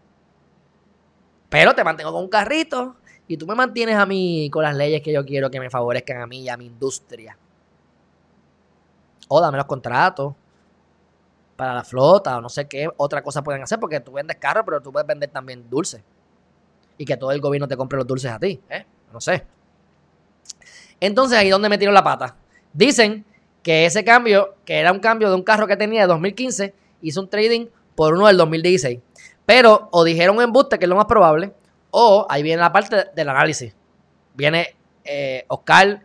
pero 1.50 1.74
te 1.74 1.84
mantengo 1.84 2.12
con 2.12 2.24
un 2.24 2.30
carrito 2.30 2.96
y 3.28 3.38
tú 3.38 3.46
me 3.46 3.56
mantienes 3.56 3.96
a 3.96 4.06
mí 4.06 4.50
con 4.52 4.64
las 4.64 4.76
leyes 4.76 5.02
que 5.02 5.12
yo 5.12 5.26
quiero 5.26 5.50
que 5.50 5.60
me 5.60 5.70
favorezcan 5.70 6.22
a 6.22 6.28
mí 6.28 6.42
y 6.42 6.50
a 6.50 6.58
mi 6.58 6.66
industria. 6.66 7.38
O 9.28 9.42
dame 9.42 9.58
los 9.58 9.66
contratos 9.66 10.34
para 11.60 11.74
la 11.74 11.84
flota 11.84 12.38
o 12.38 12.42
no 12.42 12.48
sé 12.48 12.70
qué 12.70 12.88
otra 12.96 13.22
cosa 13.22 13.44
pueden 13.44 13.62
hacer 13.62 13.82
porque 13.82 14.00
tú 14.00 14.14
vendes 14.14 14.38
carro, 14.38 14.64
pero 14.64 14.82
tú 14.82 14.94
puedes 14.94 15.06
vender 15.06 15.30
también 15.30 15.70
dulces. 15.70 16.02
Y 16.98 17.04
que 17.04 17.18
todo 17.18 17.34
el 17.34 17.42
gobierno 17.42 17.68
te 17.68 17.76
compre 17.76 17.98
los 17.98 18.08
dulces 18.08 18.32
a 18.32 18.40
ti, 18.40 18.62
¿eh? 18.70 18.86
No 19.12 19.20
sé. 19.20 19.46
Entonces 21.02 21.38
ahí 21.38 21.50
donde 21.50 21.68
metieron 21.68 21.94
la 21.94 22.02
pata. 22.02 22.38
Dicen 22.72 23.26
que 23.62 23.86
ese 23.86 24.06
cambio, 24.06 24.56
que 24.64 24.80
era 24.80 24.94
un 24.94 25.00
cambio 25.00 25.28
de 25.28 25.36
un 25.36 25.44
carro 25.44 25.68
que 25.68 25.76
tenía 25.76 26.04
de 26.04 26.08
2015, 26.08 26.74
hizo 27.02 27.20
un 27.20 27.30
trading 27.30 27.68
por 27.94 28.14
uno 28.14 28.28
del 28.28 28.38
2016. 28.38 29.02
Pero 29.46 29.90
o 29.92 30.06
dijeron 30.06 30.42
en 30.42 30.54
buste, 30.54 30.80
que 30.80 30.86
es 30.86 30.90
lo 30.90 30.96
más 30.96 31.08
probable, 31.08 31.52
o 31.92 32.26
ahí 32.30 32.42
viene 32.42 32.62
la 32.62 32.72
parte 32.72 33.08
del 33.14 33.28
análisis. 33.28 33.76
Viene 34.34 34.78
eh, 35.04 35.44
Oscar, 35.50 36.04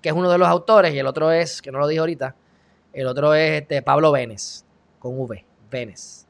que 0.00 0.08
es 0.08 0.14
uno 0.14 0.30
de 0.30 0.38
los 0.38 0.48
autores, 0.48 0.94
y 0.94 0.98
el 0.98 1.06
otro 1.06 1.30
es, 1.30 1.60
que 1.60 1.70
no 1.70 1.78
lo 1.78 1.88
dije 1.88 2.00
ahorita, 2.00 2.34
el 2.94 3.06
otro 3.06 3.34
es 3.34 3.60
este, 3.60 3.82
Pablo 3.82 4.10
Vélez 4.10 4.63
con 5.04 5.20
V, 5.20 5.44
Venice. 5.70 6.24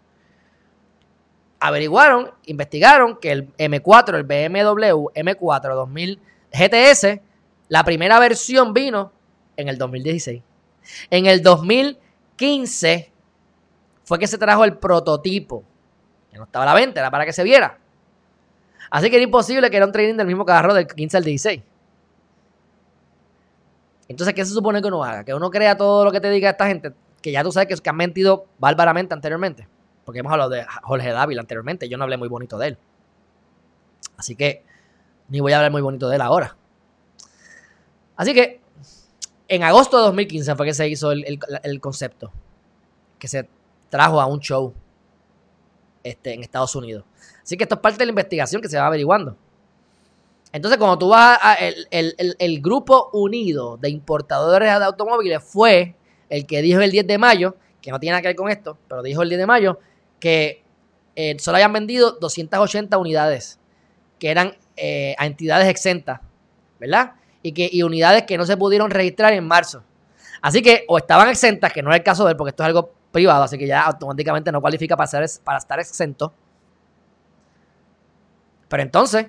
Averiguaron, 1.60 2.32
investigaron 2.46 3.16
que 3.20 3.30
el 3.30 3.56
M4, 3.56 4.16
el 4.16 4.24
BMW 4.24 5.10
M4 5.14 5.74
2000 5.74 6.20
GTS, 6.52 7.20
la 7.68 7.84
primera 7.84 8.18
versión 8.18 8.74
vino 8.74 9.12
en 9.56 9.68
el 9.68 9.78
2016. 9.78 10.42
En 11.08 11.26
el 11.26 11.40
2015 11.40 13.12
fue 14.02 14.18
que 14.18 14.26
se 14.26 14.38
trajo 14.38 14.64
el 14.64 14.76
prototipo, 14.76 15.62
que 16.32 16.36
no 16.36 16.44
estaba 16.44 16.64
la 16.64 16.74
venta, 16.74 16.98
era 16.98 17.12
para 17.12 17.24
que 17.24 17.32
se 17.32 17.44
viera. 17.44 17.78
Así 18.90 19.08
que 19.08 19.16
era 19.16 19.24
imposible 19.24 19.70
que 19.70 19.76
era 19.76 19.86
un 19.86 19.92
trading 19.92 20.16
del 20.16 20.26
mismo 20.26 20.44
carro 20.44 20.74
del 20.74 20.88
15 20.88 21.16
al 21.16 21.24
16. 21.24 21.62
Entonces, 24.08 24.34
¿qué 24.34 24.44
se 24.44 24.52
supone 24.52 24.82
que 24.82 24.88
uno 24.88 25.04
haga? 25.04 25.24
Que 25.24 25.32
uno 25.32 25.48
crea 25.48 25.76
todo 25.76 26.04
lo 26.04 26.10
que 26.10 26.20
te 26.20 26.28
diga 26.28 26.50
esta 26.50 26.66
gente 26.66 26.92
que 27.24 27.32
ya 27.32 27.42
tú 27.42 27.50
sabes 27.50 27.68
que, 27.68 27.82
que 27.82 27.88
han 27.88 27.96
mentido 27.96 28.44
bárbaramente 28.58 29.14
anteriormente. 29.14 29.66
Porque 30.04 30.18
hemos 30.18 30.30
hablado 30.30 30.50
de 30.50 30.66
Jorge 30.82 31.10
Dávila 31.10 31.40
anteriormente. 31.40 31.88
Yo 31.88 31.96
no 31.96 32.04
hablé 32.04 32.18
muy 32.18 32.28
bonito 32.28 32.58
de 32.58 32.68
él. 32.68 32.78
Así 34.18 34.36
que 34.36 34.62
ni 35.30 35.40
voy 35.40 35.54
a 35.54 35.56
hablar 35.56 35.72
muy 35.72 35.80
bonito 35.80 36.06
de 36.10 36.16
él 36.16 36.20
ahora. 36.20 36.54
Así 38.14 38.34
que 38.34 38.60
en 39.48 39.62
agosto 39.62 39.96
de 39.96 40.02
2015 40.02 40.54
fue 40.54 40.66
que 40.66 40.74
se 40.74 40.86
hizo 40.86 41.12
el, 41.12 41.80
concepto. 41.80 42.30
Que 43.18 43.26
se 43.26 43.48
trajo 43.88 44.20
a 44.20 44.26
un 44.26 44.40
show 44.40 44.74
este, 46.02 46.34
en 46.34 46.42
Estados 46.42 46.76
Unidos. 46.76 47.06
Así 47.42 47.56
que 47.56 47.64
esto 47.64 47.76
es 47.76 47.80
parte 47.80 48.00
de 48.00 48.04
la 48.04 48.10
investigación 48.10 48.60
que 48.60 48.68
se 48.68 48.76
va 48.76 48.86
averiguando. 48.86 49.34
Entonces, 50.52 50.76
cuando 50.76 50.98
tú 50.98 51.08
vas 51.08 51.38
a 51.40 51.54
el, 51.54 51.86
el, 52.38 52.60
grupo 52.60 53.08
unido 53.14 53.78
de 53.78 53.88
importadores 53.88 54.68
de 54.78 54.84
automóviles 54.84 55.42
fue 55.42 55.96
el 56.28 56.46
que 56.46 56.62
dijo 56.62 56.80
el 56.80 56.90
10 56.90 57.06
de 57.06 57.18
mayo, 57.18 57.56
que 57.80 57.90
no 57.90 58.00
tiene 58.00 58.12
nada 58.12 58.22
que 58.22 58.28
ver 58.28 58.36
con 58.36 58.50
esto, 58.50 58.78
pero 58.88 59.02
dijo 59.02 59.22
el 59.22 59.28
10 59.28 59.38
de 59.40 59.46
mayo, 59.46 59.78
que 60.18 60.62
eh, 61.16 61.36
solo 61.38 61.58
hayan 61.58 61.72
vendido 61.72 62.12
280 62.12 62.96
unidades, 62.98 63.58
que 64.18 64.30
eran 64.30 64.56
eh, 64.76 65.14
a 65.18 65.26
entidades 65.26 65.68
exentas, 65.68 66.20
¿verdad? 66.80 67.12
Y, 67.42 67.52
que, 67.52 67.68
y 67.70 67.82
unidades 67.82 68.24
que 68.24 68.38
no 68.38 68.46
se 68.46 68.56
pudieron 68.56 68.90
registrar 68.90 69.32
en 69.32 69.46
marzo. 69.46 69.84
Así 70.40 70.62
que 70.62 70.84
o 70.88 70.98
estaban 70.98 71.28
exentas, 71.28 71.72
que 71.72 71.82
no 71.82 71.90
es 71.90 71.96
el 71.96 72.02
caso 72.02 72.24
de 72.24 72.32
él, 72.32 72.36
porque 72.36 72.50
esto 72.50 72.62
es 72.62 72.68
algo 72.68 72.92
privado, 73.12 73.44
así 73.44 73.56
que 73.56 73.66
ya 73.66 73.82
automáticamente 73.82 74.50
no 74.50 74.60
cualifica 74.60 74.96
para, 74.96 75.06
ser, 75.06 75.24
para 75.44 75.58
estar 75.58 75.78
exento. 75.78 76.32
Pero 78.68 78.82
entonces, 78.82 79.26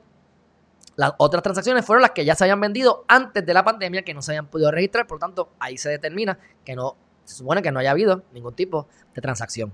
las 0.96 1.14
otras 1.18 1.44
transacciones 1.44 1.86
fueron 1.86 2.02
las 2.02 2.12
que 2.12 2.24
ya 2.24 2.36
se 2.36 2.46
habían 2.46 2.62
vendido 2.62 3.04
antes 3.08 3.46
de 3.46 3.54
la 3.54 3.64
pandemia, 3.64 4.04
que 4.04 4.14
no 4.14 4.22
se 4.22 4.32
habían 4.32 4.48
podido 4.48 4.72
registrar, 4.72 5.08
por 5.08 5.18
lo 5.18 5.20
tanto, 5.20 5.50
ahí 5.60 5.78
se 5.78 5.90
determina 5.90 6.40
que 6.64 6.76
no, 6.76 6.96
se 7.24 7.36
supone 7.36 7.62
que 7.62 7.72
no 7.72 7.80
haya 7.80 7.92
habido 7.92 8.24
ningún 8.32 8.54
tipo 8.54 8.88
de 9.14 9.22
transacción. 9.22 9.74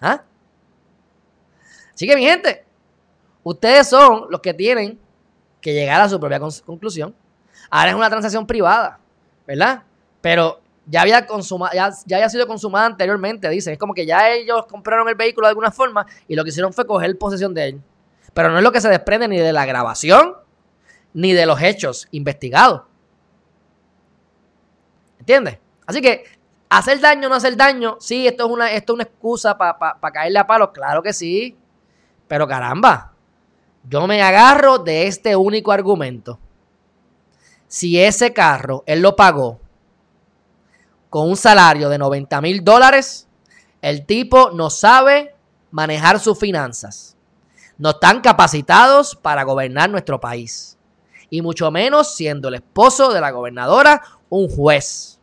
¿Ah? 0.00 0.22
Así 1.94 2.06
que, 2.06 2.16
mi 2.16 2.24
gente, 2.24 2.64
ustedes 3.42 3.88
son 3.88 4.26
los 4.30 4.40
que 4.40 4.54
tienen 4.54 4.98
que 5.60 5.72
llegar 5.72 6.00
a 6.00 6.08
su 6.08 6.18
propia 6.18 6.40
conclusión. 6.40 7.14
Ahora 7.70 7.90
es 7.90 7.96
una 7.96 8.08
transacción 8.08 8.46
privada, 8.46 8.98
¿verdad? 9.46 9.82
Pero 10.20 10.60
ya 10.86 11.02
había, 11.02 11.26
consumado, 11.26 11.72
ya, 11.74 11.90
ya, 12.06 12.16
había 12.16 12.28
sido 12.28 12.46
consumada 12.46 12.86
anteriormente, 12.86 13.48
dicen. 13.48 13.72
Es 13.72 13.78
como 13.78 13.94
que 13.94 14.06
ya 14.06 14.30
ellos 14.30 14.66
compraron 14.66 15.08
el 15.08 15.14
vehículo 15.14 15.46
de 15.46 15.50
alguna 15.50 15.70
forma 15.70 16.06
y 16.28 16.34
lo 16.34 16.44
que 16.44 16.50
hicieron 16.50 16.72
fue 16.72 16.86
coger 16.86 17.16
posesión 17.18 17.54
de 17.54 17.68
él. 17.68 17.82
Pero 18.34 18.50
no 18.50 18.58
es 18.58 18.64
lo 18.64 18.72
que 18.72 18.80
se 18.80 18.88
desprende 18.88 19.28
ni 19.28 19.38
de 19.38 19.52
la 19.52 19.64
grabación 19.64 20.34
ni 21.14 21.32
de 21.32 21.46
los 21.46 21.62
hechos 21.62 22.08
investigados. 22.10 22.82
¿Entiendes? 25.20 25.58
Así 25.86 26.00
que, 26.00 26.24
hacer 26.68 27.00
daño 27.00 27.28
no 27.28 27.36
hacer 27.36 27.56
daño, 27.56 27.96
sí, 28.00 28.26
esto 28.26 28.46
es 28.46 28.50
una, 28.50 28.72
esto 28.72 28.92
es 28.92 28.94
una 28.94 29.04
excusa 29.04 29.56
para 29.56 30.12
caerle 30.12 30.40
a 30.40 30.46
palos, 30.46 30.70
claro 30.74 31.02
que 31.02 31.12
sí. 31.12 31.56
Pero 32.26 32.48
caramba, 32.48 33.12
yo 33.88 34.06
me 34.08 34.20
agarro 34.20 34.78
de 34.78 35.06
este 35.06 35.36
único 35.36 35.70
argumento. 35.70 36.38
Si 37.68 38.02
ese 38.02 38.32
carro 38.32 38.82
él 38.86 39.00
lo 39.00 39.14
pagó 39.14 39.60
con 41.08 41.28
un 41.28 41.36
salario 41.36 41.88
de 41.88 41.98
90 41.98 42.40
mil 42.40 42.64
dólares, 42.64 43.28
el 43.80 44.04
tipo 44.04 44.50
no 44.50 44.68
sabe 44.68 45.34
manejar 45.70 46.18
sus 46.18 46.38
finanzas 46.38 47.13
no 47.78 47.90
están 47.90 48.20
capacitados 48.20 49.16
para 49.16 49.42
gobernar 49.42 49.90
nuestro 49.90 50.20
país. 50.20 50.78
Y 51.30 51.42
mucho 51.42 51.70
menos 51.70 52.14
siendo 52.14 52.48
el 52.48 52.54
esposo 52.54 53.12
de 53.12 53.20
la 53.20 53.30
gobernadora 53.30 54.02
un 54.28 54.48
juez. 54.48 55.20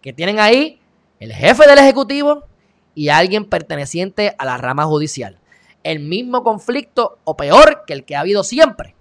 Que 0.00 0.12
tienen 0.12 0.40
ahí 0.40 0.80
el 1.20 1.32
jefe 1.32 1.66
del 1.66 1.78
Ejecutivo 1.78 2.44
y 2.94 3.08
alguien 3.08 3.44
perteneciente 3.44 4.34
a 4.38 4.44
la 4.44 4.56
rama 4.56 4.84
judicial. 4.84 5.38
El 5.82 6.00
mismo 6.00 6.42
conflicto 6.42 7.18
o 7.24 7.36
peor 7.36 7.84
que 7.86 7.92
el 7.92 8.04
que 8.04 8.16
ha 8.16 8.20
habido 8.20 8.44
siempre. 8.44 8.94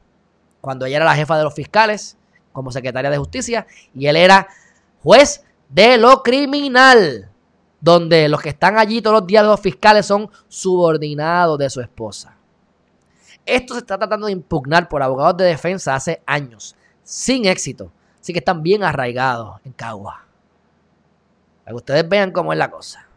Cuando 0.59 0.85
ella 0.85 0.97
era 0.97 1.05
la 1.05 1.15
jefa 1.15 1.37
de 1.37 1.43
los 1.43 1.53
fiscales 1.53 2.17
como 2.51 2.71
secretaria 2.71 3.09
de 3.09 3.17
justicia 3.17 3.67
y 3.93 4.07
él 4.07 4.15
era 4.15 4.47
juez 5.01 5.43
de 5.69 5.97
lo 5.97 6.23
criminal. 6.23 7.29
Donde 7.79 8.29
los 8.29 8.41
que 8.41 8.49
están 8.49 8.77
allí 8.77 9.01
todos 9.01 9.19
los 9.19 9.27
días 9.27 9.45
los 9.45 9.59
fiscales 9.59 10.05
son 10.05 10.29
subordinados 10.47 11.57
de 11.57 11.69
su 11.69 11.81
esposa. 11.81 12.37
Esto 13.45 13.73
se 13.73 13.81
está 13.81 13.97
tratando 13.97 14.27
de 14.27 14.33
impugnar 14.33 14.87
por 14.87 15.03
abogados 15.03 15.37
de 15.37 15.45
defensa 15.45 15.95
hace 15.95 16.21
años, 16.25 16.75
sin 17.03 17.45
éxito. 17.45 17.91
Así 18.21 18.31
que 18.31 18.39
están 18.39 18.63
bien 18.63 18.83
arraigados 18.83 19.59
en 19.65 19.73
Cagua. 19.73 20.25
Para 21.63 21.71
que 21.71 21.75
ustedes 21.75 22.07
vean 22.07 22.31
cómo 22.31 22.53
es 22.53 22.59
la 22.59 22.71
cosa. 22.71 23.07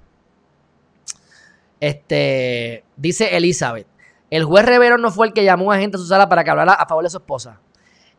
Este, 1.79 2.85
dice 2.97 3.37
Elizabeth, 3.37 3.87
el 4.31 4.45
juez 4.45 4.67
Rivero 4.67 4.99
no 4.99 5.11
fue 5.11 5.29
el 5.29 5.33
que 5.33 5.45
llamó 5.45 5.71
a 5.71 5.79
gente 5.79 5.97
a 5.97 6.01
su 6.01 6.07
sala 6.07 6.29
para 6.29 6.43
que 6.43 6.51
hablara 6.51 6.73
a 6.73 6.87
favor 6.87 7.05
de 7.05 7.11
su 7.11 7.19
esposa. 7.19 7.61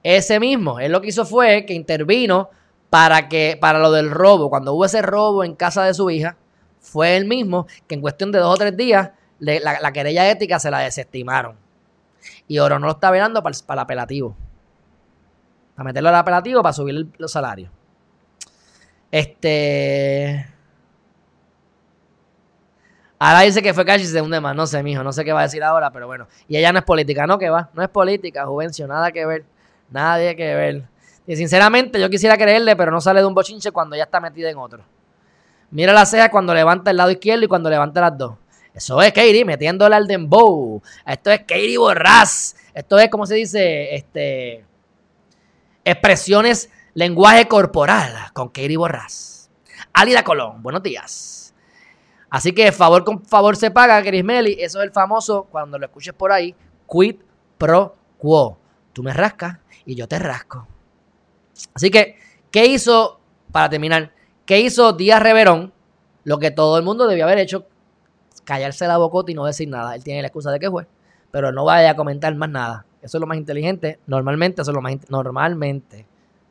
Ese 0.04 0.40
mismo, 0.40 0.80
él 0.80 0.92
lo 0.92 1.02
que 1.02 1.08
hizo 1.08 1.26
fue 1.26 1.66
que 1.66 1.74
intervino 1.74 2.50
para 2.90 3.28
que, 3.28 3.58
para 3.60 3.80
lo 3.80 3.92
del 3.92 4.12
robo, 4.12 4.50
cuando 4.50 4.74
hubo 4.74 4.86
ese 4.86 5.02
robo 5.02 5.44
en 5.44 5.56
casa 5.56 5.84
de 5.84 5.94
su 5.94 6.10
hija, 6.10 6.38
fue 6.80 7.18
él 7.18 7.26
mismo 7.26 7.68
que 7.88 7.96
en 7.96 8.02
cuestión 8.02 8.32
de 8.32 8.40
dos 8.40 8.54
o 8.54 8.58
tres 8.58 8.78
días 8.78 9.12
la, 9.40 9.92
querella 9.92 10.30
ética 10.30 10.60
se 10.60 10.72
la 10.72 10.80
desestimaron. 10.80 11.58
Y 12.48 12.58
ahora 12.58 12.80
no 12.80 12.88
lo 12.88 12.94
está 12.94 13.12
mirando 13.12 13.42
para, 13.44 13.56
para 13.66 13.82
el 13.82 13.84
apelativo. 13.84 14.36
Para 15.76 15.86
meterlo 15.86 16.10
al 16.10 16.16
apelativo 16.16 16.62
para 16.64 16.74
subir 16.74 17.08
los 17.18 17.32
salarios. 17.32 17.72
Este. 19.12 20.48
Ahora 23.20 23.42
dice 23.42 23.62
que 23.62 23.74
fue 23.74 23.86
casi 23.86 24.04
y 24.04 24.08
se 24.08 24.22
hunde 24.22 24.40
más. 24.40 24.56
No 24.56 24.68
sé, 24.68 24.84
mijo. 24.84 25.04
No 25.04 25.12
sé 25.12 25.26
qué 25.26 25.34
va 25.34 25.42
a 25.42 25.44
decir 25.44 25.64
ahora, 25.64 25.92
pero 25.92 26.08
bueno. 26.08 26.28
Y 26.48 26.58
ella 26.58 26.72
no 26.72 26.80
es 26.80 26.86
política. 26.86 27.26
No, 27.26 27.38
que 27.38 27.50
va. 27.50 27.70
No 27.74 27.82
es 27.84 27.90
política, 27.90 28.46
Juvencio. 28.46 28.88
Nada 28.88 29.12
que 29.12 29.26
ver. 29.26 29.46
Nadie 29.90 30.36
que 30.36 30.56
ver. 30.56 30.84
Y 31.26 31.36
sinceramente, 31.36 32.00
yo 32.00 32.10
quisiera 32.10 32.38
creerle, 32.38 32.76
pero 32.76 32.92
no 32.92 33.02
sale 33.02 33.20
de 33.20 33.26
un 33.26 33.34
bochinche 33.34 33.72
cuando 33.72 33.96
ya 33.96 34.04
está 34.04 34.20
metida 34.20 34.50
en 34.50 34.58
otro. 34.58 34.84
Mira 35.72 35.92
la 35.94 36.06
ceja 36.06 36.32
cuando 36.32 36.54
levanta 36.54 36.92
el 36.92 36.98
lado 36.98 37.12
izquierdo 37.12 37.44
y 37.44 37.48
cuando 37.48 37.70
levanta 37.70 38.00
las 38.00 38.18
dos. 38.18 38.36
Eso 38.78 39.02
es 39.02 39.12
Katie 39.12 39.44
metiéndole 39.44 39.96
al 39.96 40.06
dembow. 40.06 40.84
Esto 41.04 41.32
es 41.32 41.40
Katie 41.40 41.80
Borrás. 41.80 42.56
Esto 42.76 43.00
es, 43.00 43.10
como 43.10 43.26
se 43.26 43.34
dice? 43.34 43.96
Este. 43.96 44.64
Expresiones, 45.84 46.70
lenguaje 46.94 47.48
corporal 47.48 48.14
con 48.34 48.50
Katie 48.50 48.78
Borrás. 48.78 49.50
Alida 49.94 50.24
Colón, 50.24 50.62
buenos 50.62 50.84
días. 50.84 51.56
Así 52.30 52.52
que 52.52 52.72
favor 52.72 53.04
con 53.04 53.26
favor 53.26 53.56
se 53.56 53.72
paga, 53.72 54.00
Meli. 54.24 54.58
Eso 54.60 54.80
es 54.80 54.86
el 54.86 54.92
famoso, 54.92 55.48
cuando 55.50 55.80
lo 55.80 55.88
escuches 55.88 56.14
por 56.14 56.32
ahí, 56.32 56.54
quid 56.88 57.16
pro 57.58 57.96
quo. 58.20 58.60
Tú 58.94 59.02
me 59.02 59.12
rascas 59.12 59.58
y 59.88 59.96
yo 59.96 60.08
te 60.08 60.20
rasco. 60.20 60.68
Así 61.74 61.90
que, 61.90 62.20
¿qué 62.52 62.68
hizo, 62.68 63.20
para 63.52 63.72
terminar, 63.72 64.14
qué 64.46 64.60
hizo 64.60 64.94
Díaz 64.94 65.24
Reverón? 65.24 65.74
Lo 66.26 66.38
que 66.38 66.52
todo 66.52 66.78
el 66.78 66.84
mundo 66.84 67.08
debió 67.08 67.24
haber 67.24 67.40
hecho, 67.40 67.66
callarse 68.48 68.88
la 68.88 68.98
bocota 68.98 69.30
y 69.30 69.36
no 69.36 69.46
decir 69.46 69.68
nada. 69.68 69.94
Él 69.94 70.04
tiene 70.06 70.22
la 70.22 70.30
excusa 70.30 70.52
de 70.52 70.60
que 70.60 70.72
fue, 70.72 70.88
pero 71.32 71.52
no 71.52 71.66
vaya 71.66 71.92
a 71.92 71.96
comentar 71.98 72.34
más 72.36 72.50
nada. 72.50 72.86
Eso 73.02 73.18
es 73.18 73.22
lo 73.22 73.28
más 73.28 73.38
inteligente. 73.38 74.00
Normalmente, 74.08 74.62
eso 74.62 74.72
es 74.72 74.76
lo 74.76 74.82
más 74.82 74.96
normalmente. 75.10 76.06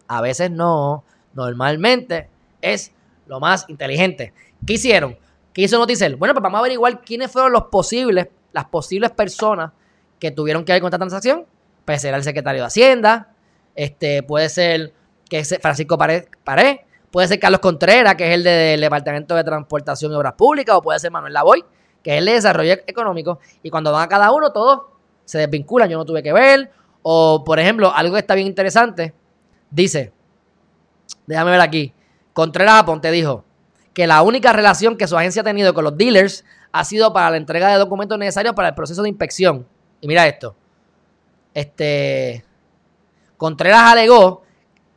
A 0.07 0.21
veces 0.21 0.51
no. 0.51 1.05
Normalmente 1.33 2.29
es 2.61 2.93
lo 3.27 3.41
más 3.41 3.65
inteligente. 3.69 4.35
¿Qué 4.67 4.75
hicieron? 4.75 5.17
¿Qué 5.55 5.63
hizo 5.63 5.79
Noticel? 5.79 6.17
Bueno, 6.17 6.35
pues 6.35 6.43
vamos 6.43 6.59
a 6.59 6.61
averiguar 6.61 7.01
quiénes 7.01 7.33
fueron 7.33 7.51
los 7.51 7.65
posibles, 7.65 8.29
las 8.53 8.67
posibles 8.67 9.11
personas 9.11 9.73
que 10.19 10.31
tuvieron 10.31 10.67
que 10.67 10.73
ver 10.73 10.83
con 10.83 10.89
esta 10.89 10.99
transacción. 10.99 11.47
Puede 11.87 11.99
ser 11.99 12.15
el 12.15 12.23
secretario 12.23 12.61
de 12.61 12.67
Hacienda, 12.67 13.31
este, 13.75 14.23
puede 14.23 14.51
ser 14.51 14.93
que 15.31 15.39
es 15.39 15.59
Francisco 15.63 15.97
Pared, 15.97 16.25
puede 17.11 17.29
ser 17.29 17.41
Carlos 17.41 17.61
Contreras, 17.61 18.17
que 18.17 18.29
es 18.29 18.35
el 18.35 18.45
del 18.45 18.81
Departamento 18.83 19.35
de 19.35 19.45
Transportación 19.45 20.13
y 20.13 20.15
Obras 20.15 20.35
Públicas, 20.35 20.77
o 20.77 20.83
puede 20.83 20.99
ser 20.99 21.11
Manuel 21.11 21.33
Lavoy, 21.33 21.65
que 22.07 22.13
es 22.13 22.19
el 22.21 22.27
de 22.27 22.33
Desarrollo 22.35 22.75
Económico. 22.87 23.41
Y 23.65 23.71
cuando 23.71 23.91
van 23.91 24.05
a 24.05 24.09
cada 24.09 24.31
uno, 24.31 24.53
todos 24.53 24.83
se 25.25 25.39
desvinculan, 25.39 25.91
yo 25.91 25.99
no 25.99 26.05
tuve 26.05 26.23
que 26.23 26.33
ver. 26.33 26.71
O, 27.03 27.43
por 27.45 27.59
ejemplo, 27.59 27.93
algo 27.93 28.15
que 28.15 28.21
está 28.21 28.37
bien 28.37 28.47
interesante, 28.47 29.13
dice, 29.73 30.13
déjame 31.27 31.51
ver 31.51 31.61
aquí, 31.61 31.93
Contreras 32.33 32.83
Aponte 32.83 33.11
dijo 33.11 33.45
que 33.93 34.07
la 34.07 34.23
única 34.23 34.53
relación 34.53 34.97
que 34.97 35.09
su 35.09 35.19
agencia 35.19 35.43
ha 35.43 35.45
tenido 35.45 35.75
con 35.75 35.83
los 35.83 35.99
dealers 35.99 36.45
ha 36.71 36.85
sido 36.85 37.13
para 37.13 37.29
la 37.29 37.39
entrega 37.39 37.71
de 37.71 37.77
documentos 37.77 38.17
necesarios 38.17 38.55
para 38.55 38.69
el 38.69 38.77
proceso 38.77 39.03
de 39.03 39.09
inspección. 39.09 39.67
Y 40.01 40.07
mira 40.07 40.29
esto, 40.29 40.55
este, 41.55 42.45
Contreras 43.37 43.83
alegó, 43.83 44.45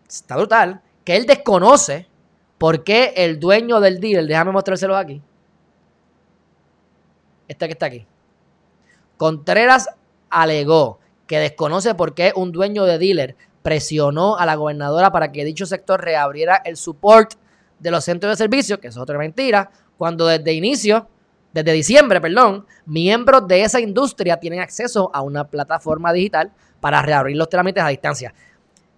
está 0.07 0.35
brutal, 0.35 0.79
que 1.03 1.15
él 1.15 1.25
desconoce 1.25 2.07
por 2.59 2.83
qué 2.83 3.13
el 3.17 3.39
dueño 3.39 3.79
del 3.79 3.99
dealer, 3.99 4.27
déjame 4.27 4.51
mostrárselos 4.51 4.95
aquí, 4.95 5.23
este 7.49 7.65
que 7.65 7.73
está 7.73 7.87
aquí. 7.87 8.07
Contreras 9.17 9.89
alegó 10.29 10.99
que 11.27 11.39
desconoce 11.39 11.93
por 11.95 12.13
qué 12.13 12.31
un 12.33 12.53
dueño 12.53 12.85
de 12.85 12.97
dealer 12.97 13.35
presionó 13.61 14.37
a 14.37 14.45
la 14.45 14.55
gobernadora 14.55 15.11
para 15.11 15.33
que 15.33 15.43
dicho 15.43 15.65
sector 15.65 16.01
reabriera 16.01 16.61
el 16.63 16.77
support 16.77 17.33
de 17.79 17.91
los 17.91 18.05
centros 18.05 18.31
de 18.31 18.37
servicio, 18.37 18.79
que 18.79 18.87
es 18.87 18.97
otra 18.97 19.17
mentira, 19.17 19.69
cuando 19.97 20.25
desde 20.25 20.53
inicio 20.53 21.07
desde 21.51 21.73
diciembre, 21.73 22.21
perdón, 22.21 22.65
miembros 22.85 23.47
de 23.47 23.63
esa 23.63 23.79
industria 23.79 24.37
tienen 24.37 24.59
acceso 24.59 25.09
a 25.13 25.21
una 25.21 25.45
plataforma 25.45 26.13
digital 26.13 26.51
para 26.79 27.01
reabrir 27.01 27.35
los 27.37 27.49
trámites 27.49 27.83
a 27.83 27.87
distancia. 27.87 28.33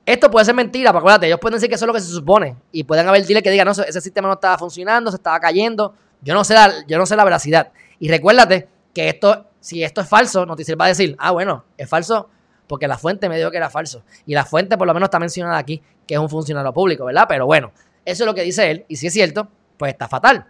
Esto 0.06 0.30
puede 0.30 0.46
ser 0.46 0.56
mentira, 0.56 0.90
pero 0.90 1.00
acuérdate, 1.00 1.28
ellos 1.28 1.40
pueden 1.40 1.56
decir 1.56 1.70
que 1.70 1.76
eso 1.76 1.86
es 1.86 1.88
lo 1.88 1.94
que 1.94 2.02
se 2.02 2.12
supone. 2.12 2.58
Y 2.72 2.84
pueden 2.84 3.08
haber 3.08 3.26
dile 3.26 3.42
que 3.42 3.52
digan, 3.52 3.68
no, 3.68 3.72
ese 3.72 4.02
sistema 4.02 4.28
no 4.28 4.34
estaba 4.34 4.58
funcionando, 4.58 5.12
se 5.12 5.18
estaba 5.18 5.40
cayendo. 5.40 5.94
Yo 6.22 6.34
no 6.34 6.44
sé 6.44 6.54
la, 6.54 6.86
yo 6.88 6.98
no 6.98 7.06
sé 7.06 7.16
la 7.16 7.24
veracidad. 7.24 7.72
Y 8.02 8.10
recuérdate 8.10 8.68
que 8.94 9.08
esto, 9.08 9.48
si 9.62 9.84
esto 9.84 10.02
es 10.02 10.10
falso, 10.10 10.46
Noticiero 10.46 10.78
va 10.78 10.86
a 10.86 10.90
decir, 10.90 11.16
ah, 11.20 11.32
bueno, 11.32 11.64
es 11.78 11.88
falso 11.88 12.30
porque 12.68 12.88
la 12.88 12.98
fuente 12.98 13.30
me 13.30 13.38
dijo 13.38 13.52
que 13.52 13.58
era 13.58 13.70
falso. 13.70 14.04
Y 14.26 14.34
la 14.34 14.44
fuente 14.44 14.78
por 14.78 14.88
lo 14.88 14.94
menos 14.94 15.08
está 15.08 15.20
mencionada 15.20 15.58
aquí, 15.58 15.82
que 16.06 16.16
es 16.16 16.20
un 16.20 16.30
funcionario 16.30 16.74
público, 16.74 17.06
¿verdad? 17.06 17.26
Pero 17.30 17.46
bueno, 17.46 17.72
eso 18.04 18.24
es 18.24 18.28
lo 18.28 18.34
que 18.34 18.42
dice 18.42 18.70
él. 18.70 18.86
Y 18.88 18.98
si 18.98 19.08
es 19.08 19.14
cierto, 19.14 19.48
pues 19.78 19.94
está 19.94 20.10
fatal 20.10 20.48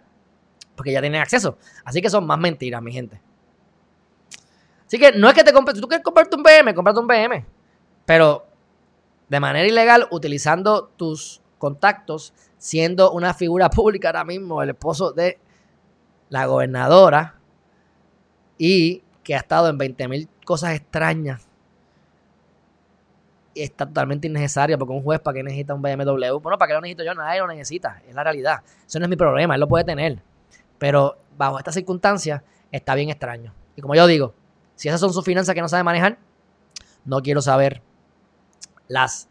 porque 0.74 0.92
ya 0.92 1.00
tienen 1.00 1.20
acceso. 1.20 1.58
Así 1.84 2.00
que 2.00 2.10
son 2.10 2.26
más 2.26 2.38
mentiras, 2.38 2.82
mi 2.82 2.92
gente. 2.92 3.20
Así 4.86 4.98
que 4.98 5.12
no 5.12 5.28
es 5.28 5.34
que 5.34 5.44
te 5.44 5.52
compres, 5.52 5.80
tú 5.80 5.86
quieres 5.86 6.04
comprarte 6.04 6.36
un 6.36 6.42
BM, 6.42 6.74
comprate 6.74 7.00
un 7.00 7.06
BM. 7.06 7.44
Pero 8.04 8.46
de 9.28 9.40
manera 9.40 9.66
ilegal, 9.66 10.08
utilizando 10.10 10.90
tus 10.96 11.40
contactos, 11.58 12.34
siendo 12.58 13.12
una 13.12 13.34
figura 13.34 13.70
pública 13.70 14.08
ahora 14.08 14.24
mismo, 14.24 14.62
el 14.62 14.70
esposo 14.70 15.12
de 15.12 15.38
la 16.28 16.46
gobernadora, 16.46 17.38
y 18.64 19.02
que 19.24 19.34
ha 19.34 19.38
estado 19.38 19.68
en 19.68 19.76
20 19.76 20.06
mil 20.06 20.28
cosas 20.44 20.76
extrañas. 20.76 21.48
Está 23.56 23.86
totalmente 23.86 24.28
innecesario 24.28 24.78
porque 24.78 24.94
un 24.94 25.02
juez 25.02 25.18
para 25.18 25.34
que 25.34 25.42
necesita 25.42 25.74
un 25.74 25.82
BMW. 25.82 26.38
Bueno, 26.40 26.56
para 26.58 26.68
qué 26.68 26.74
lo 26.74 26.80
necesito 26.80 27.02
yo, 27.02 27.12
nadie 27.12 27.40
lo 27.40 27.48
necesita. 27.48 28.00
Es 28.06 28.14
la 28.14 28.22
realidad. 28.22 28.62
Eso 28.86 29.00
no 29.00 29.06
es 29.06 29.10
mi 29.10 29.16
problema, 29.16 29.54
él 29.54 29.60
lo 29.60 29.66
puede 29.66 29.82
tener. 29.82 30.22
Pero 30.78 31.18
bajo 31.36 31.58
estas 31.58 31.74
circunstancias 31.74 32.42
está 32.70 32.94
bien 32.94 33.10
extraño. 33.10 33.52
Y 33.74 33.82
como 33.82 33.96
yo 33.96 34.06
digo, 34.06 34.32
si 34.76 34.86
esas 34.86 35.00
son 35.00 35.12
sus 35.12 35.24
finanzas 35.24 35.56
que 35.56 35.60
no 35.60 35.68
sabe 35.68 35.82
manejar, 35.82 36.18
no 37.04 37.20
quiero 37.20 37.42
saber 37.42 37.82
las, 38.86 39.28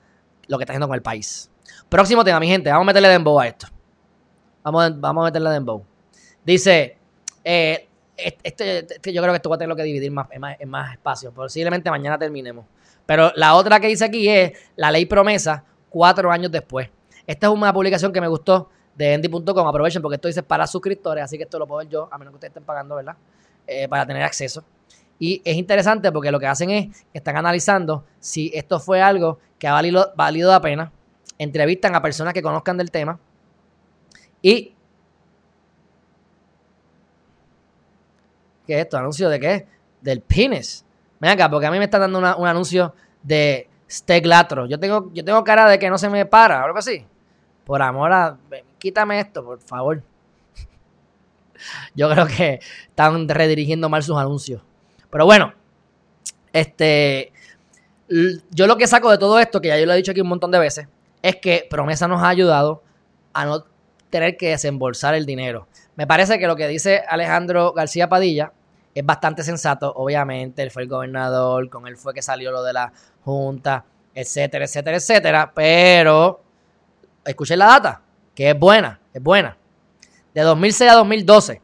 lo 0.48 0.58
que 0.58 0.66
está 0.66 0.74
haciendo 0.74 0.90
con 0.90 0.96
el 0.96 1.04
país. 1.04 1.50
Próximo 1.88 2.26
tema, 2.26 2.42
mi 2.42 2.48
gente. 2.48 2.70
Vamos 2.70 2.84
a 2.84 2.88
meterle 2.88 3.08
dembow 3.08 3.40
a 3.40 3.48
esto. 3.48 3.68
Vamos, 4.62 5.00
vamos 5.00 5.22
a 5.22 5.26
meterle 5.28 5.52
dembow. 5.52 5.86
Dice, 6.44 6.98
eh, 7.46 7.88
este, 8.44 8.80
este, 8.80 9.14
yo 9.14 9.22
creo 9.22 9.34
que 9.34 9.38
esto 9.38 9.50
va 9.50 9.56
a 9.56 9.60
tener 9.60 9.76
que 9.76 9.84
dividir 9.84 10.12
más, 10.12 10.28
en, 10.32 10.42
más, 10.42 10.58
en 10.60 10.70
más 10.70 10.94
espacio. 10.94 11.32
Posiblemente 11.32 11.90
mañana 11.90 12.18
terminemos. 12.18 12.66
Pero 13.06 13.32
la 13.36 13.56
otra 13.56 13.80
que 13.80 13.88
dice 13.88 14.06
aquí 14.06 14.28
es 14.30 14.54
la 14.76 14.92
ley 14.92 15.06
promesa 15.06 15.64
cuatro 15.90 16.32
años 16.32 16.52
después. 16.52 16.90
Esta 17.28 17.48
es 17.48 17.54
una 17.54 17.74
publicación 17.74 18.12
que 18.12 18.22
me 18.22 18.28
gustó 18.28 18.70
de 18.96 19.14
endy.com. 19.14 19.68
Aprovechen 19.68 20.02
porque 20.02 20.16
esto 20.16 20.28
dice 20.28 20.44
para 20.44 20.68
suscriptores, 20.68 21.24
así 21.24 21.38
que 21.38 21.44
esto 21.44 21.60
lo 21.60 21.68
puedo 21.68 21.80
ver 21.80 21.90
yo, 21.90 22.10
a 22.12 22.18
menos 22.18 22.32
que 22.32 22.36
ustedes 22.36 22.52
estén 22.52 22.64
pagando, 22.64 22.96
¿verdad? 22.96 23.16
Eh, 23.68 23.88
para 23.88 24.06
tener 24.06 24.24
acceso. 24.24 24.64
Y 25.20 25.42
es 25.46 25.56
interesante 25.56 26.12
porque 26.12 26.32
lo 26.32 26.40
que 26.40 26.48
hacen 26.48 26.72
es 26.72 27.06
que 27.12 27.18
están 27.20 27.38
analizando 27.38 28.06
si 28.20 28.52
esto 28.54 28.80
fue 28.80 29.02
algo 29.02 29.40
que 29.60 29.68
ha 29.68 29.74
valido, 29.74 30.12
valido 30.16 30.50
la 30.50 30.62
pena. 30.62 30.92
Entrevistan 31.38 31.96
a 31.96 32.02
personas 32.02 32.34
que 32.34 32.42
conozcan 32.42 32.78
del 32.78 32.92
tema. 32.92 33.20
Y. 34.42 34.74
¿Qué 38.72 38.80
es 38.80 38.86
esto? 38.86 38.98
¿Anuncio 38.98 39.28
de 39.28 39.38
qué? 39.38 39.68
Del 40.00 40.22
penis. 40.22 40.86
Ven 41.20 41.32
acá, 41.32 41.50
porque 41.50 41.66
a 41.66 41.72
mí 41.72 41.78
me 41.78 41.84
están 41.84 42.00
dando 42.00 42.20
un 42.20 42.48
anuncio 42.48 42.96
de 43.22 43.68
steak 43.90 44.26
latro. 44.26 44.66
Yo 44.66 44.80
tengo, 44.80 45.12
yo 45.12 45.26
tengo 45.26 45.44
cara 45.44 45.68
de 45.68 45.78
que 45.78 45.90
no 45.90 45.98
se 45.98 46.08
me 46.10 46.26
para, 46.26 46.64
algo 46.64 46.78
así. 46.78 47.06
Por 47.66 47.82
amor 47.82 48.14
a 48.14 48.38
quítame 48.80 49.20
esto, 49.20 49.44
por 49.44 49.60
favor. 49.60 50.02
Yo 51.96 52.10
creo 52.10 52.26
que 52.26 52.62
están 52.88 53.28
redirigiendo 53.28 53.90
mal 53.90 54.04
sus 54.04 54.18
anuncios. 54.18 54.62
Pero 55.10 55.26
bueno, 55.26 55.54
este, 56.54 57.34
yo 58.52 58.68
lo 58.68 58.78
que 58.78 58.88
saco 58.88 59.12
de 59.12 59.18
todo 59.18 59.38
esto, 59.38 59.60
que 59.60 59.68
ya 59.68 59.78
yo 59.78 59.86
lo 59.86 59.92
he 59.92 59.98
dicho 59.98 60.12
aquí 60.12 60.22
un 60.22 60.30
montón 60.30 60.52
de 60.52 60.60
veces, 60.60 60.88
es 61.22 61.36
que 61.36 61.68
Promesa 61.70 62.08
nos 62.08 62.24
ha 62.24 62.30
ayudado 62.30 62.84
a 63.34 63.44
no 63.44 63.66
tener 64.10 64.38
que 64.38 64.52
desembolsar 64.52 65.14
el 65.14 65.26
dinero. 65.26 65.68
Me 65.98 66.08
parece 66.08 66.40
que 66.40 66.48
lo 66.48 66.56
que 66.56 66.70
dice 66.70 67.04
Alejandro 67.08 67.74
García 67.74 68.08
Padilla 68.08 68.54
es 68.94 69.06
bastante 69.06 69.44
sensato. 69.44 69.94
Obviamente, 69.96 70.62
él 70.62 70.72
fue 70.72 70.84
el 70.84 70.89
gobernador, 70.89 71.70
con 71.70 71.88
él 71.88 71.98
fue 71.98 72.14
que 72.14 72.22
salió 72.22 72.52
lo 72.52 72.64
de 72.64 72.74
la 72.74 72.92
Junta, 73.24 73.86
etcétera, 74.14 74.66
etcétera, 74.66 74.98
etcétera. 74.98 75.52
Pero, 75.54 76.42
escuchen 77.26 77.60
la 77.60 77.66
data 77.66 78.02
que 78.36 78.50
es 78.50 78.60
buena, 78.60 79.00
es 79.14 79.22
buena. 79.22 79.58
De 80.34 80.42
2006 80.42 80.92
a 80.92 80.96
2012, 80.96 81.62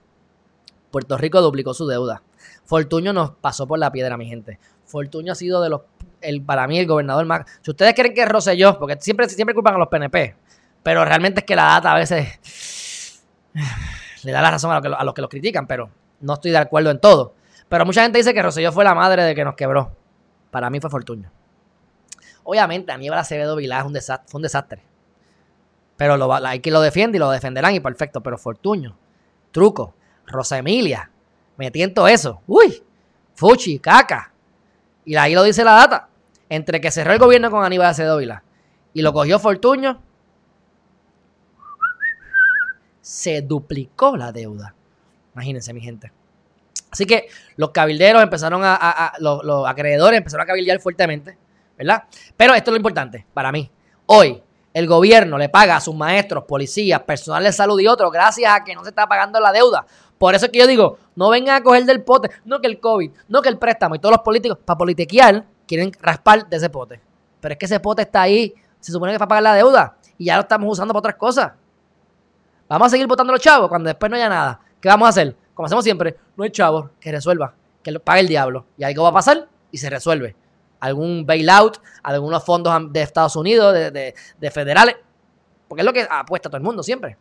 Puerto 0.92 1.18
Rico 1.18 1.42
duplicó 1.42 1.74
su 1.74 1.88
deuda. 1.88 2.22
Fortuño 2.66 3.14
nos 3.14 3.32
pasó 3.32 3.66
por 3.66 3.80
la 3.80 3.92
piedra, 3.92 4.18
mi 4.18 4.28
gente. 4.28 4.60
Fortuño 4.86 5.32
ha 5.32 5.36
sido 5.36 5.62
de 5.62 5.70
los, 5.70 5.82
el, 6.22 6.42
para 6.42 6.68
mí, 6.68 6.78
el 6.80 6.88
gobernador 6.88 7.26
más. 7.26 7.46
Si 7.62 7.72
ustedes 7.72 7.94
creen 7.94 8.14
que 8.14 8.24
es 8.24 8.30
Rosselló, 8.30 8.78
porque 8.78 8.98
siempre, 9.00 9.28
siempre 9.30 9.54
culpan 9.54 9.76
a 9.76 9.78
los 9.78 9.88
PNP, 9.88 10.36
pero 10.84 11.06
realmente 11.06 11.42
es 11.42 11.46
que 11.46 11.56
la 11.56 11.64
data 11.64 11.94
a 11.94 11.98
veces 11.98 13.24
le 14.24 14.32
da 14.32 14.42
la 14.42 14.52
razón 14.52 14.72
a, 14.72 14.78
a 14.78 15.04
los 15.04 15.14
que 15.14 15.22
lo 15.22 15.30
critican, 15.30 15.66
pero 15.66 15.90
no 16.20 16.34
estoy 16.34 16.52
de 16.52 16.58
acuerdo 16.58 16.92
en 16.92 17.00
todo. 17.00 17.34
Pero 17.70 17.86
mucha 17.86 18.04
gente 18.04 18.18
dice 18.18 18.34
que 18.34 18.42
Rosselló 18.42 18.72
fue 18.72 18.84
la 18.84 18.96
madre 18.96 19.24
de 19.24 19.36
que 19.36 19.44
nos 19.44 19.56
quebró. 19.56 19.92
Para 20.52 20.70
mí 20.70 20.80
fue 20.80 20.90
Fortuño. 20.90 21.32
Obviamente, 22.44 22.92
Aníbal 22.92 23.20
Acevedo 23.20 23.56
Vilá 23.56 23.84
un 23.84 23.94
fue 23.94 24.40
un 24.40 24.42
desastre. 24.42 24.82
Pero 25.98 26.16
lo, 26.16 26.34
hay 26.34 26.62
quien 26.62 26.74
lo 26.74 26.82
defiende 26.82 27.18
y 27.18 27.20
lo 27.20 27.30
defenderán 27.30 27.76
y 27.76 27.80
perfecto. 27.80 28.22
Pero 28.22 28.38
Fortuño, 28.38 28.98
Truco, 29.52 29.94
Rosa 30.28 30.58
Emilia, 30.58 31.12
metiendo 31.58 32.08
eso. 32.08 32.42
Uy, 32.48 32.84
Fuchi, 33.36 33.80
caca. 33.80 34.32
Y 35.04 35.16
ahí 35.16 35.34
lo 35.34 35.44
dice 35.44 35.64
la 35.64 35.74
data. 35.74 36.10
Entre 36.50 36.80
que 36.80 36.92
cerró 36.92 37.12
el 37.12 37.20
gobierno 37.20 37.52
con 37.52 37.66
Aníbal 37.66 37.88
Acevedo 37.88 38.18
Vilá 38.18 38.44
y 38.94 39.02
lo 39.02 39.14
cogió 39.14 39.38
Fortuño, 39.38 40.02
se 43.02 43.42
duplicó 43.42 44.18
la 44.18 44.32
deuda. 44.32 44.74
Imagínense, 45.38 45.72
mi 45.72 45.82
gente. 45.82 46.12
Así 46.90 47.06
que 47.06 47.28
los 47.58 47.70
cabilderos 47.70 48.24
empezaron 48.24 48.62
a, 48.64 49.14
los, 49.20 49.68
acreedores 49.68 50.18
empezaron 50.18 50.44
a 50.44 50.48
cabildear 50.48 50.80
fuertemente, 50.80 51.38
¿verdad? 51.78 52.06
Pero 52.36 52.56
esto 52.56 52.72
es 52.72 52.74
lo 52.74 52.78
importante 52.78 53.28
para 53.36 53.52
mí. 53.52 53.70
Hoy 54.08 54.42
el 54.74 54.88
gobierno 54.88 55.38
le 55.38 55.48
paga 55.50 55.76
a 55.76 55.80
sus 55.80 55.94
maestros, 55.94 56.46
policías, 56.46 57.02
personal 57.02 57.44
de 57.44 57.54
salud 57.54 57.80
y 57.80 57.88
otros 57.88 58.12
gracias 58.12 58.52
a 58.52 58.64
que 58.64 58.74
no 58.74 58.82
se 58.82 58.90
está 58.90 59.06
pagando 59.06 59.40
la 59.40 59.52
deuda. 59.52 59.86
Por 60.18 60.34
eso 60.34 60.48
es 60.48 60.52
que 60.52 60.58
yo 60.58 60.66
digo, 60.66 60.98
no 61.16 61.30
vengan 61.30 61.58
a 61.58 61.64
coger 61.64 61.86
del 61.86 62.04
pote, 62.04 62.32
no 62.46 62.60
que 62.60 62.68
el 62.68 62.80
COVID, 62.80 63.12
no 63.28 63.44
que 63.44 63.50
el 63.50 63.60
préstamo 63.60 63.94
y 63.94 64.00
todos 64.00 64.14
los 64.14 64.22
políticos 64.22 64.58
para 64.66 64.80
politiquear 64.80 65.46
quieren 65.68 65.92
raspar 66.02 66.50
de 66.50 66.58
ese 66.58 66.72
pote. 66.72 67.00
Pero 67.40 67.54
es 67.54 67.60
que 67.60 67.66
ese 67.68 67.80
pote 67.80 68.02
está 68.02 68.24
ahí, 68.24 68.56
se 68.80 68.92
supone 68.92 69.12
que 69.12 69.18
es 69.18 69.20
para 69.20 69.30
pagar 69.30 69.44
la 69.44 69.54
deuda 69.54 69.98
y 70.18 70.26
ya 70.26 70.36
lo 70.36 70.42
estamos 70.42 70.72
usando 70.72 70.96
para 70.96 71.00
otras 71.00 71.16
cosas. 71.16 71.52
Vamos 72.68 72.88
a 72.88 72.90
seguir 72.90 73.06
votando 73.06 73.32
los 73.32 73.42
chavos 73.42 73.70
cuando 73.70 73.88
después 73.88 74.10
no 74.10 74.16
haya 74.16 74.30
nada. 74.30 74.62
¿Qué 74.88 74.92
vamos 74.92 75.08
a 75.08 75.10
hacer? 75.10 75.36
Como 75.54 75.66
hacemos 75.66 75.84
siempre, 75.84 76.16
no 76.38 76.46
hay 76.46 76.50
chavos 76.50 76.92
que 77.02 77.12
resuelva, 77.12 77.54
que 77.84 77.92
lo 77.92 78.00
pague 78.00 78.22
el 78.22 78.28
diablo. 78.30 78.68
Y 78.78 78.86
algo 78.86 79.04
va 79.04 79.10
a 79.10 79.12
pasar 79.12 79.50
y 79.70 79.78
se 79.78 79.90
resuelve. 79.90 80.34
Algún 80.80 81.26
bailout, 81.26 81.80
algunos 82.04 82.42
fondos 82.46 82.74
de 82.94 83.02
Estados 83.02 83.36
Unidos, 83.36 83.74
de, 83.74 84.14
federales. 84.50 84.96
Porque 85.68 85.82
es 85.82 85.86
lo 85.86 85.92
que 85.92 86.08
apuesta 86.10 86.48
todo 86.48 86.56
el 86.56 86.64
mundo 86.64 86.84
siempre. 86.84 87.18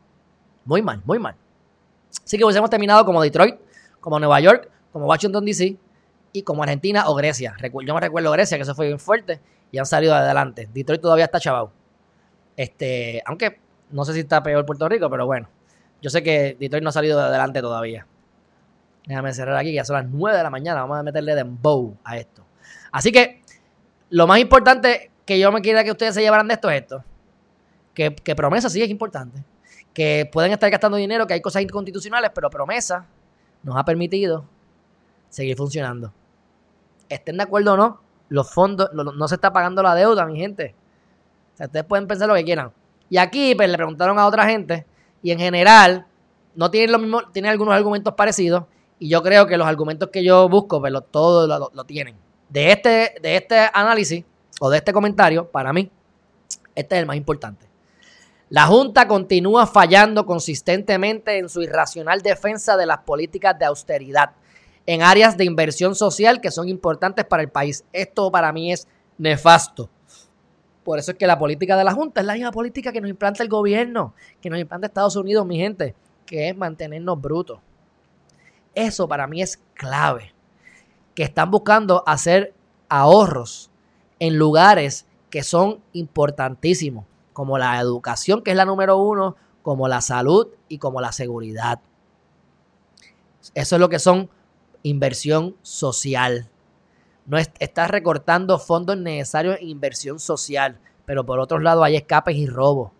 Muy 0.65 0.81
mal, 0.81 1.03
muy 1.05 1.19
mal. 1.19 1.35
Así 2.25 2.39
que 2.39 2.45
hubiésemos 2.45 2.71
terminado 2.71 3.05
como 3.05 3.21
Detroit, 3.21 3.57
como 3.99 4.21
Nueva 4.21 4.39
York, 4.39 4.71
como 4.93 5.07
Washington 5.07 5.45
DC 5.45 5.77
y 6.31 6.43
como 6.43 6.63
Argentina 6.63 7.09
o 7.09 7.17
Grecia. 7.17 7.57
Yo 7.85 7.95
me 7.95 8.01
recuerdo 8.01 8.31
Grecia, 8.31 8.57
que 8.57 8.63
eso 8.63 8.77
fue 8.77 8.87
bien 8.87 9.01
fuerte 9.01 9.41
y 9.73 9.79
han 9.79 9.87
salido 9.87 10.15
adelante. 10.15 10.69
Detroit 10.73 11.03
todavía 11.03 11.25
está 11.25 11.41
chavado. 11.41 11.73
Este, 12.57 13.25
aunque 13.27 13.59
no 13.91 14.05
sé 14.05 14.13
si 14.13 14.21
está 14.21 14.41
peor 14.41 14.65
Puerto 14.65 14.89
Rico, 14.89 15.11
pero 15.11 15.27
bueno. 15.27 15.49
Yo 16.03 16.11
sé 16.11 16.23
que 16.23 16.57
Detroit 16.59 16.83
no 16.83 16.91
ha 16.91 16.93
salido 16.93 17.19
de 17.19 17.25
adelante 17.25 17.61
todavía. 17.61 18.07
Déjame 19.07 19.33
cerrar 19.33 19.57
aquí, 19.57 19.73
ya 19.73 19.85
son 19.85 19.97
las 19.97 20.07
9 20.07 20.37
de 20.37 20.43
la 20.43 20.51
mañana. 20.51 20.81
Vamos 20.83 20.99
a 20.99 21.03
meterle 21.03 21.35
dembow 21.35 21.97
a 22.05 22.17
esto. 22.17 22.45
Así 22.91 23.13
que 23.13 23.43
lo 24.11 24.27
más 24.27 24.39
importante 24.39 25.11
que 25.25 25.39
yo 25.39 25.51
me 25.53 25.61
quiera 25.61 25.85
que 25.85 25.91
ustedes 25.91 26.15
se 26.15 26.23
llevaran 26.23 26.49
de 26.49 26.55
esto 26.55 26.71
es 26.71 26.83
esto. 26.83 27.05
Que, 27.95 28.11
promesa 28.35 28.69
sí 28.69 28.83
es 28.83 28.91
importante. 28.91 29.43
Que 29.95 30.29
pueden 30.31 30.53
estar 30.53 30.71
gastando 30.71 30.99
dinero, 30.99 31.27
que 31.27 31.35
hay 31.35 31.41
cosas 31.41 31.63
inconstitucionales, 31.63 32.31
pero 32.35 32.51
promesa 32.51 33.07
nos 33.63 33.77
ha 33.77 33.85
permitido 33.85 34.45
seguir 35.31 35.57
funcionando. 35.57 36.13
Estén 37.09 37.39
de 37.39 37.45
acuerdo 37.45 37.73
o 37.73 37.77
no, 37.77 38.01
los 38.29 38.53
fondos, 38.53 38.91
no 38.93 39.29
se 39.29 39.37
está 39.37 39.53
pagando 39.53 39.83
la 39.83 39.95
deuda, 39.95 40.27
mi 40.27 40.39
gente. 40.39 40.75
O 41.55 41.57
sea, 41.57 41.67
ustedes 41.67 41.87
pueden 41.87 42.07
pensar 42.07 42.29
lo 42.29 42.35
que 42.35 42.45
quieran. 42.45 42.73
Y 43.09 43.17
aquí 43.17 43.55
pues, 43.55 43.71
le 43.71 43.77
preguntaron 43.77 44.19
a 44.19 44.27
otra 44.27 44.47
gente 44.47 44.85
y 45.27 45.33
en 45.33 45.41
general 45.41 46.07
no 46.55 46.71
tienen 46.71 46.93
lo 46.93 47.01
mismo, 47.01 47.21
tienen 47.33 47.51
algunos 47.51 47.75
argumentos 47.75 48.15
parecidos 48.15 48.63
y 49.01 49.09
yo 49.09 49.25
creo 49.25 49.45
que 49.45 49.57
los 49.57 49.67
argumentos 49.67 50.11
que 50.11 50.23
yo 50.23 50.49
busco, 50.49 50.81
pero 50.81 51.01
pues, 51.01 51.11
todos 51.11 51.73
lo, 51.75 51.85
tienen. 51.85 52.15
De 52.49 52.71
este, 52.71 53.17
de 53.21 53.35
este 53.35 53.69
análisis 53.75 54.25
o 54.61 54.71
de 54.71 54.77
este 54.77 54.93
comentario, 54.93 55.51
para 55.51 55.73
mí, 55.73 55.91
este 56.77 56.95
es 56.95 57.01
el 57.01 57.07
más 57.07 57.17
importante. 57.17 57.67
La 58.51 58.67
Junta 58.67 59.09
continúa 59.09 59.67
fallando 59.67 60.25
consistentemente 60.27 61.39
en 61.39 61.49
su 61.49 61.61
irracional 61.61 62.23
defensa 62.23 62.77
de 62.77 62.87
las 62.87 62.99
políticas 62.99 63.59
de 63.59 63.65
austeridad 63.65 64.31
en 64.87 65.03
áreas 65.03 65.37
de 65.37 65.45
inversión 65.45 65.97
social 65.97 66.41
que 66.41 66.53
son 66.53 66.69
importantes 66.69 67.25
para 67.25 67.43
el 67.43 67.49
país. 67.49 67.85
Esto 67.93 68.31
para 68.31 68.53
mí 68.53 68.73
es 68.73 68.87
nefasto. 69.19 69.91
Por 70.87 71.01
eso 71.01 71.11
es 71.11 71.19
que 71.19 71.27
la 71.27 71.37
política 71.37 71.77
de 71.77 71.83
la 71.83 71.93
Junta 71.93 72.21
es 72.21 72.27
la 72.29 72.35
misma 72.35 72.53
política 72.53 72.93
que 72.93 73.01
nos 73.01 73.11
implanta 73.11 73.43
el 73.43 73.49
gobierno, 73.49 74.15
que 74.41 74.49
nos 74.49 74.61
implanta 74.61 74.87
Estados 74.87 75.17
Unidos, 75.17 75.45
mi 75.45 75.57
gente, 75.57 75.97
que 76.25 76.49
es 76.49 76.57
mantenernos 76.57 77.21
brutos. 77.21 77.59
Eso 78.73 79.09
para 79.09 79.27
mí 79.27 79.43
es 79.43 79.61
clave. 79.75 80.33
Que 81.17 81.25
están 81.25 81.51
buscando 81.51 82.05
hacer 82.07 82.55
ahorros 82.89 83.69
en 84.21 84.39
lugares 84.39 85.07
que 85.29 85.43
son 85.43 85.81
importantísimos, 85.93 87.05
como 87.33 87.59
la 87.59 87.81
educación, 87.81 88.45
que 88.45 88.53
es 88.53 88.57
la 88.57 88.65
número 88.65 88.97
uno, 88.97 89.35
como 89.63 89.89
la 89.89 90.01
salud 90.01 90.51
y 90.69 90.79
como 90.79 91.01
la 91.01 91.11
seguridad. 91.11 91.81
Eso 93.55 93.75
es 93.75 93.81
lo 93.81 93.89
que 93.89 93.99
son 93.99 94.31
inversión 94.85 95.57
social. 95.63 96.49
No 97.27 97.39
estás 97.39 97.91
recortando 97.91 98.59
fondos 98.59 98.97
necesarios 98.97 99.59
en 99.61 99.69
inversión 99.69 100.19
social, 100.19 100.79
pero 101.05 101.27
por 101.27 101.41
otro 101.41 101.59
lado 101.59 101.83
hay 101.83 101.97
escapes 101.97 102.37
y 102.37 102.47
robos. 102.47 102.93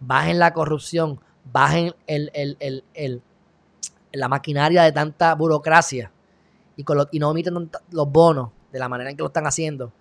Bajen 0.00 0.38
la 0.38 0.52
corrupción, 0.52 1.20
bajen 1.52 1.94
el, 2.06 2.30
el, 2.34 3.22
la 4.12 4.28
maquinaria 4.28 4.82
de 4.82 4.92
tanta 4.92 5.34
burocracia 5.34 6.12
y, 6.76 6.84
con 6.84 7.08
y 7.10 7.18
no 7.18 7.30
omiten 7.30 7.70
los 7.90 8.12
bonos 8.12 8.50
de 8.70 8.78
la 8.78 8.88
manera 8.88 9.10
en 9.10 9.16
que 9.16 9.22
lo 9.22 9.28
están 9.28 9.46
haciendo, 9.46 9.92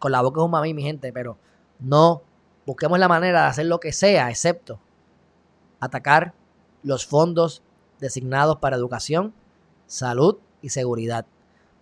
con 0.00 0.12
la 0.12 0.20
boca 0.20 0.40
es 0.40 0.44
un 0.44 0.50
mami, 0.50 0.74
mi 0.74 0.82
gente, 0.82 1.12
pero 1.12 1.38
no 1.78 2.22
busquemos 2.66 2.98
la 2.98 3.08
manera 3.08 3.42
de 3.42 3.48
hacer 3.48 3.66
lo 3.66 3.80
que 3.80 3.92
sea, 3.92 4.28
excepto 4.30 4.80
atacar 5.80 6.34
los 6.82 7.06
fondos 7.06 7.62
designados 8.00 8.58
para 8.58 8.76
educación, 8.76 9.32
salud 9.86 10.38
y 10.62 10.70
seguridad, 10.70 11.26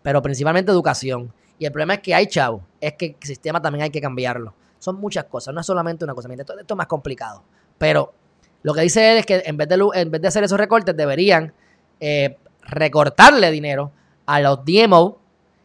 pero 0.07 0.22
principalmente 0.22 0.70
educación. 0.70 1.32
Y 1.59 1.66
el 1.66 1.72
problema 1.72 1.94
es 1.94 2.00
que 2.00 2.14
hay 2.14 2.28
chavos, 2.28 2.62
es 2.80 2.92
que 2.92 3.16
el 3.20 3.26
sistema 3.26 3.61
también 3.61 3.82
hay 3.82 3.90
que 3.90 4.00
cambiarlo. 4.00 4.54
Son 4.78 5.00
muchas 5.00 5.24
cosas, 5.24 5.52
no 5.52 5.61
es 5.61 5.66
solamente 5.66 6.04
una 6.04 6.14
cosa. 6.14 6.32
Esto, 6.32 6.57
esto 6.57 6.74
es 6.74 6.78
más 6.78 6.86
complicado. 6.86 7.42
Pero 7.76 8.14
lo 8.62 8.72
que 8.72 8.82
dice 8.82 9.11
él 9.11 9.18
es 9.18 9.26
que 9.26 9.42
en 9.44 9.57
vez 9.57 9.68
de, 9.68 9.84
en 9.94 10.12
vez 10.12 10.22
de 10.22 10.28
hacer 10.28 10.44
esos 10.44 10.59
recortes, 10.59 10.96
deberían 10.96 11.52
eh, 11.98 12.36
recortarle 12.62 13.50
dinero 13.50 13.90
a 14.26 14.38
los 14.38 14.64
DMO, 14.64 15.18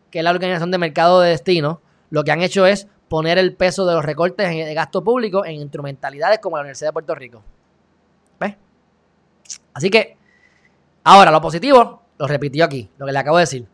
que 0.10 0.18
es 0.18 0.24
la 0.24 0.32
Organización 0.32 0.72
de 0.72 0.80
Mercado 0.80 1.22
de 1.22 1.30
Destino, 1.30 1.80
lo 2.10 2.24
que 2.24 2.32
han 2.32 2.42
hecho 2.42 2.66
es 2.66 2.88
poner 3.10 3.38
el 3.38 3.56
peso 3.56 3.86
de 3.86 3.94
los 3.94 4.04
recortes 4.04 4.50
de 4.50 4.74
gasto 4.74 5.04
público 5.04 5.46
en 5.46 5.58
instrumentalidades 5.58 6.40
como 6.40 6.58
la 6.58 6.62
Universidad 6.62 6.90
de 6.90 6.94
Puerto 6.94 7.14
Rico. 7.14 7.44
¿Ves? 8.40 8.56
Así 9.76 9.92
que, 9.92 10.18
ahora 11.04 11.30
lo 11.30 11.40
positivo, 11.40 12.02
lo 12.18 12.26
repitió 12.26 12.66
aquí, 12.66 12.90
lo 12.98 13.06
que 13.06 13.12
le 13.12 13.20
acabo 13.20 13.38
de 13.38 13.44
decir. 13.44 13.68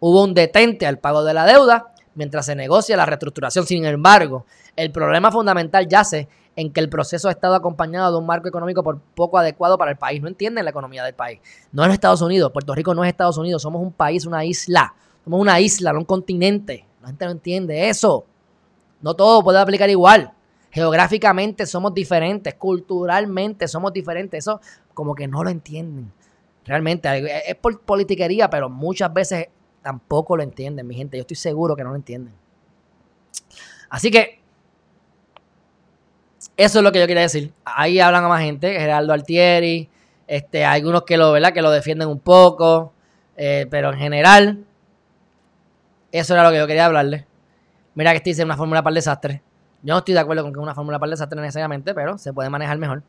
Hubo 0.00 0.22
un 0.24 0.34
detente 0.34 0.86
al 0.86 0.98
pago 0.98 1.24
de 1.24 1.34
la 1.34 1.44
deuda 1.44 1.92
mientras 2.14 2.46
se 2.46 2.54
negocia 2.54 2.96
la 2.96 3.06
reestructuración. 3.06 3.66
Sin 3.66 3.84
embargo, 3.84 4.44
el 4.76 4.90
problema 4.90 5.30
fundamental 5.30 5.86
yace 5.88 6.28
en 6.56 6.72
que 6.72 6.80
el 6.80 6.88
proceso 6.88 7.28
ha 7.28 7.30
estado 7.30 7.54
acompañado 7.54 8.10
de 8.10 8.18
un 8.18 8.26
marco 8.26 8.48
económico 8.48 8.82
por 8.82 8.98
poco 8.98 9.38
adecuado 9.38 9.78
para 9.78 9.92
el 9.92 9.96
país. 9.96 10.20
No 10.20 10.26
entienden 10.26 10.64
la 10.64 10.70
economía 10.70 11.04
del 11.04 11.14
país. 11.14 11.40
No 11.70 11.84
es 11.84 11.92
Estados 11.92 12.20
Unidos. 12.20 12.50
Puerto 12.52 12.74
Rico 12.74 12.94
no 12.94 13.04
es 13.04 13.10
Estados 13.10 13.38
Unidos. 13.38 13.62
Somos 13.62 13.80
un 13.80 13.92
país, 13.92 14.26
una 14.26 14.44
isla. 14.44 14.92
Somos 15.22 15.40
una 15.40 15.60
isla, 15.60 15.92
no 15.92 16.00
un 16.00 16.04
continente. 16.04 16.84
La 17.00 17.08
gente 17.08 17.24
no 17.26 17.30
entiende 17.30 17.88
eso. 17.88 18.26
No 19.00 19.14
todo 19.14 19.42
puede 19.44 19.60
aplicar 19.60 19.88
igual. 19.88 20.32
Geográficamente 20.72 21.64
somos 21.64 21.94
diferentes. 21.94 22.54
Culturalmente 22.54 23.68
somos 23.68 23.92
diferentes. 23.92 24.40
Eso 24.40 24.60
como 24.94 25.14
que 25.14 25.28
no 25.28 25.44
lo 25.44 25.50
entienden. 25.50 26.12
Realmente 26.64 27.08
es 27.48 27.54
por 27.54 27.80
politiquería, 27.82 28.50
pero 28.50 28.68
muchas 28.68 29.12
veces 29.14 29.46
tampoco 29.88 30.36
lo 30.36 30.42
entienden, 30.42 30.86
mi 30.86 30.94
gente. 30.94 31.16
Yo 31.16 31.22
estoy 31.22 31.38
seguro 31.38 31.74
que 31.74 31.82
no 31.82 31.88
lo 31.88 31.96
entienden. 31.96 32.34
Así 33.88 34.10
que 34.10 34.42
eso 36.58 36.80
es 36.80 36.84
lo 36.84 36.92
que 36.92 36.98
yo 37.00 37.06
quería 37.06 37.22
decir. 37.22 37.54
Ahí 37.64 37.98
hablan 37.98 38.22
a 38.22 38.28
más 38.28 38.42
gente, 38.42 38.70
Geraldo 38.78 39.14
Altieri, 39.14 39.88
este, 40.26 40.66
algunos 40.66 41.04
que 41.04 41.16
lo, 41.16 41.32
¿verdad? 41.32 41.54
que 41.54 41.62
lo 41.62 41.70
defienden 41.70 42.08
un 42.08 42.20
poco, 42.20 42.92
eh, 43.34 43.66
pero 43.70 43.90
en 43.90 43.98
general, 43.98 44.66
eso 46.12 46.34
era 46.34 46.44
lo 46.44 46.50
que 46.50 46.58
yo 46.58 46.66
quería 46.66 46.84
hablarle. 46.84 47.26
Mira 47.94 48.10
que 48.10 48.18
este 48.18 48.28
dice 48.28 48.44
una 48.44 48.58
fórmula 48.58 48.82
para 48.82 48.90
el 48.90 48.96
desastre. 48.96 49.42
Yo 49.82 49.94
no 49.94 50.00
estoy 50.00 50.12
de 50.12 50.20
acuerdo 50.20 50.42
con 50.42 50.52
que 50.52 50.58
es 50.58 50.62
una 50.62 50.74
fórmula 50.74 50.98
para 50.98 51.08
el 51.08 51.12
desastre 51.12 51.40
necesariamente, 51.40 51.94
pero 51.94 52.18
se 52.18 52.34
puede 52.34 52.50
manejar 52.50 52.76
mejor. 52.76 53.02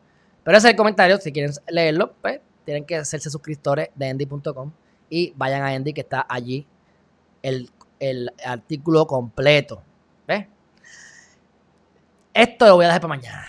Pero 0.45 0.57
ese 0.57 0.67
es 0.67 0.71
el 0.71 0.77
comentario. 0.77 1.17
Si 1.17 1.33
quieren 1.33 1.51
leerlo, 1.67 2.13
pues 2.21 2.39
tienen 2.63 2.85
que 2.85 2.95
hacerse 2.95 3.29
suscriptores 3.29 3.89
de 3.95 4.07
Endy.com 4.07 4.71
y 5.09 5.33
vayan 5.35 5.63
a 5.63 5.73
Endy 5.73 5.93
que 5.93 6.01
está 6.01 6.25
allí 6.29 6.65
el 7.41 7.69
el 7.99 8.31
artículo 8.45 9.05
completo. 9.05 9.81
¿Ves? 10.27 10.47
Esto 12.33 12.67
lo 12.67 12.75
voy 12.75 12.85
a 12.85 12.87
dejar 12.87 13.01
para 13.01 13.15
mañana. 13.15 13.45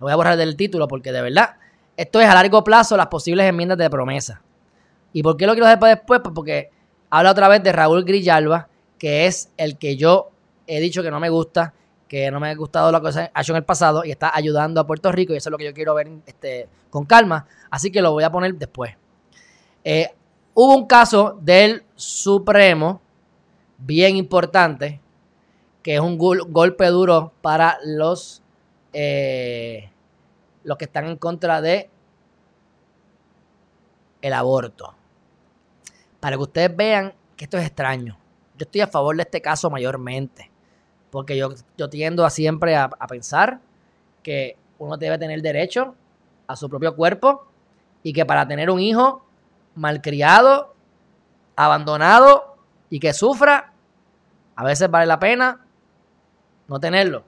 Lo 0.00 0.06
voy 0.06 0.12
a 0.12 0.16
borrar 0.16 0.36
del 0.36 0.56
título 0.56 0.88
porque 0.88 1.12
de 1.12 1.22
verdad, 1.22 1.56
esto 1.96 2.20
es 2.20 2.28
a 2.28 2.34
largo 2.34 2.64
plazo 2.64 2.96
las 2.96 3.06
posibles 3.06 3.46
enmiendas 3.46 3.78
de 3.78 3.88
promesa. 3.88 4.42
¿Y 5.12 5.22
por 5.22 5.36
qué 5.36 5.46
lo 5.46 5.52
quiero 5.52 5.66
dejar 5.66 5.78
para 5.78 5.94
después? 5.94 6.20
Pues 6.22 6.34
porque 6.34 6.70
habla 7.10 7.30
otra 7.30 7.48
vez 7.48 7.62
de 7.62 7.72
Raúl 7.72 8.04
Grillalba, 8.04 8.68
que 8.98 9.26
es 9.26 9.50
el 9.56 9.78
que 9.78 9.96
yo 9.96 10.30
he 10.66 10.80
dicho 10.80 11.02
que 11.02 11.10
no 11.10 11.20
me 11.20 11.28
gusta, 11.28 11.74
que 12.08 12.30
no 12.30 12.40
me 12.40 12.50
ha 12.50 12.54
gustado 12.54 12.90
lo 12.90 13.00
que 13.00 13.08
ha 13.08 13.40
hecho 13.40 13.52
en 13.52 13.56
el 13.56 13.64
pasado 13.64 14.04
y 14.04 14.10
está 14.10 14.34
ayudando 14.34 14.80
a 14.80 14.86
Puerto 14.86 15.12
Rico 15.12 15.32
y 15.32 15.36
eso 15.36 15.48
es 15.48 15.52
lo 15.52 15.58
que 15.58 15.66
yo 15.66 15.74
quiero 15.74 15.94
ver 15.94 16.08
este, 16.26 16.68
con 16.90 17.04
calma. 17.04 17.46
Así 17.70 17.92
que 17.92 18.02
lo 18.02 18.12
voy 18.12 18.24
a 18.24 18.32
poner 18.32 18.54
después. 18.54 18.96
Eh, 19.84 20.10
hubo 20.54 20.76
un 20.76 20.86
caso 20.86 21.38
del 21.40 21.84
Supremo 21.94 23.00
bien 23.78 24.16
importante, 24.16 25.00
que 25.82 25.94
es 25.94 26.00
un 26.00 26.16
golpe 26.16 26.86
duro 26.86 27.32
para 27.40 27.78
los, 27.84 28.42
eh, 28.92 29.90
los 30.64 30.78
que 30.78 30.84
están 30.84 31.06
en 31.06 31.16
contra 31.16 31.60
de 31.60 31.90
el 34.20 34.32
aborto. 34.32 34.94
Para 36.20 36.36
que 36.36 36.42
ustedes 36.42 36.76
vean 36.76 37.14
que 37.36 37.44
esto 37.44 37.58
es 37.58 37.66
extraño. 37.66 38.16
Yo 38.56 38.64
estoy 38.64 38.80
a 38.80 38.86
favor 38.86 39.16
de 39.16 39.22
este 39.22 39.40
caso 39.40 39.68
mayormente. 39.70 40.50
Porque 41.10 41.36
yo, 41.36 41.50
yo 41.76 41.90
tiendo 41.90 42.24
a 42.24 42.30
siempre 42.30 42.76
a, 42.76 42.84
a 42.84 43.06
pensar 43.08 43.60
que 44.22 44.56
uno 44.78 44.96
debe 44.96 45.18
tener 45.18 45.42
derecho 45.42 45.96
a 46.46 46.54
su 46.54 46.70
propio 46.70 46.94
cuerpo 46.94 47.44
y 48.04 48.12
que 48.12 48.24
para 48.24 48.46
tener 48.46 48.70
un 48.70 48.78
hijo 48.78 49.24
malcriado, 49.74 50.74
abandonado 51.56 52.56
y 52.90 53.00
que 53.00 53.12
sufra, 53.12 53.72
a 54.56 54.64
veces 54.64 54.90
vale 54.90 55.06
la 55.06 55.18
pena 55.18 55.60
no 56.68 56.80
tenerlo. 56.80 57.24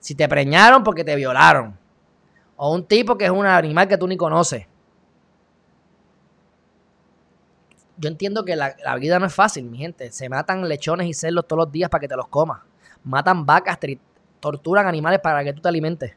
Si 0.00 0.14
te 0.14 0.28
preñaron 0.28 0.82
porque 0.82 1.04
te 1.04 1.16
violaron. 1.16 1.78
O 2.56 2.74
un 2.74 2.84
tipo 2.84 3.16
que 3.16 3.26
es 3.26 3.30
un 3.30 3.46
animal 3.46 3.88
que 3.88 3.98
tú 3.98 4.06
ni 4.08 4.16
conoces. 4.16 4.66
Yo 7.96 8.08
entiendo 8.08 8.44
que 8.44 8.54
la, 8.56 8.74
vida 8.98 9.18
no 9.18 9.26
es 9.26 9.34
fácil, 9.34 9.64
mi 9.64 9.78
gente. 9.78 10.10
Se 10.12 10.28
matan 10.28 10.68
lechones 10.68 11.08
y 11.08 11.14
cerdos 11.14 11.46
todos 11.46 11.64
los 11.64 11.72
días 11.72 11.90
para 11.90 12.00
que 12.00 12.08
te 12.08 12.16
los 12.16 12.28
comas. 12.28 12.62
Matan 13.04 13.44
vacas, 13.44 13.78
torturan 14.40 14.86
animales 14.86 15.20
para 15.20 15.42
que 15.42 15.52
tú 15.52 15.60
te 15.60 15.68
alimentes. 15.68 16.14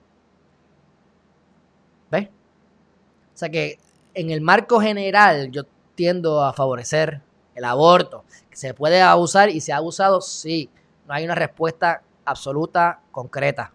¿Ves? 2.11 2.27
O 2.27 3.37
sea 3.37 3.49
que 3.49 3.79
en 4.13 4.31
el 4.31 4.41
marco 4.41 4.79
general 4.79 5.51
yo 5.51 5.63
tiendo 5.95 6.43
a 6.43 6.53
favorecer 6.53 7.21
el 7.55 7.65
aborto. 7.65 8.23
Se 8.51 8.73
puede 8.73 9.01
abusar 9.01 9.49
y 9.49 9.61
se 9.61 9.73
ha 9.73 9.77
abusado, 9.77 10.21
sí. 10.21 10.69
No 11.07 11.13
hay 11.13 11.25
una 11.25 11.35
respuesta 11.35 12.01
absoluta, 12.25 12.99
concreta. 13.11 13.71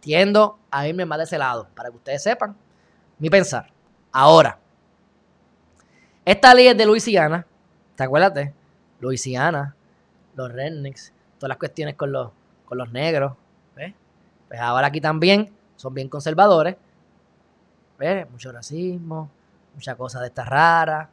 Tiendo 0.00 0.58
a 0.70 0.88
irme 0.88 1.06
más 1.06 1.18
de 1.18 1.24
ese 1.24 1.38
lado, 1.38 1.68
para 1.74 1.90
que 1.90 1.96
ustedes 1.96 2.22
sepan 2.22 2.56
mi 3.18 3.30
pensar. 3.30 3.70
Ahora, 4.10 4.58
esta 6.24 6.54
ley 6.54 6.68
es 6.68 6.76
de 6.76 6.86
Luisiana, 6.86 7.46
¿te 7.96 8.04
acuerdas? 8.04 8.50
Luisiana, 9.00 9.74
los 10.34 10.52
rednecks, 10.52 11.12
todas 11.38 11.50
las 11.50 11.58
cuestiones 11.58 11.94
con 11.94 12.12
los, 12.12 12.30
con 12.64 12.78
los 12.78 12.90
negros, 12.92 13.34
¿ves? 13.74 13.94
Pues 14.48 14.60
ahora 14.60 14.88
aquí 14.88 15.00
también 15.00 15.52
son 15.76 15.94
bien 15.94 16.08
conservadores, 16.08 16.76
¿ves? 17.98 18.28
Mucho 18.30 18.52
racismo, 18.52 19.30
muchas 19.74 19.96
cosas 19.96 20.20
de 20.22 20.28
estas 20.28 20.48
raras. 20.48 21.08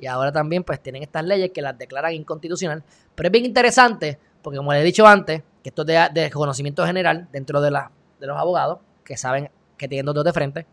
Y 0.00 0.06
ahora 0.06 0.30
también 0.30 0.62
pues 0.62 0.80
tienen 0.80 1.02
estas 1.02 1.24
leyes 1.24 1.50
que 1.52 1.60
las 1.60 1.76
declaran 1.76 2.12
inconstitucional. 2.12 2.84
Pero 3.14 3.26
es 3.26 3.32
bien 3.32 3.44
interesante 3.44 4.18
porque 4.42 4.58
como 4.58 4.72
les 4.72 4.82
he 4.82 4.84
dicho 4.84 5.06
antes, 5.06 5.42
que 5.62 5.68
esto 5.70 5.84
es 5.86 6.14
de, 6.14 6.30
conocimiento 6.30 6.86
general 6.86 7.28
dentro 7.32 7.60
de, 7.60 7.70
de 7.70 8.26
los 8.26 8.38
abogados, 8.38 8.78
que 9.04 9.16
saben 9.16 9.50
que 9.76 9.88
tienen 9.88 10.12
dos 10.12 10.24
de 10.24 10.32
frente, 10.32 10.66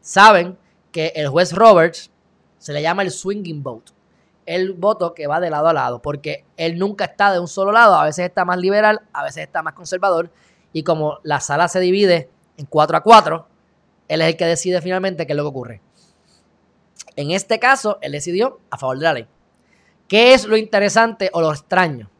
saben 0.00 0.56
que 0.90 1.12
el 1.14 1.28
juez 1.28 1.52
Roberts 1.52 2.10
se 2.58 2.72
le 2.72 2.82
llama 2.82 3.02
el 3.02 3.10
swinging 3.10 3.62
vote. 3.62 3.92
El 4.44 4.72
voto 4.72 5.14
que 5.14 5.28
va 5.28 5.38
de 5.38 5.50
lado 5.50 5.68
a 5.68 5.72
lado, 5.72 6.02
porque 6.02 6.44
él 6.56 6.78
nunca 6.78 7.04
está 7.04 7.32
de 7.32 7.38
un 7.38 7.46
solo 7.46 7.70
lado, 7.70 7.94
a 7.94 8.04
veces 8.04 8.26
está 8.26 8.44
más 8.44 8.58
liberal, 8.58 9.02
a 9.12 9.22
veces 9.22 9.44
está 9.44 9.62
más 9.62 9.74
conservador, 9.74 10.30
y 10.72 10.82
como 10.82 11.18
la 11.22 11.38
sala 11.38 11.68
se 11.68 11.78
divide 11.78 12.28
en 12.56 12.66
4 12.66 12.96
a 12.96 13.02
4, 13.02 13.46
él 14.08 14.20
es 14.20 14.28
el 14.28 14.36
que 14.36 14.46
decide 14.46 14.80
finalmente 14.80 15.26
qué 15.26 15.32
es 15.32 15.36
lo 15.36 15.44
que 15.44 15.48
ocurre. 15.48 15.80
En 17.16 17.30
este 17.30 17.58
caso, 17.58 17.98
él 18.00 18.12
decidió 18.12 18.60
a 18.70 18.78
favor 18.78 18.98
de 18.98 19.04
la 19.04 19.14
ley. 19.14 19.26
¿Qué 20.08 20.34
es 20.34 20.44
lo 20.46 20.56
interesante 20.56 21.30
o 21.32 21.40
lo 21.40 21.52
extraño? 21.52 22.10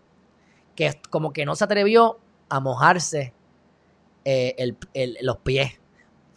Que 0.74 0.98
como 1.10 1.32
que 1.32 1.44
no 1.44 1.54
se 1.54 1.64
atrevió 1.64 2.18
a 2.48 2.60
mojarse 2.60 3.32
eh, 4.24 4.74
los 5.20 5.38
pies. 5.38 5.80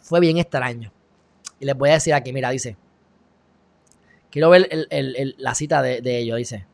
Fue 0.00 0.20
bien 0.20 0.38
extraño. 0.38 0.92
Y 1.58 1.64
les 1.64 1.76
voy 1.76 1.90
a 1.90 1.94
decir 1.94 2.14
aquí, 2.14 2.32
mira, 2.32 2.50
dice. 2.50 2.76
Quiero 4.30 4.50
ver 4.50 4.68
la 5.38 5.54
cita 5.54 5.80
de, 5.82 6.18
ello, 6.18 6.36
dice. 6.36 6.66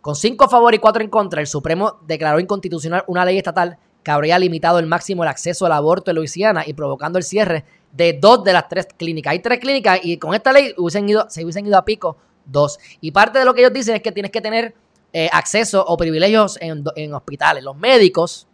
Con 0.00 0.16
cinco 0.16 0.44
a 0.44 0.48
favor 0.48 0.74
y 0.74 0.78
cuatro 0.78 1.02
en 1.02 1.10
contra, 1.10 1.40
el 1.40 1.46
Supremo 1.46 1.98
declaró 2.06 2.40
inconstitucional 2.40 3.04
una 3.06 3.24
ley 3.24 3.38
estatal 3.38 3.78
que 4.02 4.10
habría 4.10 4.38
limitado 4.38 4.78
el 4.78 4.86
máximo 4.86 5.22
el 5.22 5.28
acceso 5.28 5.64
al 5.64 5.72
aborto 5.72 6.10
en 6.10 6.16
Luisiana 6.16 6.64
y 6.66 6.74
provocando 6.74 7.18
el 7.18 7.24
cierre 7.24 7.64
de 7.92 8.14
dos 8.14 8.42
de 8.42 8.52
las 8.52 8.68
tres 8.68 8.88
clínicas. 8.96 9.32
Hay 9.32 9.38
tres 9.38 9.58
clínicas 9.58 10.00
y 10.02 10.16
con 10.16 10.34
esta 10.34 10.52
ley 10.52 10.74
hubiesen 10.76 11.08
ido, 11.08 11.28
se 11.28 11.44
hubiesen 11.44 11.66
ido 11.66 11.76
a 11.76 11.84
pico 11.84 12.16
dos. 12.44 12.78
Y 13.00 13.12
parte 13.12 13.38
de 13.38 13.44
lo 13.44 13.54
que 13.54 13.60
ellos 13.60 13.72
dicen 13.72 13.94
es 13.94 14.02
que 14.02 14.12
tienes 14.12 14.32
que 14.32 14.40
tener 14.40 14.74
eh, 15.12 15.28
acceso 15.32 15.84
o 15.86 15.96
privilegios 15.96 16.58
en, 16.60 17.14
hospitales. 17.14 17.62
Los 17.62 17.76
médicos, 17.76 18.46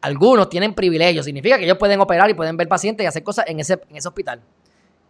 algunos 0.00 0.48
tienen 0.48 0.74
privilegios. 0.74 1.24
Significa 1.24 1.56
que 1.56 1.64
ellos 1.64 1.78
pueden 1.78 2.00
operar 2.00 2.28
y 2.30 2.34
pueden 2.34 2.56
ver 2.56 2.68
pacientes 2.68 3.04
y 3.04 3.06
hacer 3.06 3.22
cosas 3.22 3.46
en 3.48 3.60
ese, 3.60 3.80
en 3.88 3.96
ese 3.96 4.08
hospital. 4.08 4.42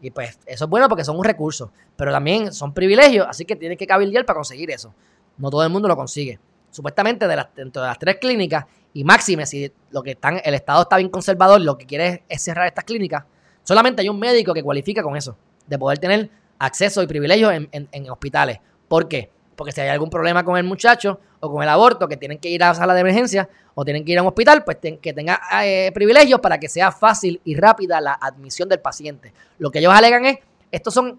Y 0.01 0.11
pues 0.11 0.39
eso 0.45 0.65
es 0.65 0.71
bueno 0.71 0.89
porque 0.89 1.05
son 1.05 1.17
un 1.17 1.25
recurso. 1.25 1.73
Pero 1.97 2.13
también 2.13 2.53
son 2.53 2.75
privilegios, 2.75 3.27
así 3.29 3.45
que 3.45 3.57
tienes 3.57 3.79
que 3.79 3.87
cabildear 3.87 4.27
para 4.27 4.37
conseguir 4.37 4.71
eso. 4.71 4.95
No 5.39 5.51
todo 5.51 5.65
el 5.65 5.71
mundo 5.71 5.89
lo 5.89 5.97
consigue. 5.97 6.39
Supuestamente 6.71 7.27
de 7.27 7.37
las, 7.37 7.55
dentro 7.55 7.81
de 7.81 7.89
las 7.89 7.99
tres 7.99 8.17
clínicas, 8.17 8.67
y 8.93 9.03
máxime, 9.05 9.47
si 9.47 9.73
lo 9.91 10.03
que 10.03 10.13
están, 10.13 10.41
el 10.45 10.55
Estado 10.55 10.83
está 10.83 10.97
bien 10.97 11.09
conservador, 11.09 11.61
lo 11.61 11.79
que 11.79 11.87
quiere 11.87 12.25
es 12.29 12.43
cerrar 12.43 12.67
estas 12.67 12.85
clínicas, 12.85 13.25
Solamente 13.65 14.03
hay 14.03 14.09
un 14.09 14.19
médico 14.19 14.53
que 14.55 14.63
cualifica 14.63 15.03
con 15.03 15.17
eso, 15.17 15.37
de 15.67 15.79
poder 15.79 15.99
tener 15.99 16.31
acceso 16.59 17.03
y 17.03 17.07
privilegios 17.07 17.53
en, 17.53 18.11
hospitales. 18.11 18.61
¿Por 18.87 19.09
qué? 19.09 19.31
Porque 19.57 19.73
si 19.73 19.81
hay 19.81 19.89
algún 19.89 20.11
problema 20.11 20.45
con 20.45 20.57
el 20.57 20.65
muchacho 20.65 21.19
o 21.41 21.51
con 21.51 21.63
el 21.63 21.69
aborto, 21.69 22.07
que 22.07 22.17
tienen 22.17 22.39
que 22.39 22.51
ir 22.51 22.63
a 22.63 22.69
la 22.69 22.75
sala 22.75 22.95
de 22.95 23.01
emergencia 23.01 23.49
o 23.75 23.85
tienen 23.85 24.05
que 24.05 24.13
ir 24.13 24.19
a 24.19 24.23
un 24.23 24.29
hospital, 24.29 24.65
pues 24.65 24.79
que 25.01 25.13
tenga 25.13 25.41
eh, 25.65 25.91
privilegios 25.93 26.41
para 26.41 26.59
que 26.59 26.69
sea 26.69 26.93
fácil 26.93 27.41
y 27.45 27.57
rápida 27.57 28.01
la 28.01 28.13
admisión 28.13 28.69
del 28.69 28.81
paciente. 28.81 29.33
Lo 29.59 29.71
que 29.71 29.79
ellos 29.79 29.93
alegan 29.93 30.27
es, 30.27 30.39
estos 30.71 30.93
son 30.93 31.19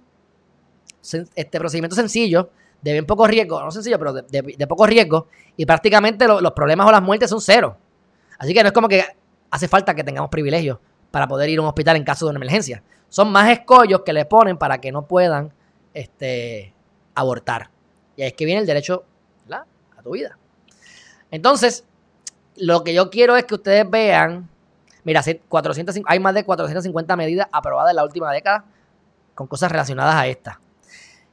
este, 1.02 1.60
procedimientos 1.60 1.98
sencillos, 1.98 2.48
de 2.82 2.92
bien 2.92 3.06
poco 3.06 3.26
riesgo, 3.26 3.62
no 3.64 3.72
sencillo, 3.72 3.98
pero 3.98 4.14
de, 4.14 4.68
poco 4.68 4.86
riesgo, 4.86 5.28
y 5.58 5.66
prácticamente 5.66 6.28
los 6.28 6.52
problemas 6.52 6.88
o 6.88 6.92
las 6.92 7.02
muertes 7.02 7.30
son 7.30 7.42
cero. 7.42 7.78
Así 8.38 8.54
que 8.54 8.62
no 8.62 8.68
es 8.68 8.74
como 8.74 8.88
que 8.88 9.04
hace 9.50 9.68
falta 9.68 9.96
que 9.96 10.04
tengamos 10.04 10.30
privilegios 10.30 10.78
para 11.16 11.30
poder 11.30 11.48
ir 11.48 11.60
a 11.60 11.62
un 11.62 11.70
hospital 11.70 11.96
en 11.96 12.04
caso 12.04 12.26
de 12.26 12.32
una 12.32 12.40
emergencia. 12.40 12.84
Son 13.08 13.32
más 13.32 13.50
escollos 13.50 14.02
que 14.02 14.12
le 14.12 14.26
ponen 14.26 14.58
para 14.58 14.82
que 14.82 14.92
no 14.92 15.08
puedan 15.08 15.54
este, 15.94 16.74
abortar. 17.14 17.70
Y 18.18 18.24
ahí 18.24 18.28
es 18.28 18.34
que 18.34 18.44
viene 18.44 18.60
el 18.60 18.68
derecho 18.68 19.06
a 19.50 20.02
tu 20.04 20.12
vida. 20.12 20.38
Entonces, 21.32 21.86
lo 22.58 22.84
que 22.84 22.94
yo 22.94 23.10
quiero 23.10 23.38
es 23.38 23.46
que 23.46 23.56
ustedes 23.56 23.90
vean, 23.90 24.50
mira, 25.06 25.24
hay 26.06 26.20
más 26.20 26.36
de 26.36 26.44
450 26.44 27.16
medidas 27.16 27.48
aprobadas 27.50 27.92
en 27.92 27.96
la 27.96 28.04
última 28.04 28.34
década 28.34 28.66
con 29.36 29.48
cosas 29.48 29.72
relacionadas 29.72 30.16
a 30.16 30.28
esta. 30.28 30.60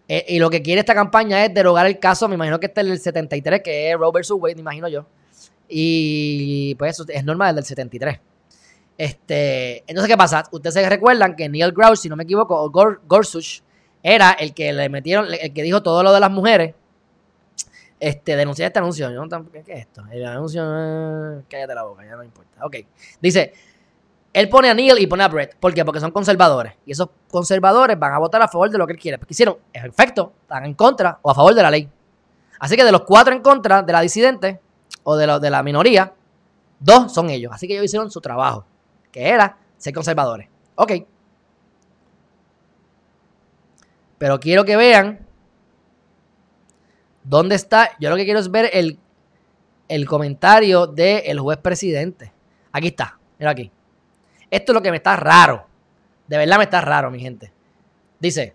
Eh, 0.07 0.26
y 0.28 0.39
lo 0.39 0.49
que 0.49 0.62
quiere 0.62 0.78
esta 0.78 0.95
campaña 0.95 1.45
es 1.45 1.53
derogar 1.53 1.87
el 1.87 1.99
caso, 1.99 2.28
me 2.28 2.37
imagino 2.37 2.61
que 2.61 2.66
este 2.66 2.83
es 2.83 2.87
el 2.87 3.01
73, 3.01 3.62
que 3.64 3.91
es 3.91 3.99
Robert 3.99 4.24
Wade, 4.30 4.55
me 4.55 4.61
imagino 4.61 4.87
yo. 4.87 5.07
Y 5.68 6.76
pues 6.76 6.93
eso 6.93 7.05
es 7.09 7.24
normal 7.24 7.57
del 7.57 7.64
73. 7.64 8.20
Este, 8.99 9.78
entonces, 9.86 10.09
¿qué 10.09 10.16
pasa? 10.16 10.45
Ustedes 10.51 10.74
se 10.74 10.88
recuerdan 10.88 11.34
que 11.34 11.49
Neil 11.49 11.72
Grouch, 11.72 11.97
si 11.97 12.09
no 12.09 12.16
me 12.16 12.24
equivoco, 12.24 12.61
o 12.61 12.70
Gorsuch, 12.70 13.62
era 14.03 14.32
el 14.32 14.53
que 14.53 14.72
le 14.72 14.88
metieron, 14.88 15.26
el 15.32 15.53
que 15.53 15.62
dijo 15.62 15.82
todo 15.82 16.03
lo 16.03 16.12
de 16.12 16.20
las 16.20 16.30
mujeres. 16.30 16.74
Este, 17.99 18.34
denuncié 18.36 18.66
este 18.66 18.80
anuncio. 18.80 19.09
¿qué, 19.53 19.59
es 19.59 19.68
esto? 19.68 20.03
El 20.11 20.26
anuncio. 20.26 20.62
Eh, 20.64 21.43
cállate 21.49 21.74
la 21.74 21.84
boca, 21.84 22.05
ya 22.05 22.16
no 22.16 22.24
importa. 22.24 22.64
Ok. 22.64 22.76
Dice: 23.20 23.53
él 24.32 24.49
pone 24.49 24.70
a 24.70 24.74
Neil 24.74 24.99
y 24.99 25.07
pone 25.07 25.22
a 25.22 25.28
Brett. 25.28 25.57
¿Por 25.57 25.72
qué? 25.72 25.84
Porque 25.84 26.01
son 26.01 26.11
conservadores. 26.11 26.74
Y 26.84 26.93
esos 26.93 27.09
conservadores 27.30 27.97
van 27.99 28.12
a 28.12 28.18
votar 28.18 28.43
a 28.43 28.49
favor 28.49 28.70
de 28.70 28.78
lo 28.78 28.86
que 28.86 28.95
él 28.95 28.99
quiere. 28.99 29.18
Porque 29.18 29.34
hicieron, 29.34 29.59
en 29.72 29.86
efecto, 29.86 30.32
están 30.43 30.64
en 30.64 30.74
contra 30.74 31.18
o 31.22 31.30
a 31.30 31.34
favor 31.34 31.55
de 31.55 31.62
la 31.62 31.70
ley. 31.70 31.88
Así 32.59 32.76
que 32.76 32.84
de 32.84 32.93
los 32.93 33.03
cuatro 33.03 33.34
en 33.34 33.40
contra 33.40 33.82
de 33.82 33.93
la 33.93 34.01
disidente 34.01 34.61
o 35.05 35.16
de 35.16 35.51
la 35.51 35.62
minoría, 35.62 36.12
dos 36.80 37.12
son 37.12 37.30
ellos. 37.30 37.53
Así 37.55 37.68
que 37.68 37.74
ellos 37.74 37.84
hicieron 37.84 38.11
su 38.11 38.20
trabajo 38.20 38.64
que 39.12 39.28
era 39.28 39.56
ser 39.76 39.94
conservadores. 39.94 40.48
Ok. 40.74 40.92
Pero 44.18 44.40
quiero 44.40 44.64
que 44.64 44.76
vean 44.76 45.26
¿Dónde 47.24 47.54
está? 47.54 47.90
Yo 48.00 48.10
lo 48.10 48.16
que 48.16 48.24
quiero 48.24 48.40
es 48.40 48.50
ver 48.50 48.70
el, 48.72 48.98
el 49.88 50.06
comentario 50.06 50.86
del 50.86 51.38
juez 51.38 51.58
presidente. 51.58 52.32
Aquí 52.72 52.88
está, 52.88 53.18
mira 53.38 53.52
aquí. 53.52 53.70
Esto 54.50 54.72
es 54.72 54.74
lo 54.74 54.82
que 54.82 54.90
me 54.90 54.96
está 54.96 55.16
raro. 55.16 55.66
De 56.26 56.36
verdad 56.36 56.58
me 56.58 56.64
está 56.64 56.80
raro, 56.80 57.10
mi 57.10 57.20
gente. 57.20 57.52
Dice, 58.18 58.54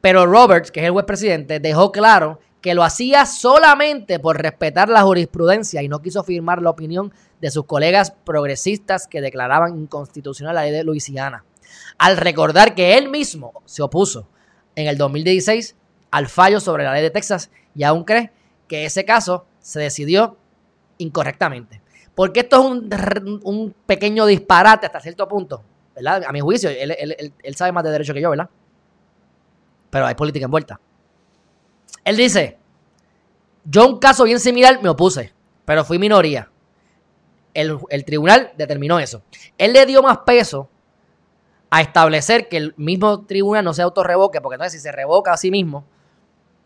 pero 0.00 0.26
Roberts, 0.26 0.70
que 0.70 0.80
es 0.80 0.86
el 0.86 0.92
juez 0.92 1.04
presidente, 1.04 1.60
dejó 1.60 1.92
claro 1.92 2.40
que 2.62 2.74
lo 2.74 2.84
hacía 2.84 3.26
solamente 3.26 4.20
por 4.20 4.40
respetar 4.40 4.88
la 4.88 5.02
jurisprudencia 5.02 5.82
y 5.82 5.88
no 5.88 6.00
quiso 6.00 6.22
firmar 6.22 6.62
la 6.62 6.70
opinión 6.70 7.12
de 7.40 7.50
sus 7.50 7.66
colegas 7.66 8.12
progresistas 8.12 9.08
que 9.08 9.20
declaraban 9.20 9.76
inconstitucional 9.76 10.54
la 10.54 10.62
ley 10.62 10.70
de 10.70 10.84
Luisiana. 10.84 11.44
Al 11.98 12.16
recordar 12.16 12.74
que 12.74 12.96
él 12.96 13.10
mismo 13.10 13.52
se 13.66 13.82
opuso 13.82 14.28
en 14.76 14.86
el 14.86 14.96
2016 14.96 15.74
al 16.12 16.28
fallo 16.28 16.60
sobre 16.60 16.84
la 16.84 16.92
ley 16.92 17.02
de 17.02 17.10
Texas 17.10 17.50
y 17.74 17.82
aún 17.82 18.04
cree 18.04 18.30
que 18.68 18.84
ese 18.84 19.04
caso 19.04 19.44
se 19.58 19.80
decidió 19.80 20.36
incorrectamente. 20.98 21.82
Porque 22.14 22.40
esto 22.40 22.60
es 22.60 23.22
un, 23.42 23.74
pequeño 23.86 24.24
disparate 24.26 24.86
hasta 24.86 25.00
cierto 25.00 25.26
punto, 25.26 25.62
¿verdad? 25.96 26.24
A 26.26 26.32
mi 26.32 26.40
juicio, 26.40 26.70
él, 26.70 27.34
él 27.42 27.56
sabe 27.56 27.72
más 27.72 27.82
de 27.82 27.90
derecho 27.90 28.14
que 28.14 28.20
yo, 28.20 28.30
¿verdad? 28.30 28.48
Pero 29.90 30.06
hay 30.06 30.14
política 30.14 30.44
envuelta. 30.44 30.78
Él 32.04 32.16
dice, 32.16 32.58
yo 33.64 33.86
un 33.86 33.98
caso 33.98 34.24
bien 34.24 34.40
similar 34.40 34.82
me 34.82 34.88
opuse, 34.88 35.32
pero 35.64 35.84
fui 35.84 35.98
minoría. 35.98 36.50
El, 37.54 37.78
tribunal 38.04 38.52
determinó 38.56 38.98
eso. 38.98 39.22
Él 39.58 39.72
le 39.72 39.84
dio 39.86 40.02
más 40.02 40.18
peso 40.18 40.68
a 41.70 41.80
establecer 41.80 42.48
que 42.48 42.56
el 42.56 42.74
mismo 42.76 43.24
tribunal 43.24 43.64
no 43.64 43.74
se 43.74 43.82
autorrevoque, 43.82 44.40
porque 44.40 44.54
entonces 44.54 44.80
si 44.80 44.82
se 44.82 44.92
revoca 44.92 45.32
a 45.32 45.36
sí 45.36 45.50
mismo, 45.50 45.84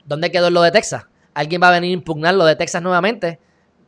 ¿dónde 0.04 0.30
quedó 0.30 0.50
lo 0.50 0.62
de 0.62 0.70
Texas? 0.70 1.06
Alguien 1.34 1.60
va 1.62 1.68
a 1.68 1.72
venir 1.72 1.90
a 1.90 1.94
impugnar 1.94 2.34
lo 2.34 2.44
de 2.44 2.56
Texas 2.56 2.82
nuevamente 2.82 3.40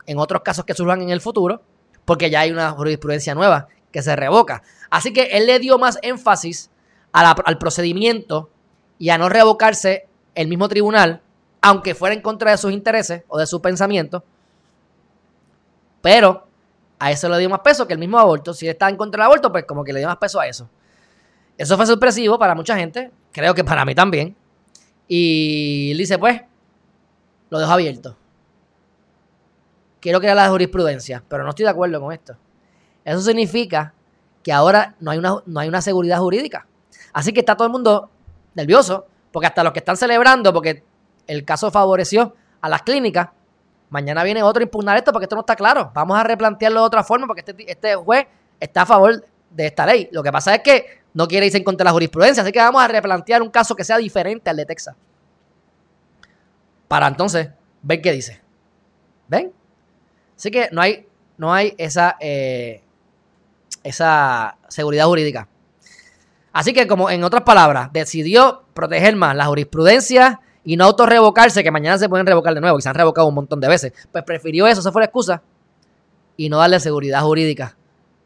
en 0.07 0.19
otros 0.19 0.43
casos 0.43 0.65
que 0.65 0.75
surjan 0.75 1.03
en 1.03 1.11
el 1.11 1.21
futuro, 1.21 1.63
porque 2.05 2.31
ya 2.31 2.41
hay 2.41 2.51
una 2.51 2.71
jurisprudencia 2.73 3.35
nueva 3.35 3.69
que 3.93 4.03
se 4.03 4.15
revoca. 4.17 4.63
Así 4.91 5.13
que 5.13 5.23
él 5.33 5.47
le 5.47 5.59
dio 5.59 5.79
más 5.79 5.99
énfasis 6.03 6.71
al 7.13 7.59
procedimiento 7.59 8.51
y 8.99 9.11
a 9.11 9.19
no 9.19 9.29
revocarse 9.29 10.09
el 10.35 10.49
mismo 10.49 10.69
tribunal 10.69 11.23
aunque 11.61 11.95
fuera 11.95 12.15
en 12.15 12.23
contra 12.23 12.51
de 12.51 12.59
sus 12.59 12.73
intereses 12.73 13.23
o 13.29 13.39
de 13.39 13.47
su 13.47 13.61
pensamiento. 13.61 14.25
Pero 16.01 16.47
a 16.99 17.11
eso 17.11 17.29
le 17.29 17.39
dio 17.39 17.51
más 17.51 17.61
peso 17.61 17.87
que 17.87 17.93
el 17.93 17.99
mismo 17.99 18.19
aborto. 18.19 18.55
Si 18.55 18.67
él 18.67 18.73
está 18.73 18.89
en 18.89 18.97
contra 18.97 19.23
del 19.23 19.27
aborto, 19.27 19.51
pues 19.51 19.65
como 19.65 19.85
que 19.85 19.93
le 19.93 20.01
dio 20.01 20.09
más 20.09 20.17
peso 20.19 20.41
a 20.41 20.47
eso. 20.47 20.69
Eso 21.57 21.77
fue 21.77 21.87
sorpresivo 21.87 22.39
para 22.39 22.55
mucha 22.55 22.77
gente, 22.77 23.11
creo 23.33 23.55
que 23.55 23.65
para 23.65 23.85
mí 23.85 23.95
también. 23.95 24.37
Y 25.09 25.91
él 25.91 25.99
dice, 25.99 26.19
pues, 26.19 26.43
lo 27.51 27.59
dejo 27.59 27.73
abierto. 27.73 28.17
Quiero 30.01 30.21
crear 30.21 30.37
la 30.37 30.49
jurisprudencia, 30.49 31.25
pero 31.29 31.43
no 31.43 31.51
estoy 31.51 31.65
de 31.65 31.71
acuerdo 31.71 32.01
con 32.01 32.13
esto. 32.13 32.37
Eso 33.05 33.21
significa 33.21 33.93
que 34.45 34.53
ahora 34.53 34.95
no 35.01 35.11
hay 35.11 35.19
una, 35.19 35.43
no 35.47 35.61
hay 35.61 35.69
una 35.69 35.83
seguridad 35.83 36.19
jurídica. 36.19 36.67
Así 37.13 37.33
que 37.33 37.41
está 37.41 37.57
todo 37.57 37.67
el 37.67 37.73
mundo 37.73 38.11
nervioso, 38.55 39.07
porque 39.33 39.47
hasta 39.47 39.65
los 39.65 39.73
que 39.73 39.81
están 39.81 39.97
celebrando, 39.97 40.53
porque 40.53 40.85
el 41.29 41.45
caso 41.45 41.71
favoreció 41.71 42.35
a 42.61 42.69
las 42.69 42.83
clínicas. 42.83 43.29
Mañana 43.91 44.25
viene 44.25 44.43
otro 44.43 44.61
a 44.61 44.65
impugnar 44.65 44.97
esto 44.97 45.13
porque 45.13 45.27
esto 45.27 45.37
no 45.37 45.43
está 45.43 45.55
claro. 45.55 45.93
Vamos 45.95 46.19
a 46.19 46.25
replantearlo 46.25 46.81
de 46.81 46.87
otra 46.87 47.05
forma 47.05 47.27
porque 47.27 47.45
este, 47.47 47.71
este 47.71 47.95
juez 47.95 48.27
está 48.59 48.83
a 48.83 48.87
favor 48.87 49.25
de 49.51 49.67
esta 49.67 49.87
ley. 49.87 50.09
Lo 50.11 50.23
que 50.23 50.33
pasa 50.33 50.55
es 50.55 50.63
que 50.63 50.99
no 51.15 51.29
quiere 51.29 51.47
irse 51.47 51.59
en 51.59 51.65
contra 51.65 51.85
de 51.85 51.89
la 51.89 51.93
jurisprudencia, 51.93 52.43
así 52.43 52.53
que 52.53 52.59
vamos 52.59 52.83
a 52.83 52.89
replantear 52.89 53.43
un 53.43 53.51
caso 53.51 53.75
que 53.75 53.85
sea 53.85 53.99
diferente 53.99 54.51
al 54.51 54.57
de 54.57 54.67
Texas. 54.67 54.95
Para 56.87 57.07
entonces 57.07 57.49
ver 57.83 58.01
qué 58.01 58.13
dice. 58.13 58.41
¿Ven? 59.29 59.53
Así 60.37 60.51
que 60.51 60.69
no 60.73 60.81
hay, 60.81 61.07
no 61.37 61.53
hay 61.53 61.75
esa, 61.79 62.17
eh, 62.21 62.83
esa 63.83 64.57
seguridad 64.69 65.07
jurídica. 65.07 65.49
Así 66.53 66.73
que, 66.73 66.87
como 66.87 67.11
en 67.11 67.23
otras 67.25 67.43
palabras, 67.43 67.93
decidió 67.93 68.65
proteger 68.75 69.17
más 69.17 69.37
la 69.37 69.47
jurisprudencia 69.47 70.41
y 70.65 70.77
no 70.77 70.85
autorrevocarse, 70.85 71.63
que 71.63 71.71
mañana 71.71 71.99
se 71.99 72.09
pueden 72.09 72.27
revocar 72.27 72.55
de 72.55 72.61
nuevo, 72.61 72.79
y 72.79 72.83
se 72.83 72.89
han 72.89 72.95
revocado 72.95 73.27
un 73.29 73.35
montón 73.35 73.61
de 73.61 73.69
veces, 73.69 73.93
pues 74.13 74.25
prefirió 74.25 74.67
eso, 74.67 74.81
esa 74.81 74.93
fue 74.93 75.03
la 75.03 75.07
excusa, 75.07 75.43
y 76.37 76.49
no 76.49 76.59
darle 76.59 76.81
seguridad 76.81 77.23
jurídica 77.23 77.77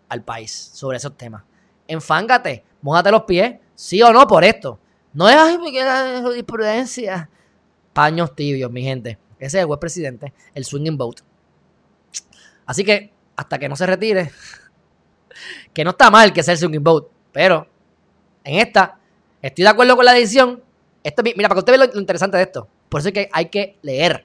al 0.09 0.23
país 0.23 0.71
sobre 0.75 0.99
esos 0.99 1.17
temas. 1.17 1.43
Enfángate, 1.89 2.65
mójate 2.83 3.11
los 3.11 3.23
pies, 3.23 3.57
sí 3.75 4.03
o 4.03 4.13
no 4.13 4.27
por 4.27 4.45
esto. 4.45 4.79
No 5.13 5.29
es, 5.29 5.37
ay, 5.37 5.59
me 5.59 5.73
queda 5.73 6.21
jurisprudencia. 6.23 7.29
Paños 7.93 8.35
tibios, 8.35 8.71
mi 8.71 8.83
gente. 8.83 9.19
Ese 9.39 9.59
es 9.59 9.63
el 9.63 9.67
juez 9.67 9.81
presidente, 9.81 10.33
el 10.55 10.65
swinging 10.65 10.97
vote. 10.97 11.23
Así 12.67 12.85
que, 12.85 13.13
hasta 13.37 13.59
que 13.59 13.69
no 13.69 13.77
se 13.77 13.87
retire, 13.87 14.31
que 15.75 15.85
no 15.85 15.91
está 15.91 16.11
mal 16.11 16.33
que 16.33 16.43
sea 16.43 16.53
el 16.53 16.59
swinging 16.59 16.85
vote, 16.85 17.11
pero 17.33 17.67
en 18.45 18.59
esta, 18.59 18.99
estoy 19.41 19.65
de 19.65 19.71
acuerdo 19.71 19.97
con 19.97 20.05
la 20.05 20.13
decisión, 20.13 20.63
mira, 21.37 21.49
para 21.49 21.55
que 21.55 21.59
usted 21.61 21.79
vea 21.79 21.87
lo, 21.87 22.01
interesante 22.01 22.37
de 22.37 22.45
esto. 22.45 22.69
Por 22.89 23.01
eso 23.01 23.09
es 23.09 23.15
que 23.15 23.29
hay 23.33 23.47
que 23.47 23.79
leer, 23.83 24.25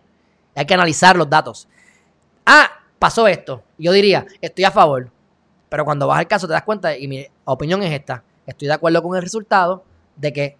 hay 0.55 0.65
que 0.65 0.73
analizar 0.73 1.15
los 1.15 1.29
datos. 1.29 1.67
Ah, 2.45 2.69
pasó 2.99 3.27
esto. 3.27 3.63
Yo 3.77 3.91
diría, 3.91 4.25
estoy 4.41 4.65
a 4.65 4.71
favor. 4.71 5.11
Pero 5.69 5.83
cuando 5.85 6.07
vas 6.07 6.19
al 6.19 6.27
caso 6.27 6.47
te 6.47 6.53
das 6.53 6.63
cuenta, 6.63 6.97
y 6.97 7.07
mi 7.07 7.25
opinión 7.45 7.83
es 7.83 7.91
esta, 7.91 8.23
estoy 8.45 8.67
de 8.67 8.73
acuerdo 8.73 9.03
con 9.03 9.15
el 9.15 9.21
resultado 9.21 9.83
de 10.15 10.33
que 10.33 10.57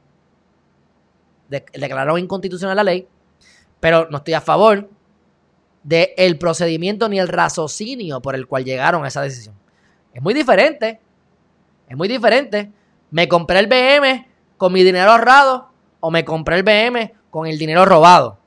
declararon 1.48 2.20
inconstitucional 2.20 2.76
la 2.76 2.84
ley, 2.84 3.08
pero 3.80 4.10
no 4.10 4.18
estoy 4.18 4.34
a 4.34 4.42
favor 4.42 4.90
del 5.84 6.38
procedimiento 6.38 7.08
ni 7.08 7.20
el 7.20 7.30
raciocinio 7.30 8.22
por 8.22 8.36
el 8.36 8.48
cual 8.48 8.66
llegaron 8.66 9.06
a 9.06 9.08
esa 9.08 9.22
decisión. 9.22 9.56
Es 10.14 10.22
muy 10.22 10.34
diferente. 10.34 11.00
Es 11.88 11.96
muy 11.96 12.10
diferente. 12.10 12.72
Me 13.12 13.30
compré 13.30 13.60
el 13.60 13.68
BM 13.68 14.28
con 14.58 14.74
mi 14.74 14.84
dinero 14.84 15.12
ahorrado 15.12 15.70
o 16.00 16.12
me 16.12 16.24
compré 16.26 16.58
el 16.58 16.64
BM 16.64 17.14
con 17.30 17.48
el 17.48 17.58
dinero 17.58 17.86
robado. 17.86 18.38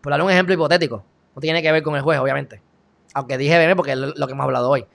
Por 0.00 0.10
darle 0.10 0.24
un 0.24 0.30
ejemplo 0.30 0.54
hipotético. 0.54 1.04
No 1.34 1.40
tiene 1.40 1.62
que 1.62 1.70
ver 1.72 1.82
con 1.82 1.96
el 1.96 2.02
juez, 2.02 2.18
obviamente. 2.18 2.62
Aunque 3.14 3.38
dije 3.38 3.58
BM 3.58 3.76
porque 3.76 3.92
es 3.92 3.98
lo 3.98 4.26
que 4.26 4.32
hemos 4.32 4.44
hablado 4.44 4.70
hoy. 4.70 4.86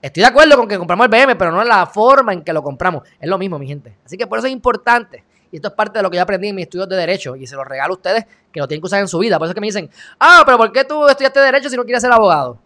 Estoy 0.00 0.22
de 0.22 0.28
acuerdo 0.28 0.56
con 0.56 0.68
que 0.68 0.78
compramos 0.78 1.06
el 1.06 1.10
BM, 1.10 1.36
pero 1.36 1.50
no 1.50 1.60
en 1.60 1.68
la 1.68 1.86
forma 1.86 2.32
en 2.32 2.42
que 2.42 2.52
lo 2.52 2.62
compramos. 2.62 3.02
Es 3.18 3.28
lo 3.28 3.36
mismo, 3.36 3.58
mi 3.58 3.66
gente. 3.66 3.96
Así 4.04 4.16
que 4.16 4.26
por 4.26 4.38
eso 4.38 4.46
es 4.46 4.52
importante. 4.52 5.24
Y 5.50 5.56
esto 5.56 5.68
es 5.68 5.74
parte 5.74 5.98
de 5.98 6.02
lo 6.02 6.10
que 6.10 6.16
yo 6.16 6.22
aprendí 6.22 6.48
en 6.48 6.54
mis 6.54 6.64
estudios 6.64 6.88
de 6.88 6.96
Derecho. 6.96 7.34
Y 7.34 7.46
se 7.46 7.56
los 7.56 7.66
regalo 7.66 7.94
a 7.94 7.96
ustedes 7.96 8.24
que 8.52 8.60
lo 8.60 8.68
tienen 8.68 8.80
que 8.80 8.86
usar 8.86 9.00
en 9.00 9.08
su 9.08 9.18
vida. 9.18 9.38
Por 9.38 9.46
eso 9.46 9.52
es 9.52 9.54
que 9.54 9.60
me 9.60 9.66
dicen, 9.66 9.90
ah, 10.20 10.42
pero 10.44 10.56
¿por 10.56 10.70
qué 10.72 10.84
tú 10.84 11.08
estudiaste 11.08 11.40
Derecho 11.40 11.68
si 11.68 11.76
no 11.76 11.84
quieres 11.84 12.02
ser 12.02 12.12
abogado? 12.12 12.58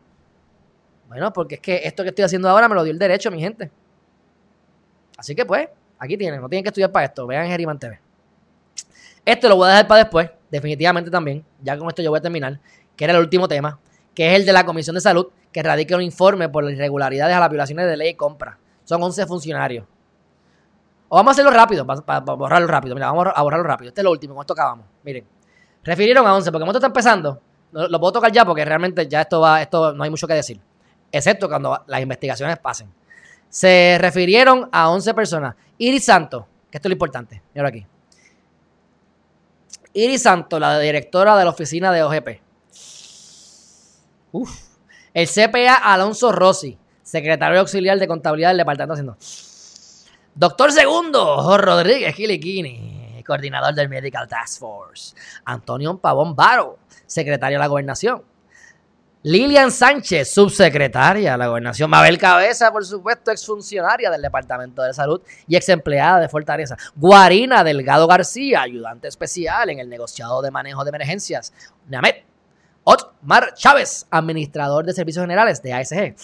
Bueno, 1.08 1.32
porque 1.32 1.54
es 1.54 1.60
que 1.60 1.80
esto 1.84 2.02
que 2.02 2.10
estoy 2.10 2.24
haciendo 2.24 2.48
ahora 2.48 2.68
me 2.68 2.74
lo 2.74 2.84
dio 2.84 2.92
el 2.92 2.98
Derecho, 2.98 3.30
mi 3.30 3.40
gente. 3.40 3.70
Así 5.16 5.34
que 5.34 5.46
pues, 5.46 5.68
aquí 5.98 6.18
tienen. 6.18 6.40
No 6.40 6.48
tienen 6.48 6.64
que 6.64 6.68
estudiar 6.68 6.92
para 6.92 7.06
esto. 7.06 7.26
Vean 7.26 7.46
Geriman 7.46 7.78
TV. 7.78 8.00
Esto 9.24 9.48
lo 9.48 9.56
voy 9.56 9.66
a 9.66 9.70
dejar 9.70 9.86
para 9.86 10.02
después, 10.02 10.30
definitivamente 10.50 11.10
también. 11.10 11.44
Ya 11.60 11.76
con 11.76 11.88
esto 11.88 12.02
yo 12.02 12.10
voy 12.10 12.18
a 12.18 12.22
terminar. 12.22 12.58
Que 12.96 13.04
era 13.04 13.14
el 13.14 13.20
último 13.20 13.48
tema, 13.48 13.78
que 14.14 14.30
es 14.30 14.40
el 14.40 14.46
de 14.46 14.52
la 14.52 14.64
Comisión 14.64 14.94
de 14.94 15.00
Salud, 15.00 15.28
que 15.52 15.62
radica 15.62 15.96
un 15.96 16.02
informe 16.02 16.48
por 16.48 16.64
las 16.64 16.72
irregularidades 16.72 17.36
a 17.36 17.40
las 17.40 17.48
violaciones 17.48 17.86
de 17.86 17.96
ley 17.96 18.10
y 18.10 18.14
compra. 18.14 18.58
Son 18.84 19.02
11 19.02 19.26
funcionarios. 19.26 19.86
O 21.08 21.16
vamos 21.16 21.30
a 21.30 21.32
hacerlo 21.32 21.50
rápido, 21.50 21.86
para, 21.86 22.20
borrarlo 22.20 22.66
rápido. 22.66 22.94
Mira, 22.94 23.12
vamos 23.12 23.28
a 23.34 23.42
borrarlo 23.42 23.64
rápido. 23.64 23.88
Este 23.88 24.00
es 24.00 24.04
lo 24.04 24.10
último, 24.10 24.34
con 24.34 24.42
esto 24.42 24.54
acabamos. 24.54 24.86
Miren, 25.02 25.26
refirieron 25.84 26.26
a 26.26 26.34
11, 26.34 26.50
porque 26.50 26.62
como 26.62 26.70
esto 26.70 26.78
está 26.78 26.86
empezando, 26.86 27.40
lo, 27.70 28.00
puedo 28.00 28.12
tocar 28.12 28.32
ya 28.32 28.44
porque 28.44 28.64
realmente 28.64 29.06
ya 29.06 29.22
esto 29.22 29.40
va, 29.40 29.62
esto 29.62 29.92
no 29.92 30.04
hay 30.04 30.10
mucho 30.10 30.26
que 30.26 30.34
decir. 30.34 30.60
Excepto 31.10 31.48
cuando 31.48 31.84
las 31.86 32.00
investigaciones 32.00 32.58
pasen. 32.58 32.92
Se 33.48 33.98
refirieron 34.00 34.68
a 34.72 34.90
11 34.90 35.12
personas. 35.12 35.54
Iris 35.76 36.06
Santos, 36.06 36.44
que 36.70 36.78
esto 36.78 36.88
es 36.88 36.90
lo 36.90 36.94
importante. 36.94 37.42
Mira 37.54 37.68
aquí. 37.68 37.86
Iris 39.94 40.22
Santo, 40.22 40.58
la 40.58 40.78
directora 40.78 41.36
de 41.36 41.44
la 41.44 41.50
oficina 41.50 41.92
de 41.92 42.02
OGP. 42.02 42.40
Uf. 44.32 44.50
El 45.12 45.28
CPA 45.28 45.74
Alonso 45.74 46.32
Rossi, 46.32 46.78
secretario 47.02 47.60
auxiliar 47.60 47.98
de 47.98 48.08
contabilidad 48.08 48.50
del 48.50 48.58
departamento 48.58 48.94
haciendo. 48.94 49.16
Doctor 50.34 50.72
Segundo, 50.72 51.58
Rodríguez 51.58 52.14
Giliquini, 52.14 53.22
coordinador 53.26 53.74
del 53.74 53.90
Medical 53.90 54.26
Task 54.26 54.60
Force. 54.60 55.14
Antonio 55.44 55.98
Pavón 55.98 56.34
Baro, 56.34 56.78
secretario 57.06 57.58
de 57.58 57.60
la 57.60 57.66
gobernación. 57.66 58.22
Lilian 59.24 59.70
Sánchez, 59.70 60.32
subsecretaria 60.32 61.32
de 61.32 61.38
la 61.38 61.46
gobernación. 61.46 61.88
Mabel 61.88 62.18
Cabeza, 62.18 62.72
por 62.72 62.84
supuesto, 62.84 63.30
exfuncionaria 63.30 64.10
del 64.10 64.20
Departamento 64.20 64.82
de 64.82 64.92
Salud 64.92 65.22
y 65.46 65.54
ex 65.54 65.68
empleada 65.68 66.18
de 66.18 66.28
Fortaleza. 66.28 66.76
Guarina 66.96 67.62
Delgado 67.62 68.08
García, 68.08 68.62
ayudante 68.62 69.06
especial 69.06 69.70
en 69.70 69.78
el 69.78 69.88
negociado 69.88 70.42
de 70.42 70.50
manejo 70.50 70.82
de 70.82 70.88
emergencias. 70.88 71.52
Namet. 71.88 72.24
Otmar 72.84 73.54
Chávez, 73.54 74.08
administrador 74.10 74.84
de 74.84 74.92
servicios 74.92 75.22
generales 75.22 75.62
de 75.62 75.72
ASG. 75.72 76.16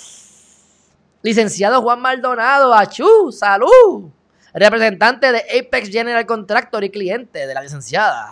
Licenciado 1.23 1.81
Juan 1.83 2.01
Maldonado, 2.01 2.75
Achú, 2.75 3.31
salud. 3.31 4.11
Representante 4.53 5.31
de 5.31 5.45
Apex 5.61 5.89
General 5.91 6.27
Contractor 6.27 6.83
y 6.83 6.91
cliente 6.91 7.47
de 7.47 7.55
la 7.55 7.61
licenciada 7.61 8.29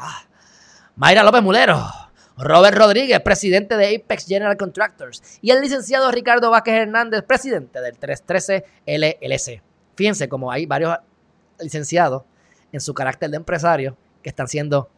Mayra 0.97 1.23
López 1.23 1.43
Mulero, 1.43 1.85
Robert 2.39 2.77
Rodríguez, 2.77 3.19
presidente 3.21 3.79
de 3.79 3.97
Apex 3.97 4.27
General 4.27 4.57
Contractors, 4.59 5.39
y 5.41 5.51
el 5.51 5.61
licenciado 5.63 6.11
Ricardo 6.11 6.51
Vázquez 6.51 6.75
Hernández, 6.75 7.23
presidente 7.23 7.81
del 7.81 7.97
313 7.97 8.65
LLC. 8.87 9.63
Fíjense 9.95 10.29
como 10.29 10.53
hay 10.53 10.67
varios 10.67 10.99
licenciados 11.59 12.25
en 12.73 12.81
su 12.81 12.93
carácter 12.93 13.31
de 13.31 13.39
empresario 13.39 13.97
que 14.23 14.29
están 14.29 14.49
siendo 14.49 14.91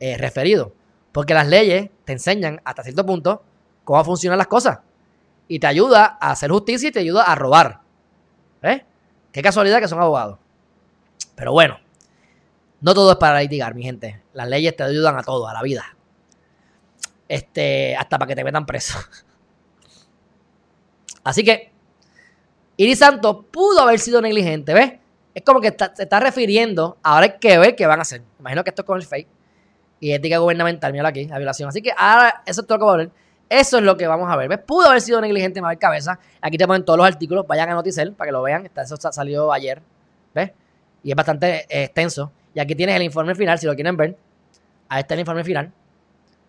eh, 0.00 0.16
referidos. 0.16 0.72
Porque 1.12 1.34
las 1.34 1.46
leyes 1.46 1.90
te 2.06 2.12
enseñan 2.12 2.62
hasta 2.64 2.82
cierto 2.82 3.04
punto 3.04 3.42
cómo 3.84 4.02
funcionan 4.04 4.38
las 4.38 4.46
cosas. 4.46 4.78
Y 5.46 5.58
te 5.58 5.66
ayuda 5.66 6.16
a 6.18 6.30
hacer 6.30 6.50
justicia 6.50 6.88
y 6.88 6.92
te 6.92 7.00
ayuda 7.00 7.24
a 7.24 7.34
robar. 7.34 7.80
¿Eh? 8.62 8.84
Qué 9.30 9.42
casualidad 9.42 9.80
que 9.80 9.88
son 9.88 10.00
abogados. 10.00 10.38
Pero 11.34 11.52
bueno, 11.52 11.78
no 12.80 12.94
todo 12.94 13.12
es 13.12 13.18
para 13.18 13.40
litigar, 13.40 13.74
mi 13.74 13.82
gente. 13.82 14.22
Las 14.32 14.48
leyes 14.48 14.74
te 14.74 14.84
ayudan 14.84 15.18
a 15.18 15.22
todo, 15.22 15.48
a 15.48 15.52
la 15.52 15.62
vida 15.62 15.97
este, 17.28 17.94
hasta 17.96 18.18
para 18.18 18.28
que 18.28 18.34
te 18.34 18.44
metan 18.44 18.66
preso. 18.66 18.98
Así 21.24 21.44
que 21.44 21.70
Iris 22.76 22.98
Santos 22.98 23.44
pudo 23.50 23.80
haber 23.80 23.98
sido 23.98 24.22
negligente, 24.22 24.72
¿ves? 24.72 24.94
Es 25.34 25.42
como 25.44 25.60
que 25.60 25.68
se 25.68 26.02
está 26.02 26.20
refiriendo, 26.20 26.96
ahora 27.02 27.26
hay 27.26 27.34
que 27.38 27.58
ver 27.58 27.76
qué 27.76 27.86
van 27.86 27.98
a 27.98 28.02
hacer. 28.02 28.22
Imagino 28.40 28.64
que 28.64 28.70
esto 28.70 28.82
es 28.82 28.86
con 28.86 28.98
el 28.98 29.04
fake 29.04 29.28
y 30.00 30.12
ética 30.12 30.38
gubernamental, 30.38 30.92
mira 30.92 31.08
aquí, 31.08 31.26
la 31.26 31.38
violación. 31.38 31.68
Así 31.68 31.82
que 31.82 31.92
ahora 31.96 32.42
eso 32.46 32.62
es 32.62 32.66
todo 32.66 32.78
que 32.78 32.96
ver. 32.96 33.10
Eso 33.48 33.78
es 33.78 33.84
lo 33.84 33.96
que 33.96 34.06
vamos 34.06 34.30
a 34.30 34.36
ver. 34.36 34.48
¿Ves? 34.48 34.58
Pudo 34.58 34.88
haber 34.88 35.00
sido 35.00 35.20
negligente, 35.20 35.62
me 35.62 35.76
cabeza. 35.78 36.18
Aquí 36.40 36.58
te 36.58 36.66
ponen 36.66 36.84
todos 36.84 36.98
los 36.98 37.06
artículos, 37.06 37.46
vayan 37.46 37.68
a 37.70 37.74
Noticel 37.74 38.12
para 38.12 38.28
que 38.28 38.32
lo 38.32 38.42
vean. 38.42 38.70
Eso 38.76 38.96
salió 38.96 39.52
ayer, 39.52 39.82
¿ves? 40.34 40.52
Y 41.02 41.10
es 41.10 41.16
bastante 41.16 41.66
eh, 41.68 41.84
extenso. 41.84 42.32
Y 42.54 42.60
aquí 42.60 42.74
tienes 42.74 42.96
el 42.96 43.02
informe 43.02 43.34
final, 43.34 43.58
si 43.58 43.66
lo 43.66 43.74
quieren 43.74 43.96
ver. 43.96 44.16
Ahí 44.88 45.00
está 45.00 45.14
el 45.14 45.20
informe 45.20 45.44
final. 45.44 45.72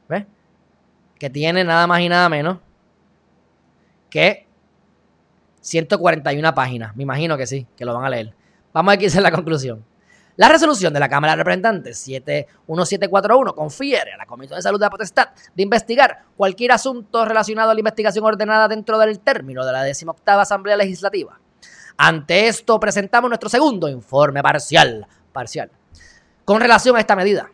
¿Ves? 0.08 0.26
Que 1.20 1.30
tiene 1.30 1.64
nada 1.64 1.86
más 1.86 2.00
y 2.00 2.10
nada 2.10 2.30
menos 2.30 2.58
que 4.10 4.48
141 5.62 6.56
páginas. 6.56 6.96
Me 6.96 7.04
imagino 7.04 7.38
que 7.38 7.46
sí, 7.46 7.68
que 7.76 7.86
lo 7.86 7.94
van 7.94 8.06
a 8.06 8.10
leer. 8.10 8.34
Vamos 8.74 8.94
a 8.94 8.98
ver 8.98 9.12
qué 9.12 9.22
la 9.22 9.32
conclusión. 9.32 9.86
La 10.38 10.48
resolución 10.48 10.94
de 10.94 11.02
la 11.02 11.10
Cámara 11.10 11.34
de 11.34 11.38
Representantes 11.38 11.98
71741 12.00 13.54
confiere 13.54 14.14
a 14.14 14.18
la 14.18 14.26
Comisión 14.26 14.58
de 14.58 14.64
Salud 14.64 14.80
de 14.80 14.86
la 14.86 14.90
Potestad 14.90 15.30
de 15.54 15.64
investigar 15.64 16.24
cualquier 16.38 16.72
asunto 16.72 17.26
relacionado 17.26 17.72
a 17.72 17.74
la 17.74 17.80
investigación 17.82 18.24
ordenada 18.24 18.70
dentro 18.70 18.98
del 18.98 19.20
término 19.20 19.66
de 19.66 19.74
la 19.74 19.84
18 19.84 20.16
Asamblea 20.26 20.78
Legislativa. 20.78 21.38
Ante 21.98 22.48
esto 22.48 22.80
presentamos 22.80 23.30
nuestro 23.30 23.50
segundo 23.50 23.90
informe 23.90 24.42
parcial, 24.42 25.06
parcial 25.34 25.72
con 26.46 26.62
relación 26.62 26.96
a 26.96 27.00
esta 27.00 27.16
medida. 27.16 27.52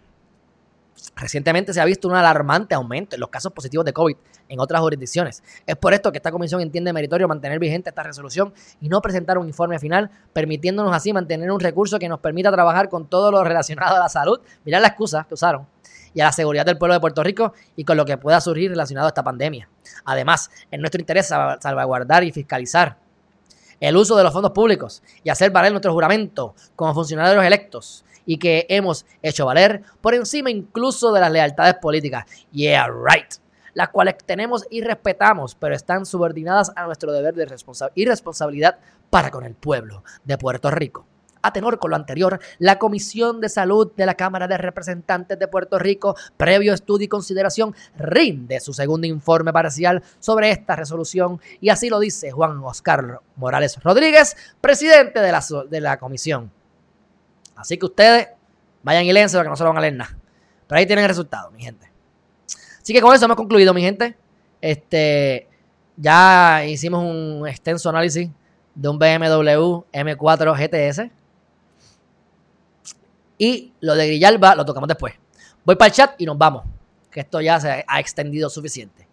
Recientemente 1.15 1.73
se 1.73 1.81
ha 1.81 1.85
visto 1.85 2.07
un 2.07 2.15
alarmante 2.15 2.75
aumento 2.75 3.15
en 3.15 3.19
los 3.19 3.29
casos 3.29 3.51
positivos 3.51 3.85
de 3.85 3.93
COVID 3.93 4.15
en 4.47 4.59
otras 4.59 4.81
jurisdicciones. 4.81 5.43
Es 5.65 5.75
por 5.75 5.93
esto 5.93 6.11
que 6.11 6.17
esta 6.17 6.31
comisión 6.31 6.61
entiende 6.61 6.93
meritorio 6.93 7.27
mantener 7.27 7.59
vigente 7.59 7.89
esta 7.89 8.03
resolución 8.03 8.53
y 8.81 8.89
no 8.89 9.01
presentar 9.01 9.37
un 9.37 9.47
informe 9.47 9.79
final, 9.79 10.09
permitiéndonos 10.33 10.95
así 10.95 11.13
mantener 11.13 11.51
un 11.51 11.59
recurso 11.59 11.99
que 11.99 12.07
nos 12.07 12.19
permita 12.19 12.51
trabajar 12.51 12.89
con 12.89 13.07
todo 13.07 13.31
lo 13.31 13.43
relacionado 13.43 13.95
a 13.95 13.99
la 13.99 14.09
salud, 14.09 14.39
mirar 14.63 14.81
la 14.81 14.89
excusa 14.89 15.25
que 15.27 15.33
usaron, 15.33 15.67
y 16.13 16.21
a 16.21 16.25
la 16.25 16.31
seguridad 16.31 16.65
del 16.65 16.77
pueblo 16.77 16.93
de 16.93 16.99
Puerto 16.99 17.23
Rico 17.23 17.53
y 17.75 17.83
con 17.83 17.97
lo 17.97 18.05
que 18.05 18.17
pueda 18.17 18.39
surgir 18.41 18.71
relacionado 18.71 19.07
a 19.07 19.09
esta 19.09 19.23
pandemia. 19.23 19.69
Además, 20.05 20.49
en 20.71 20.81
nuestro 20.81 21.01
interés 21.01 21.27
salvaguardar 21.27 22.23
y 22.23 22.31
fiscalizar 22.31 23.04
el 23.79 23.97
uso 23.97 24.15
de 24.15 24.23
los 24.23 24.33
fondos 24.33 24.51
públicos 24.51 25.03
y 25.23 25.29
hacer 25.29 25.51
valer 25.51 25.71
nuestro 25.71 25.93
juramento 25.93 26.55
como 26.75 26.93
funcionarios 26.93 27.43
electos 27.43 28.05
y 28.25 28.37
que 28.37 28.65
hemos 28.69 29.05
hecho 29.21 29.45
valer 29.45 29.83
por 30.01 30.15
encima 30.15 30.49
incluso 30.49 31.11
de 31.11 31.21
las 31.21 31.31
lealtades 31.31 31.75
políticas. 31.75 32.25
Yeah, 32.51 32.87
right. 32.87 33.33
Las 33.73 33.89
cuales 33.89 34.15
tenemos 34.25 34.65
y 34.69 34.81
respetamos, 34.81 35.55
pero 35.55 35.75
están 35.75 36.05
subordinadas 36.05 36.71
a 36.75 36.85
nuestro 36.85 37.11
deber 37.11 37.35
de 37.35 37.45
responsabilidad 37.45 38.79
para 39.09 39.31
con 39.31 39.45
el 39.45 39.53
pueblo 39.53 40.03
de 40.23 40.37
Puerto 40.37 40.71
Rico. 40.71 41.05
A 41.45 41.53
tenor 41.53 41.77
con 41.77 41.91
lo 41.91 41.95
anterior, 41.95 42.39
la 42.57 42.79
Comisión 42.79 43.39
de 43.39 43.49
Salud 43.49 43.91
de 43.95 44.07
la 44.07 44.15
Cámara 44.15 44.47
de 44.47 44.57
Representantes 44.57 45.37
de 45.37 45.47
Puerto 45.47 45.77
Rico, 45.77 46.15
previo 46.37 46.73
estudio 46.73 47.05
y 47.05 47.07
consideración, 47.07 47.75
rinde 47.99 48.59
su 48.59 48.73
segundo 48.73 49.05
informe 49.05 49.53
parcial 49.53 50.01
sobre 50.19 50.49
esta 50.49 50.75
resolución 50.75 51.39
y 51.61 51.69
así 51.69 51.89
lo 51.89 51.99
dice 51.99 52.31
Juan 52.31 52.57
Oscar 52.63 53.21
Morales 53.35 53.79
Rodríguez, 53.83 54.35
presidente 54.59 55.19
de 55.19 55.31
la, 55.31 55.45
de 55.69 55.81
la 55.81 55.99
comisión. 55.99 56.51
Así 57.55 57.77
que 57.77 57.85
ustedes 57.85 58.29
vayan 58.81 59.05
y 59.05 59.13
léense 59.13 59.37
porque 59.37 59.49
no 59.49 59.55
se 59.55 59.63
van 59.63 59.77
a 59.77 59.81
leer 59.81 59.93
nada. 59.93 60.17
Pero 60.67 60.79
ahí 60.79 60.87
tienen 60.87 61.03
el 61.03 61.09
resultado, 61.09 61.51
mi 61.51 61.61
gente. 61.61 61.91
Así 62.81 62.91
que 62.91 63.01
con 63.01 63.13
eso 63.13 63.25
hemos 63.25 63.37
concluido, 63.37 63.71
mi 63.71 63.81
gente. 63.81 64.17
Este, 64.61 65.47
ya 65.95 66.65
hicimos 66.65 67.03
un 67.03 67.47
extenso 67.47 67.87
análisis 67.89 68.29
de 68.73 68.89
un 68.89 68.99
BMW 68.99 69.83
M4 69.93 70.55
GTS. 70.55 71.11
Y 73.37 73.73
lo 73.81 73.95
de 73.95 74.07
Grillalba 74.07 74.55
lo 74.55 74.65
tocamos 74.65 74.87
después. 74.87 75.13
Voy 75.63 75.75
para 75.75 75.87
el 75.87 75.93
chat 75.93 76.21
y 76.21 76.25
nos 76.25 76.37
vamos. 76.37 76.63
Que 77.11 77.21
esto 77.21 77.41
ya 77.41 77.59
se 77.59 77.83
ha 77.87 77.99
extendido 77.99 78.49
suficiente. 78.49 79.07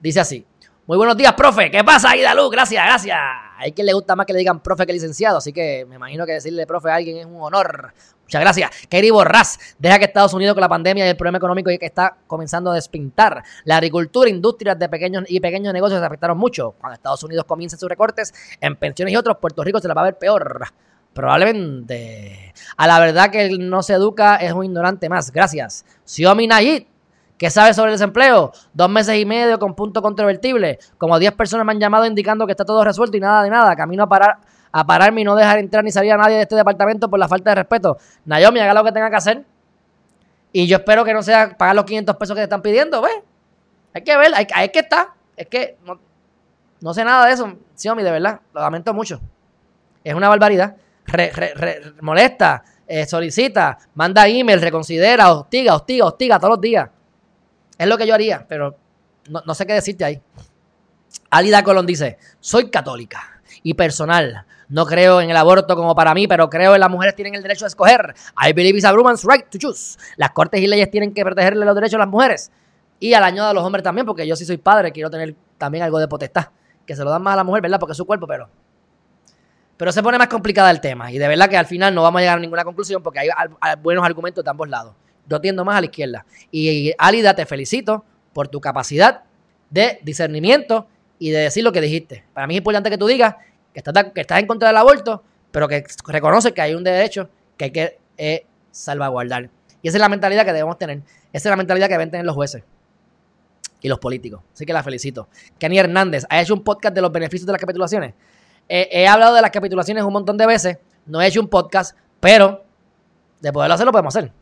Dice 0.00 0.20
así. 0.20 0.46
Muy 0.86 0.96
buenos 0.96 1.16
días, 1.16 1.34
profe. 1.34 1.70
¿Qué 1.70 1.84
pasa, 1.84 2.10
Aida 2.10 2.34
Luz? 2.34 2.50
Gracias, 2.50 2.84
gracias. 2.84 3.18
Hay 3.58 3.72
quien 3.72 3.86
le 3.86 3.92
gusta 3.92 4.16
más 4.16 4.26
que 4.26 4.32
le 4.32 4.40
digan 4.40 4.60
profe 4.60 4.86
que 4.86 4.92
licenciado, 4.92 5.38
así 5.38 5.52
que 5.52 5.84
me 5.86 5.96
imagino 5.96 6.26
que 6.26 6.32
decirle 6.32 6.66
profe 6.66 6.90
a 6.90 6.96
alguien 6.96 7.18
es 7.18 7.26
un 7.26 7.36
honor. 7.40 7.92
Muchas 8.22 8.40
gracias. 8.40 8.70
Kerry 8.88 9.10
Borras 9.10 9.58
deja 9.78 9.98
que 9.98 10.06
Estados 10.06 10.32
Unidos 10.34 10.54
con 10.54 10.62
la 10.62 10.68
pandemia 10.68 11.06
y 11.06 11.10
el 11.10 11.16
problema 11.16 11.38
económico 11.38 11.68
que 11.68 11.86
está 11.86 12.16
comenzando 12.26 12.70
a 12.70 12.74
despintar. 12.74 13.42
La 13.64 13.76
agricultura, 13.76 14.30
industrias 14.30 14.78
de 14.78 14.88
pequeños 14.88 15.24
y 15.28 15.38
pequeños 15.40 15.72
negocios 15.72 16.00
se 16.00 16.06
afectaron 16.06 16.38
mucho. 16.38 16.74
Cuando 16.80 16.94
Estados 16.94 17.22
Unidos 17.22 17.44
comience 17.44 17.76
sus 17.76 17.88
recortes 17.88 18.32
en 18.60 18.74
pensiones 18.76 19.12
y 19.12 19.16
otros, 19.16 19.36
Puerto 19.36 19.62
Rico 19.62 19.78
se 19.78 19.86
la 19.86 19.94
va 19.94 20.00
a 20.00 20.04
ver 20.04 20.18
peor. 20.18 20.64
Probablemente. 21.12 22.54
A 22.76 22.86
la 22.86 23.00
verdad 23.00 23.30
que 23.30 23.46
él 23.46 23.68
no 23.68 23.82
se 23.82 23.94
educa 23.94 24.36
es 24.36 24.52
un 24.52 24.64
ignorante 24.64 25.08
más. 25.08 25.30
Gracias. 25.32 25.84
Xiomi 26.04 26.46
Nayit 26.46 26.86
¿Qué 27.40 27.48
sabes 27.48 27.74
sobre 27.74 27.90
el 27.90 27.94
desempleo? 27.94 28.52
Dos 28.74 28.90
meses 28.90 29.16
y 29.16 29.24
medio 29.24 29.58
con 29.58 29.74
punto 29.74 30.02
controvertible. 30.02 30.78
Como 30.98 31.18
10 31.18 31.32
personas 31.32 31.64
me 31.64 31.72
han 31.72 31.80
llamado 31.80 32.04
indicando 32.04 32.44
que 32.44 32.52
está 32.52 32.66
todo 32.66 32.84
resuelto 32.84 33.16
y 33.16 33.20
nada 33.20 33.42
de 33.42 33.48
nada. 33.48 33.74
Camino 33.74 34.02
a 34.02 34.08
parar 34.10 34.40
a 34.70 34.86
pararme 34.86 35.22
y 35.22 35.24
no 35.24 35.34
dejar 35.34 35.58
entrar 35.58 35.82
ni 35.82 35.90
salir 35.90 36.12
a 36.12 36.18
nadie 36.18 36.36
de 36.36 36.42
este 36.42 36.54
departamento 36.54 37.08
por 37.08 37.18
la 37.18 37.28
falta 37.28 37.52
de 37.52 37.54
respeto. 37.54 37.96
Naomi, 38.26 38.60
haga 38.60 38.74
lo 38.74 38.84
que 38.84 38.92
tenga 38.92 39.08
que 39.08 39.16
hacer. 39.16 39.44
Y 40.52 40.66
yo 40.66 40.76
espero 40.76 41.02
que 41.02 41.14
no 41.14 41.22
sea 41.22 41.56
pagar 41.56 41.76
los 41.76 41.86
500 41.86 42.14
pesos 42.16 42.34
que 42.34 42.40
te 42.40 42.44
están 42.44 42.60
pidiendo, 42.60 43.00
¿ves? 43.00 43.22
Hay 43.94 44.02
que 44.02 44.14
ver, 44.18 44.32
hay, 44.34 44.68
que 44.68 44.80
estar. 44.80 45.08
Es 45.34 45.46
que 45.46 45.78
no, 46.80 46.92
sé 46.92 47.04
nada 47.04 47.24
de 47.24 47.32
eso, 47.32 47.56
Xiaomi, 47.74 48.02
de 48.02 48.10
verdad. 48.10 48.40
Lo 48.52 48.60
lamento 48.60 48.92
mucho. 48.92 49.18
Es 50.04 50.14
una 50.14 50.28
barbaridad. 50.28 50.76
Molesta, 52.00 52.62
eh, 52.86 53.06
solicita, 53.06 53.78
manda 53.94 54.26
email, 54.26 54.60
reconsidera, 54.60 55.32
hostiga, 55.32 55.74
hostiga, 55.74 56.06
hostiga 56.06 56.38
todos 56.38 56.54
los 56.54 56.60
días. 56.60 56.88
Es 57.78 57.86
lo 57.86 57.96
que 57.96 58.06
yo 58.06 58.14
haría, 58.14 58.44
pero 58.48 58.76
no, 59.28 59.54
sé 59.54 59.66
qué 59.66 59.74
decirte 59.74 60.04
ahí. 60.04 60.20
Alida 61.30 61.62
Colón 61.62 61.86
dice, 61.86 62.18
soy 62.40 62.70
católica 62.70 63.40
y 63.62 63.74
personal. 63.74 64.44
No 64.68 64.86
creo 64.86 65.20
en 65.20 65.30
el 65.30 65.36
aborto 65.36 65.74
como 65.74 65.94
para 65.94 66.14
mí, 66.14 66.28
pero 66.28 66.48
creo 66.50 66.74
en 66.74 66.80
las 66.80 66.90
mujeres 66.90 67.16
tienen 67.16 67.34
el 67.34 67.42
derecho 67.42 67.64
a 67.64 67.68
escoger. 67.68 68.14
I 68.36 68.52
believe 68.52 68.76
it's 68.76 68.84
a 68.84 68.92
woman's 68.92 69.24
right 69.24 69.48
to 69.48 69.58
choose. 69.58 69.98
Las 70.16 70.30
cortes 70.30 70.60
y 70.60 70.66
leyes 70.66 70.90
tienen 70.90 71.12
que 71.14 71.24
protegerle 71.24 71.64
los 71.64 71.74
derechos 71.74 71.94
a 71.94 71.98
las 71.98 72.08
mujeres. 72.08 72.50
Y 72.98 73.14
al 73.14 73.24
año 73.24 73.46
de 73.46 73.54
los 73.54 73.64
hombres 73.64 73.82
también, 73.82 74.06
porque 74.06 74.26
yo 74.26 74.36
sí 74.36 74.44
soy 74.44 74.58
padre, 74.58 74.92
quiero 74.92 75.10
tener 75.10 75.34
también 75.56 75.84
algo 75.84 75.98
de 75.98 76.06
potestad. 76.06 76.48
Que 76.86 76.94
se 76.94 77.02
lo 77.02 77.10
dan 77.10 77.22
más 77.22 77.34
a 77.34 77.36
la 77.36 77.44
mujer, 77.44 77.62
¿verdad? 77.62 77.80
Porque 77.80 77.92
es 77.92 77.96
su 77.96 78.04
cuerpo, 78.04 78.26
pero... 78.26 78.48
Pero 79.80 79.92
se 79.92 80.02
pone 80.02 80.18
más 80.18 80.28
complicada 80.28 80.70
el 80.70 80.78
tema. 80.78 81.10
Y 81.10 81.16
de 81.16 81.26
verdad 81.26 81.48
que 81.48 81.56
al 81.56 81.64
final 81.64 81.94
no 81.94 82.02
vamos 82.02 82.18
a 82.18 82.20
llegar 82.20 82.36
a 82.36 82.40
ninguna 82.42 82.64
conclusión 82.64 83.02
porque 83.02 83.20
hay 83.20 83.28
buenos 83.80 84.04
argumentos 84.04 84.44
de 84.44 84.50
ambos 84.50 84.68
lados. 84.68 84.94
Yo 85.26 85.40
tiendo 85.40 85.64
más 85.64 85.78
a 85.78 85.80
la 85.80 85.86
izquierda. 85.86 86.26
Y 86.50 86.92
Alida, 86.98 87.34
te 87.34 87.46
felicito 87.46 88.04
por 88.34 88.48
tu 88.48 88.60
capacidad 88.60 89.22
de 89.70 89.98
discernimiento 90.02 90.86
y 91.18 91.30
de 91.30 91.38
decir 91.38 91.64
lo 91.64 91.72
que 91.72 91.80
dijiste. 91.80 92.24
Para 92.34 92.46
mí 92.46 92.56
es 92.56 92.58
importante 92.58 92.90
que 92.90 92.98
tú 92.98 93.06
digas 93.06 93.36
que 93.72 93.80
estás, 93.80 94.12
que 94.14 94.20
estás 94.20 94.38
en 94.40 94.46
contra 94.46 94.68
del 94.68 94.76
aborto, 94.76 95.22
pero 95.50 95.66
que 95.66 95.82
reconoces 96.06 96.52
que 96.52 96.60
hay 96.60 96.74
un 96.74 96.84
derecho 96.84 97.30
que 97.56 97.64
hay 97.64 97.70
que 97.70 97.98
eh, 98.18 98.44
salvaguardar. 98.70 99.48
Y 99.80 99.88
esa 99.88 99.96
es 99.96 100.02
la 100.02 100.10
mentalidad 100.10 100.44
que 100.44 100.52
debemos 100.52 100.76
tener. 100.76 100.98
Esa 101.32 101.48
es 101.48 101.50
la 101.50 101.56
mentalidad 101.56 101.86
que 101.86 101.94
deben 101.94 102.10
tener 102.10 102.26
los 102.26 102.34
jueces 102.34 102.62
y 103.80 103.88
los 103.88 103.98
políticos. 103.98 104.42
Así 104.52 104.66
que 104.66 104.74
la 104.74 104.82
felicito. 104.82 105.28
Kenny 105.58 105.78
Hernández 105.78 106.26
ha 106.28 106.38
hecho 106.38 106.52
un 106.52 106.62
podcast 106.62 106.94
de 106.94 107.00
los 107.00 107.10
beneficios 107.10 107.46
de 107.46 107.52
las 107.52 107.60
capitulaciones. 107.62 108.12
He 108.72 109.08
hablado 109.08 109.34
de 109.34 109.42
las 109.42 109.50
capitulaciones 109.50 110.04
un 110.04 110.12
montón 110.12 110.36
de 110.36 110.46
veces. 110.46 110.78
No 111.06 111.20
he 111.20 111.26
hecho 111.26 111.40
un 111.40 111.48
podcast, 111.48 111.96
pero 112.20 112.64
de 113.40 113.52
poderlo 113.52 113.74
hacer, 113.74 113.86
lo 113.86 113.92
podemos 113.92 114.14
hacer. 114.14 114.32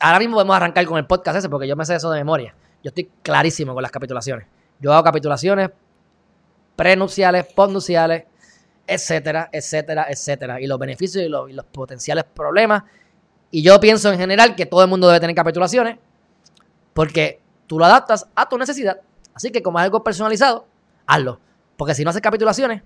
ahora 0.00 0.18
mismo 0.18 0.34
podemos 0.34 0.56
arrancar 0.56 0.86
con 0.86 0.98
el 0.98 1.06
podcast 1.06 1.38
ese 1.38 1.48
porque 1.48 1.66
yo 1.66 1.76
me 1.76 1.84
sé 1.84 1.96
eso 1.96 2.10
de 2.10 2.18
memoria. 2.18 2.54
Yo 2.82 2.88
estoy 2.88 3.10
clarísimo 3.22 3.74
con 3.74 3.82
las 3.82 3.90
capitulaciones. 3.90 4.46
Yo 4.80 4.92
hago 4.92 5.02
capitulaciones 5.02 5.70
prenunciales, 6.76 7.46
postnuciales, 7.54 8.24
etcétera, 8.86 9.48
etcétera, 9.52 10.06
etcétera. 10.08 10.60
Y 10.60 10.66
los 10.66 10.78
beneficios 10.78 11.24
y 11.24 11.28
los, 11.28 11.66
potenciales 11.66 12.24
problemas 12.24 12.84
Y 13.50 13.62
yo 13.62 13.80
pienso 13.80 14.12
en 14.12 14.18
general 14.18 14.54
que 14.54 14.66
todo 14.66 14.82
el 14.82 14.88
mundo 14.88 15.08
debe 15.08 15.20
tener 15.20 15.34
capitulaciones 15.34 15.98
porque 16.94 17.40
tú 17.66 17.78
lo 17.78 17.84
adaptas 17.84 18.28
a 18.34 18.48
tu 18.48 18.56
necesidad. 18.56 19.00
Así 19.34 19.50
que 19.50 19.62
como 19.62 19.78
es 19.78 19.84
algo 19.84 20.04
personalizado, 20.04 20.66
hazlo. 21.06 21.40
Porque 21.76 21.94
si 21.94 22.04
no 22.04 22.10
haces 22.10 22.22
capitulaciones, 22.22 22.82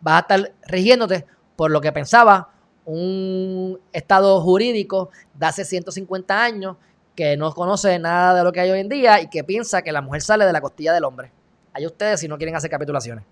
vas 0.00 0.16
a 0.16 0.20
estar 0.20 0.52
rigiéndote 0.66 1.26
por 1.56 1.70
lo 1.70 1.80
que 1.80 1.92
pensaba 1.92 2.50
un 2.84 3.78
estado 3.92 4.40
jurídico 4.40 5.10
de 5.34 5.46
hace 5.46 5.64
150 5.64 6.42
años 6.42 6.76
que 7.14 7.36
no 7.36 7.52
conoce 7.52 7.98
nada 7.98 8.34
de 8.34 8.44
lo 8.44 8.52
que 8.52 8.60
hay 8.60 8.70
hoy 8.70 8.80
en 8.80 8.88
día 8.88 9.20
y 9.20 9.28
que 9.28 9.44
piensa 9.44 9.82
que 9.82 9.92
la 9.92 10.00
mujer 10.00 10.22
sale 10.22 10.44
de 10.46 10.52
la 10.52 10.60
costilla 10.60 10.92
del 10.92 11.04
hombre. 11.04 11.30
Hay 11.72 11.86
ustedes 11.86 12.20
si 12.20 12.28
no 12.28 12.36
quieren 12.36 12.56
hacer 12.56 12.70
capitulaciones. 12.70 13.24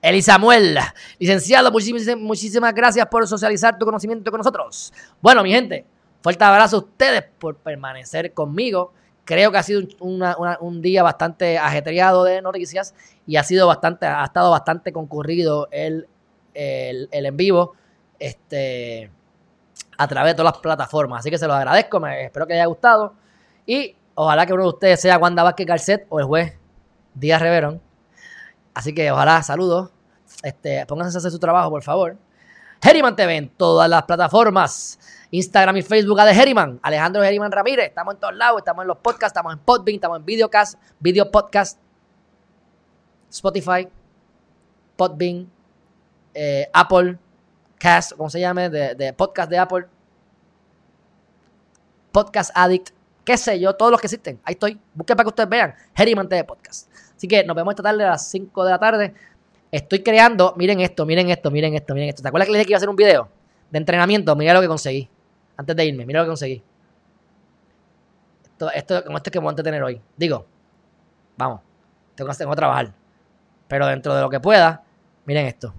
Eli 0.00 0.22
Samuel, 0.22 0.78
licenciado, 1.18 1.70
muchísimas, 1.72 2.16
muchísimas 2.16 2.72
gracias 2.74 3.06
por 3.06 3.26
socializar 3.26 3.78
tu 3.78 3.84
conocimiento 3.84 4.30
con 4.30 4.38
nosotros. 4.38 4.92
Bueno, 5.20 5.42
mi 5.42 5.50
gente, 5.50 5.84
fuerte 6.22 6.44
abrazo 6.44 6.76
a 6.76 6.78
ustedes 6.80 7.24
por 7.38 7.56
permanecer 7.56 8.32
conmigo. 8.32 8.92
Creo 9.26 9.50
que 9.50 9.58
ha 9.58 9.62
sido 9.62 9.82
un 9.98 10.80
día 10.80 11.02
bastante 11.02 11.58
ajetreado 11.58 12.22
de 12.22 12.40
noticias 12.40 12.94
y 13.26 13.36
ha 13.36 13.42
sido 13.42 13.66
bastante, 13.66 14.06
ha 14.06 14.24
estado 14.24 14.52
bastante 14.52 14.92
concurrido 14.92 15.68
el, 15.72 16.06
el, 16.54 17.08
en 17.10 17.36
vivo 17.36 17.74
este, 18.20 19.10
a 19.98 20.06
través 20.06 20.32
de 20.32 20.36
todas 20.36 20.54
las 20.54 20.62
plataformas. 20.62 21.20
Así 21.20 21.30
que 21.30 21.38
se 21.38 21.46
los 21.48 21.56
agradezco, 21.56 21.98
me, 21.98 22.26
espero 22.26 22.46
que 22.46 22.54
haya 22.54 22.66
gustado. 22.66 23.14
Y 23.66 23.96
ojalá 24.14 24.46
que 24.46 24.52
uno 24.52 24.62
de 24.62 24.68
ustedes 24.68 25.00
sea 25.00 25.18
Wanda 25.18 25.42
Vázquez 25.42 25.66
Garcet 25.66 26.06
o 26.08 26.20
el 26.20 26.26
juez 26.26 26.56
Díaz 27.14 27.42
Reverón. 27.42 27.82
Así 28.74 28.94
que 28.94 29.10
ojalá, 29.10 29.42
saludos. 29.42 29.90
Este, 30.42 30.86
pónganse 30.86 31.16
a 31.16 31.18
hacer 31.18 31.32
su 31.32 31.40
trabajo, 31.40 31.68
por 31.68 31.82
favor. 31.82 32.16
Herriman 32.80 33.16
TV 33.16 33.50
todas 33.56 33.90
las 33.90 34.04
plataformas. 34.04 35.00
Instagram 35.36 35.76
y 35.76 35.82
Facebook 35.82 36.18
a 36.20 36.24
de 36.24 36.32
Herriman. 36.32 36.80
Alejandro 36.82 37.22
Herriman 37.22 37.52
Ramírez. 37.52 37.88
Estamos 37.88 38.14
en 38.14 38.20
todos 38.20 38.34
lados. 38.34 38.58
Estamos 38.58 38.82
en 38.82 38.88
los 38.88 38.96
podcasts. 38.96 39.36
Estamos 39.36 39.52
en 39.52 39.58
Podbean. 39.58 39.96
Estamos 39.96 40.18
en 40.18 40.24
Videocast. 40.24 40.80
Video 40.98 41.30
Podcast. 41.30 41.78
Spotify. 43.30 43.86
Podbean. 44.96 45.50
Eh, 46.32 46.68
Apple. 46.72 47.18
Cast. 47.78 48.12
¿Cómo 48.12 48.30
se 48.30 48.40
llame? 48.40 48.70
De, 48.70 49.12
podcast 49.12 49.50
de 49.50 49.58
Apple. 49.58 49.86
Podcast 52.12 52.50
Addict. 52.54 52.90
Qué 53.22 53.36
sé 53.36 53.60
yo. 53.60 53.74
Todos 53.74 53.92
los 53.92 54.00
que 54.00 54.06
existen. 54.06 54.40
Ahí 54.42 54.54
estoy. 54.54 54.80
Busquen 54.94 55.16
para 55.16 55.24
que 55.24 55.28
ustedes 55.28 55.50
vean. 55.50 55.74
Herriman 55.94 56.30
TV 56.30 56.44
Podcast. 56.44 56.90
Así 57.14 57.28
que 57.28 57.44
nos 57.44 57.54
vemos 57.54 57.72
esta 57.72 57.82
tarde 57.82 58.04
a 58.04 58.10
las 58.10 58.26
5 58.30 58.64
de 58.64 58.70
la 58.70 58.78
tarde. 58.78 59.14
Estoy 59.70 60.02
creando, 60.02 60.54
miren 60.56 60.80
esto, 60.80 61.04
miren 61.04 61.28
esto, 61.28 61.50
miren 61.50 61.74
esto, 61.74 61.92
miren 61.92 62.08
esto. 62.08 62.22
¿Te 62.22 62.28
acuerdas 62.28 62.46
que 62.46 62.52
le 62.52 62.58
dije 62.58 62.66
que 62.66 62.72
iba 62.72 62.76
a 62.76 62.78
hacer 62.78 62.88
un 62.88 62.96
video 62.96 63.28
de 63.70 63.78
entrenamiento? 63.78 64.34
Mira 64.36 64.54
lo 64.54 64.60
que 64.62 64.68
conseguí. 64.68 65.10
Antes 65.56 65.76
de 65.76 65.84
irme, 65.84 66.04
mira 66.04 66.20
lo 66.20 66.26
que 66.26 66.30
conseguí. 66.30 66.62
Esto, 68.44 68.70
esto, 68.70 69.04
con 69.04 69.16
esto 69.16 69.28
es 69.28 69.32
que 69.32 69.38
voy 69.38 69.48
a 69.48 69.50
entretener 69.50 69.82
hoy. 69.82 70.00
Digo, 70.16 70.46
vamos, 71.36 71.60
tengo 72.14 72.30
que, 72.30 72.36
tengo 72.36 72.50
que 72.52 72.56
trabajar. 72.56 72.92
Pero 73.68 73.86
dentro 73.86 74.14
de 74.14 74.20
lo 74.20 74.30
que 74.30 74.40
pueda, 74.40 74.82
miren 75.24 75.46
esto. 75.46 75.74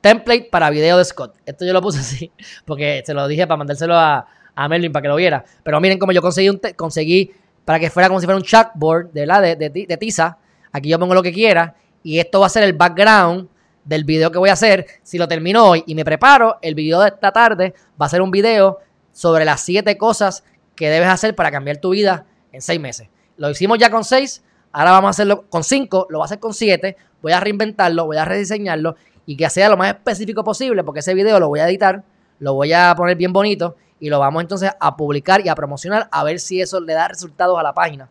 Template 0.00 0.48
para 0.50 0.68
video 0.70 0.98
de 0.98 1.04
Scott. 1.04 1.36
Esto 1.46 1.64
yo 1.64 1.72
lo 1.72 1.80
puse 1.80 1.98
así, 2.00 2.32
porque 2.64 3.02
se 3.04 3.14
lo 3.14 3.26
dije 3.28 3.46
para 3.46 3.58
mandárselo 3.58 3.96
a, 3.96 4.26
a 4.54 4.68
Merlin 4.68 4.92
para 4.92 5.02
que 5.02 5.08
lo 5.08 5.16
viera. 5.16 5.44
Pero 5.62 5.80
miren 5.80 5.98
cómo 5.98 6.12
yo 6.12 6.20
conseguí, 6.22 6.48
un 6.48 6.60
conseguí 6.76 7.32
para 7.64 7.78
que 7.78 7.90
fuera 7.90 8.08
como 8.08 8.20
si 8.20 8.26
fuera 8.26 8.36
un 8.36 8.42
chalkboard 8.42 9.12
de, 9.12 9.26
la, 9.26 9.40
de, 9.40 9.56
de, 9.56 9.96
tiza. 9.96 10.38
Aquí 10.72 10.88
yo 10.88 10.98
pongo 10.98 11.14
lo 11.14 11.22
que 11.22 11.32
quiera 11.32 11.76
y 12.02 12.18
esto 12.18 12.40
va 12.40 12.46
a 12.46 12.50
ser 12.50 12.64
el 12.64 12.72
background 12.72 13.48
del 13.84 14.04
video 14.04 14.30
que 14.30 14.38
voy 14.38 14.50
a 14.50 14.54
hacer. 14.54 14.86
Si 15.02 15.18
lo 15.18 15.28
termino 15.28 15.64
hoy 15.66 15.84
y 15.86 15.94
me 15.94 16.04
preparo, 16.04 16.58
el 16.62 16.74
video 16.74 17.00
de 17.00 17.08
esta 17.08 17.32
tarde 17.32 17.74
va 18.00 18.06
a 18.06 18.08
ser 18.08 18.22
un 18.22 18.30
video 18.30 18.78
sobre 19.12 19.44
las 19.44 19.60
siete 19.60 19.96
cosas 19.96 20.44
que 20.74 20.88
debes 20.88 21.08
hacer 21.08 21.34
para 21.34 21.50
cambiar 21.50 21.78
tu 21.78 21.90
vida 21.90 22.26
en 22.52 22.62
seis 22.62 22.80
meses. 22.80 23.08
Lo 23.36 23.50
hicimos 23.50 23.78
ya 23.78 23.90
con 23.90 24.04
seis, 24.04 24.42
ahora 24.72 24.92
vamos 24.92 25.08
a 25.08 25.10
hacerlo 25.10 25.44
con 25.48 25.64
cinco, 25.64 26.06
lo 26.10 26.18
voy 26.18 26.24
a 26.24 26.26
hacer 26.26 26.38
con 26.38 26.54
siete, 26.54 26.96
voy 27.20 27.32
a 27.32 27.40
reinventarlo, 27.40 28.06
voy 28.06 28.16
a 28.16 28.24
rediseñarlo 28.24 28.96
y 29.26 29.36
que 29.36 29.48
sea 29.50 29.68
lo 29.68 29.76
más 29.76 29.88
específico 29.88 30.42
posible 30.42 30.82
porque 30.84 31.00
ese 31.00 31.14
video 31.14 31.38
lo 31.38 31.48
voy 31.48 31.60
a 31.60 31.68
editar, 31.68 32.02
lo 32.38 32.54
voy 32.54 32.72
a 32.72 32.94
poner 32.96 33.16
bien 33.16 33.32
bonito 33.32 33.76
y 34.00 34.10
lo 34.10 34.18
vamos 34.18 34.42
entonces 34.42 34.70
a 34.80 34.96
publicar 34.96 35.44
y 35.44 35.48
a 35.48 35.54
promocionar 35.54 36.08
a 36.10 36.24
ver 36.24 36.40
si 36.40 36.60
eso 36.60 36.80
le 36.80 36.92
da 36.92 37.08
resultados 37.08 37.58
a 37.58 37.62
la 37.62 37.72
página 37.72 38.08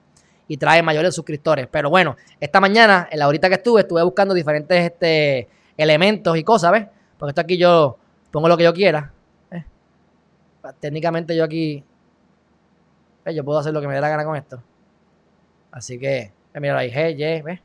y 0.47 0.57
trae 0.57 0.81
mayores 0.81 1.15
suscriptores. 1.15 1.67
Pero 1.69 1.89
bueno, 1.89 2.15
esta 2.39 2.59
mañana, 2.59 3.07
en 3.11 3.19
la 3.19 3.27
horita 3.27 3.49
que 3.49 3.55
estuve, 3.55 3.81
estuve 3.81 4.03
buscando 4.03 4.33
diferentes 4.33 4.85
este, 4.85 5.47
elementos 5.77 6.37
y 6.37 6.43
cosas, 6.43 6.71
¿ves? 6.71 6.87
Porque 7.17 7.31
esto 7.31 7.41
aquí 7.41 7.57
yo 7.57 7.97
pongo 8.31 8.47
lo 8.47 8.57
que 8.57 8.63
yo 8.63 8.73
quiera. 8.73 9.11
Técnicamente 10.79 11.35
yo 11.35 11.43
aquí, 11.43 11.83
yo 13.25 13.43
puedo 13.43 13.59
hacer 13.59 13.73
lo 13.73 13.81
que 13.81 13.87
me 13.87 13.95
dé 13.95 14.01
la 14.01 14.09
gana 14.09 14.23
con 14.23 14.35
esto. 14.35 14.61
Así 15.71 15.97
que, 15.97 16.31
mira 16.55 16.77
ahí, 16.77 16.91
G, 16.91 17.13
Y, 17.13 17.41
¿ves? 17.41 17.59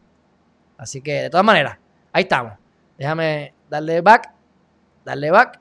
Así 0.79 1.01
que, 1.03 1.23
de 1.23 1.31
todas 1.31 1.45
maneras, 1.45 1.79
ahí 2.13 2.23
estamos. 2.23 2.55
Déjame 2.97 3.53
darle 3.69 4.01
back, 4.01 4.33
darle 5.05 5.31
back. 5.31 5.61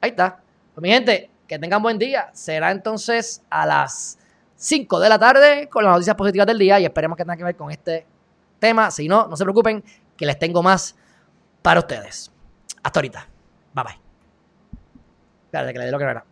Ahí 0.00 0.10
está. 0.10 0.40
Pues 0.74 0.82
mi 0.82 0.90
gente, 0.90 1.30
que 1.46 1.58
tengan 1.58 1.82
buen 1.82 1.98
día. 1.98 2.30
Será 2.32 2.70
entonces 2.70 3.42
a 3.50 3.66
las 3.66 4.18
5 4.56 5.00
de 5.00 5.08
la 5.08 5.18
tarde 5.18 5.68
con 5.68 5.84
las 5.84 5.92
noticias 5.92 6.16
positivas 6.16 6.46
del 6.46 6.58
día 6.58 6.80
y 6.80 6.84
esperemos 6.84 7.16
que 7.16 7.24
tenga 7.24 7.36
que 7.36 7.44
ver 7.44 7.56
con 7.56 7.70
este 7.70 8.06
tema. 8.58 8.90
Si 8.90 9.08
no, 9.08 9.26
no 9.28 9.36
se 9.36 9.44
preocupen, 9.44 9.84
que 10.16 10.26
les 10.26 10.38
tengo 10.38 10.62
más 10.62 10.96
para 11.64 11.80
ustedes. 11.80 12.30
Hasta 12.82 13.00
ahorita. 13.00 13.26
Bye 13.72 13.84
bye. 13.84 13.98
Espérate, 15.46 15.72
que 15.72 15.78
le 15.78 15.84
dé 15.86 15.90
lo 15.90 15.98
que 15.98 16.04
no 16.04 16.10
era. 16.10 16.24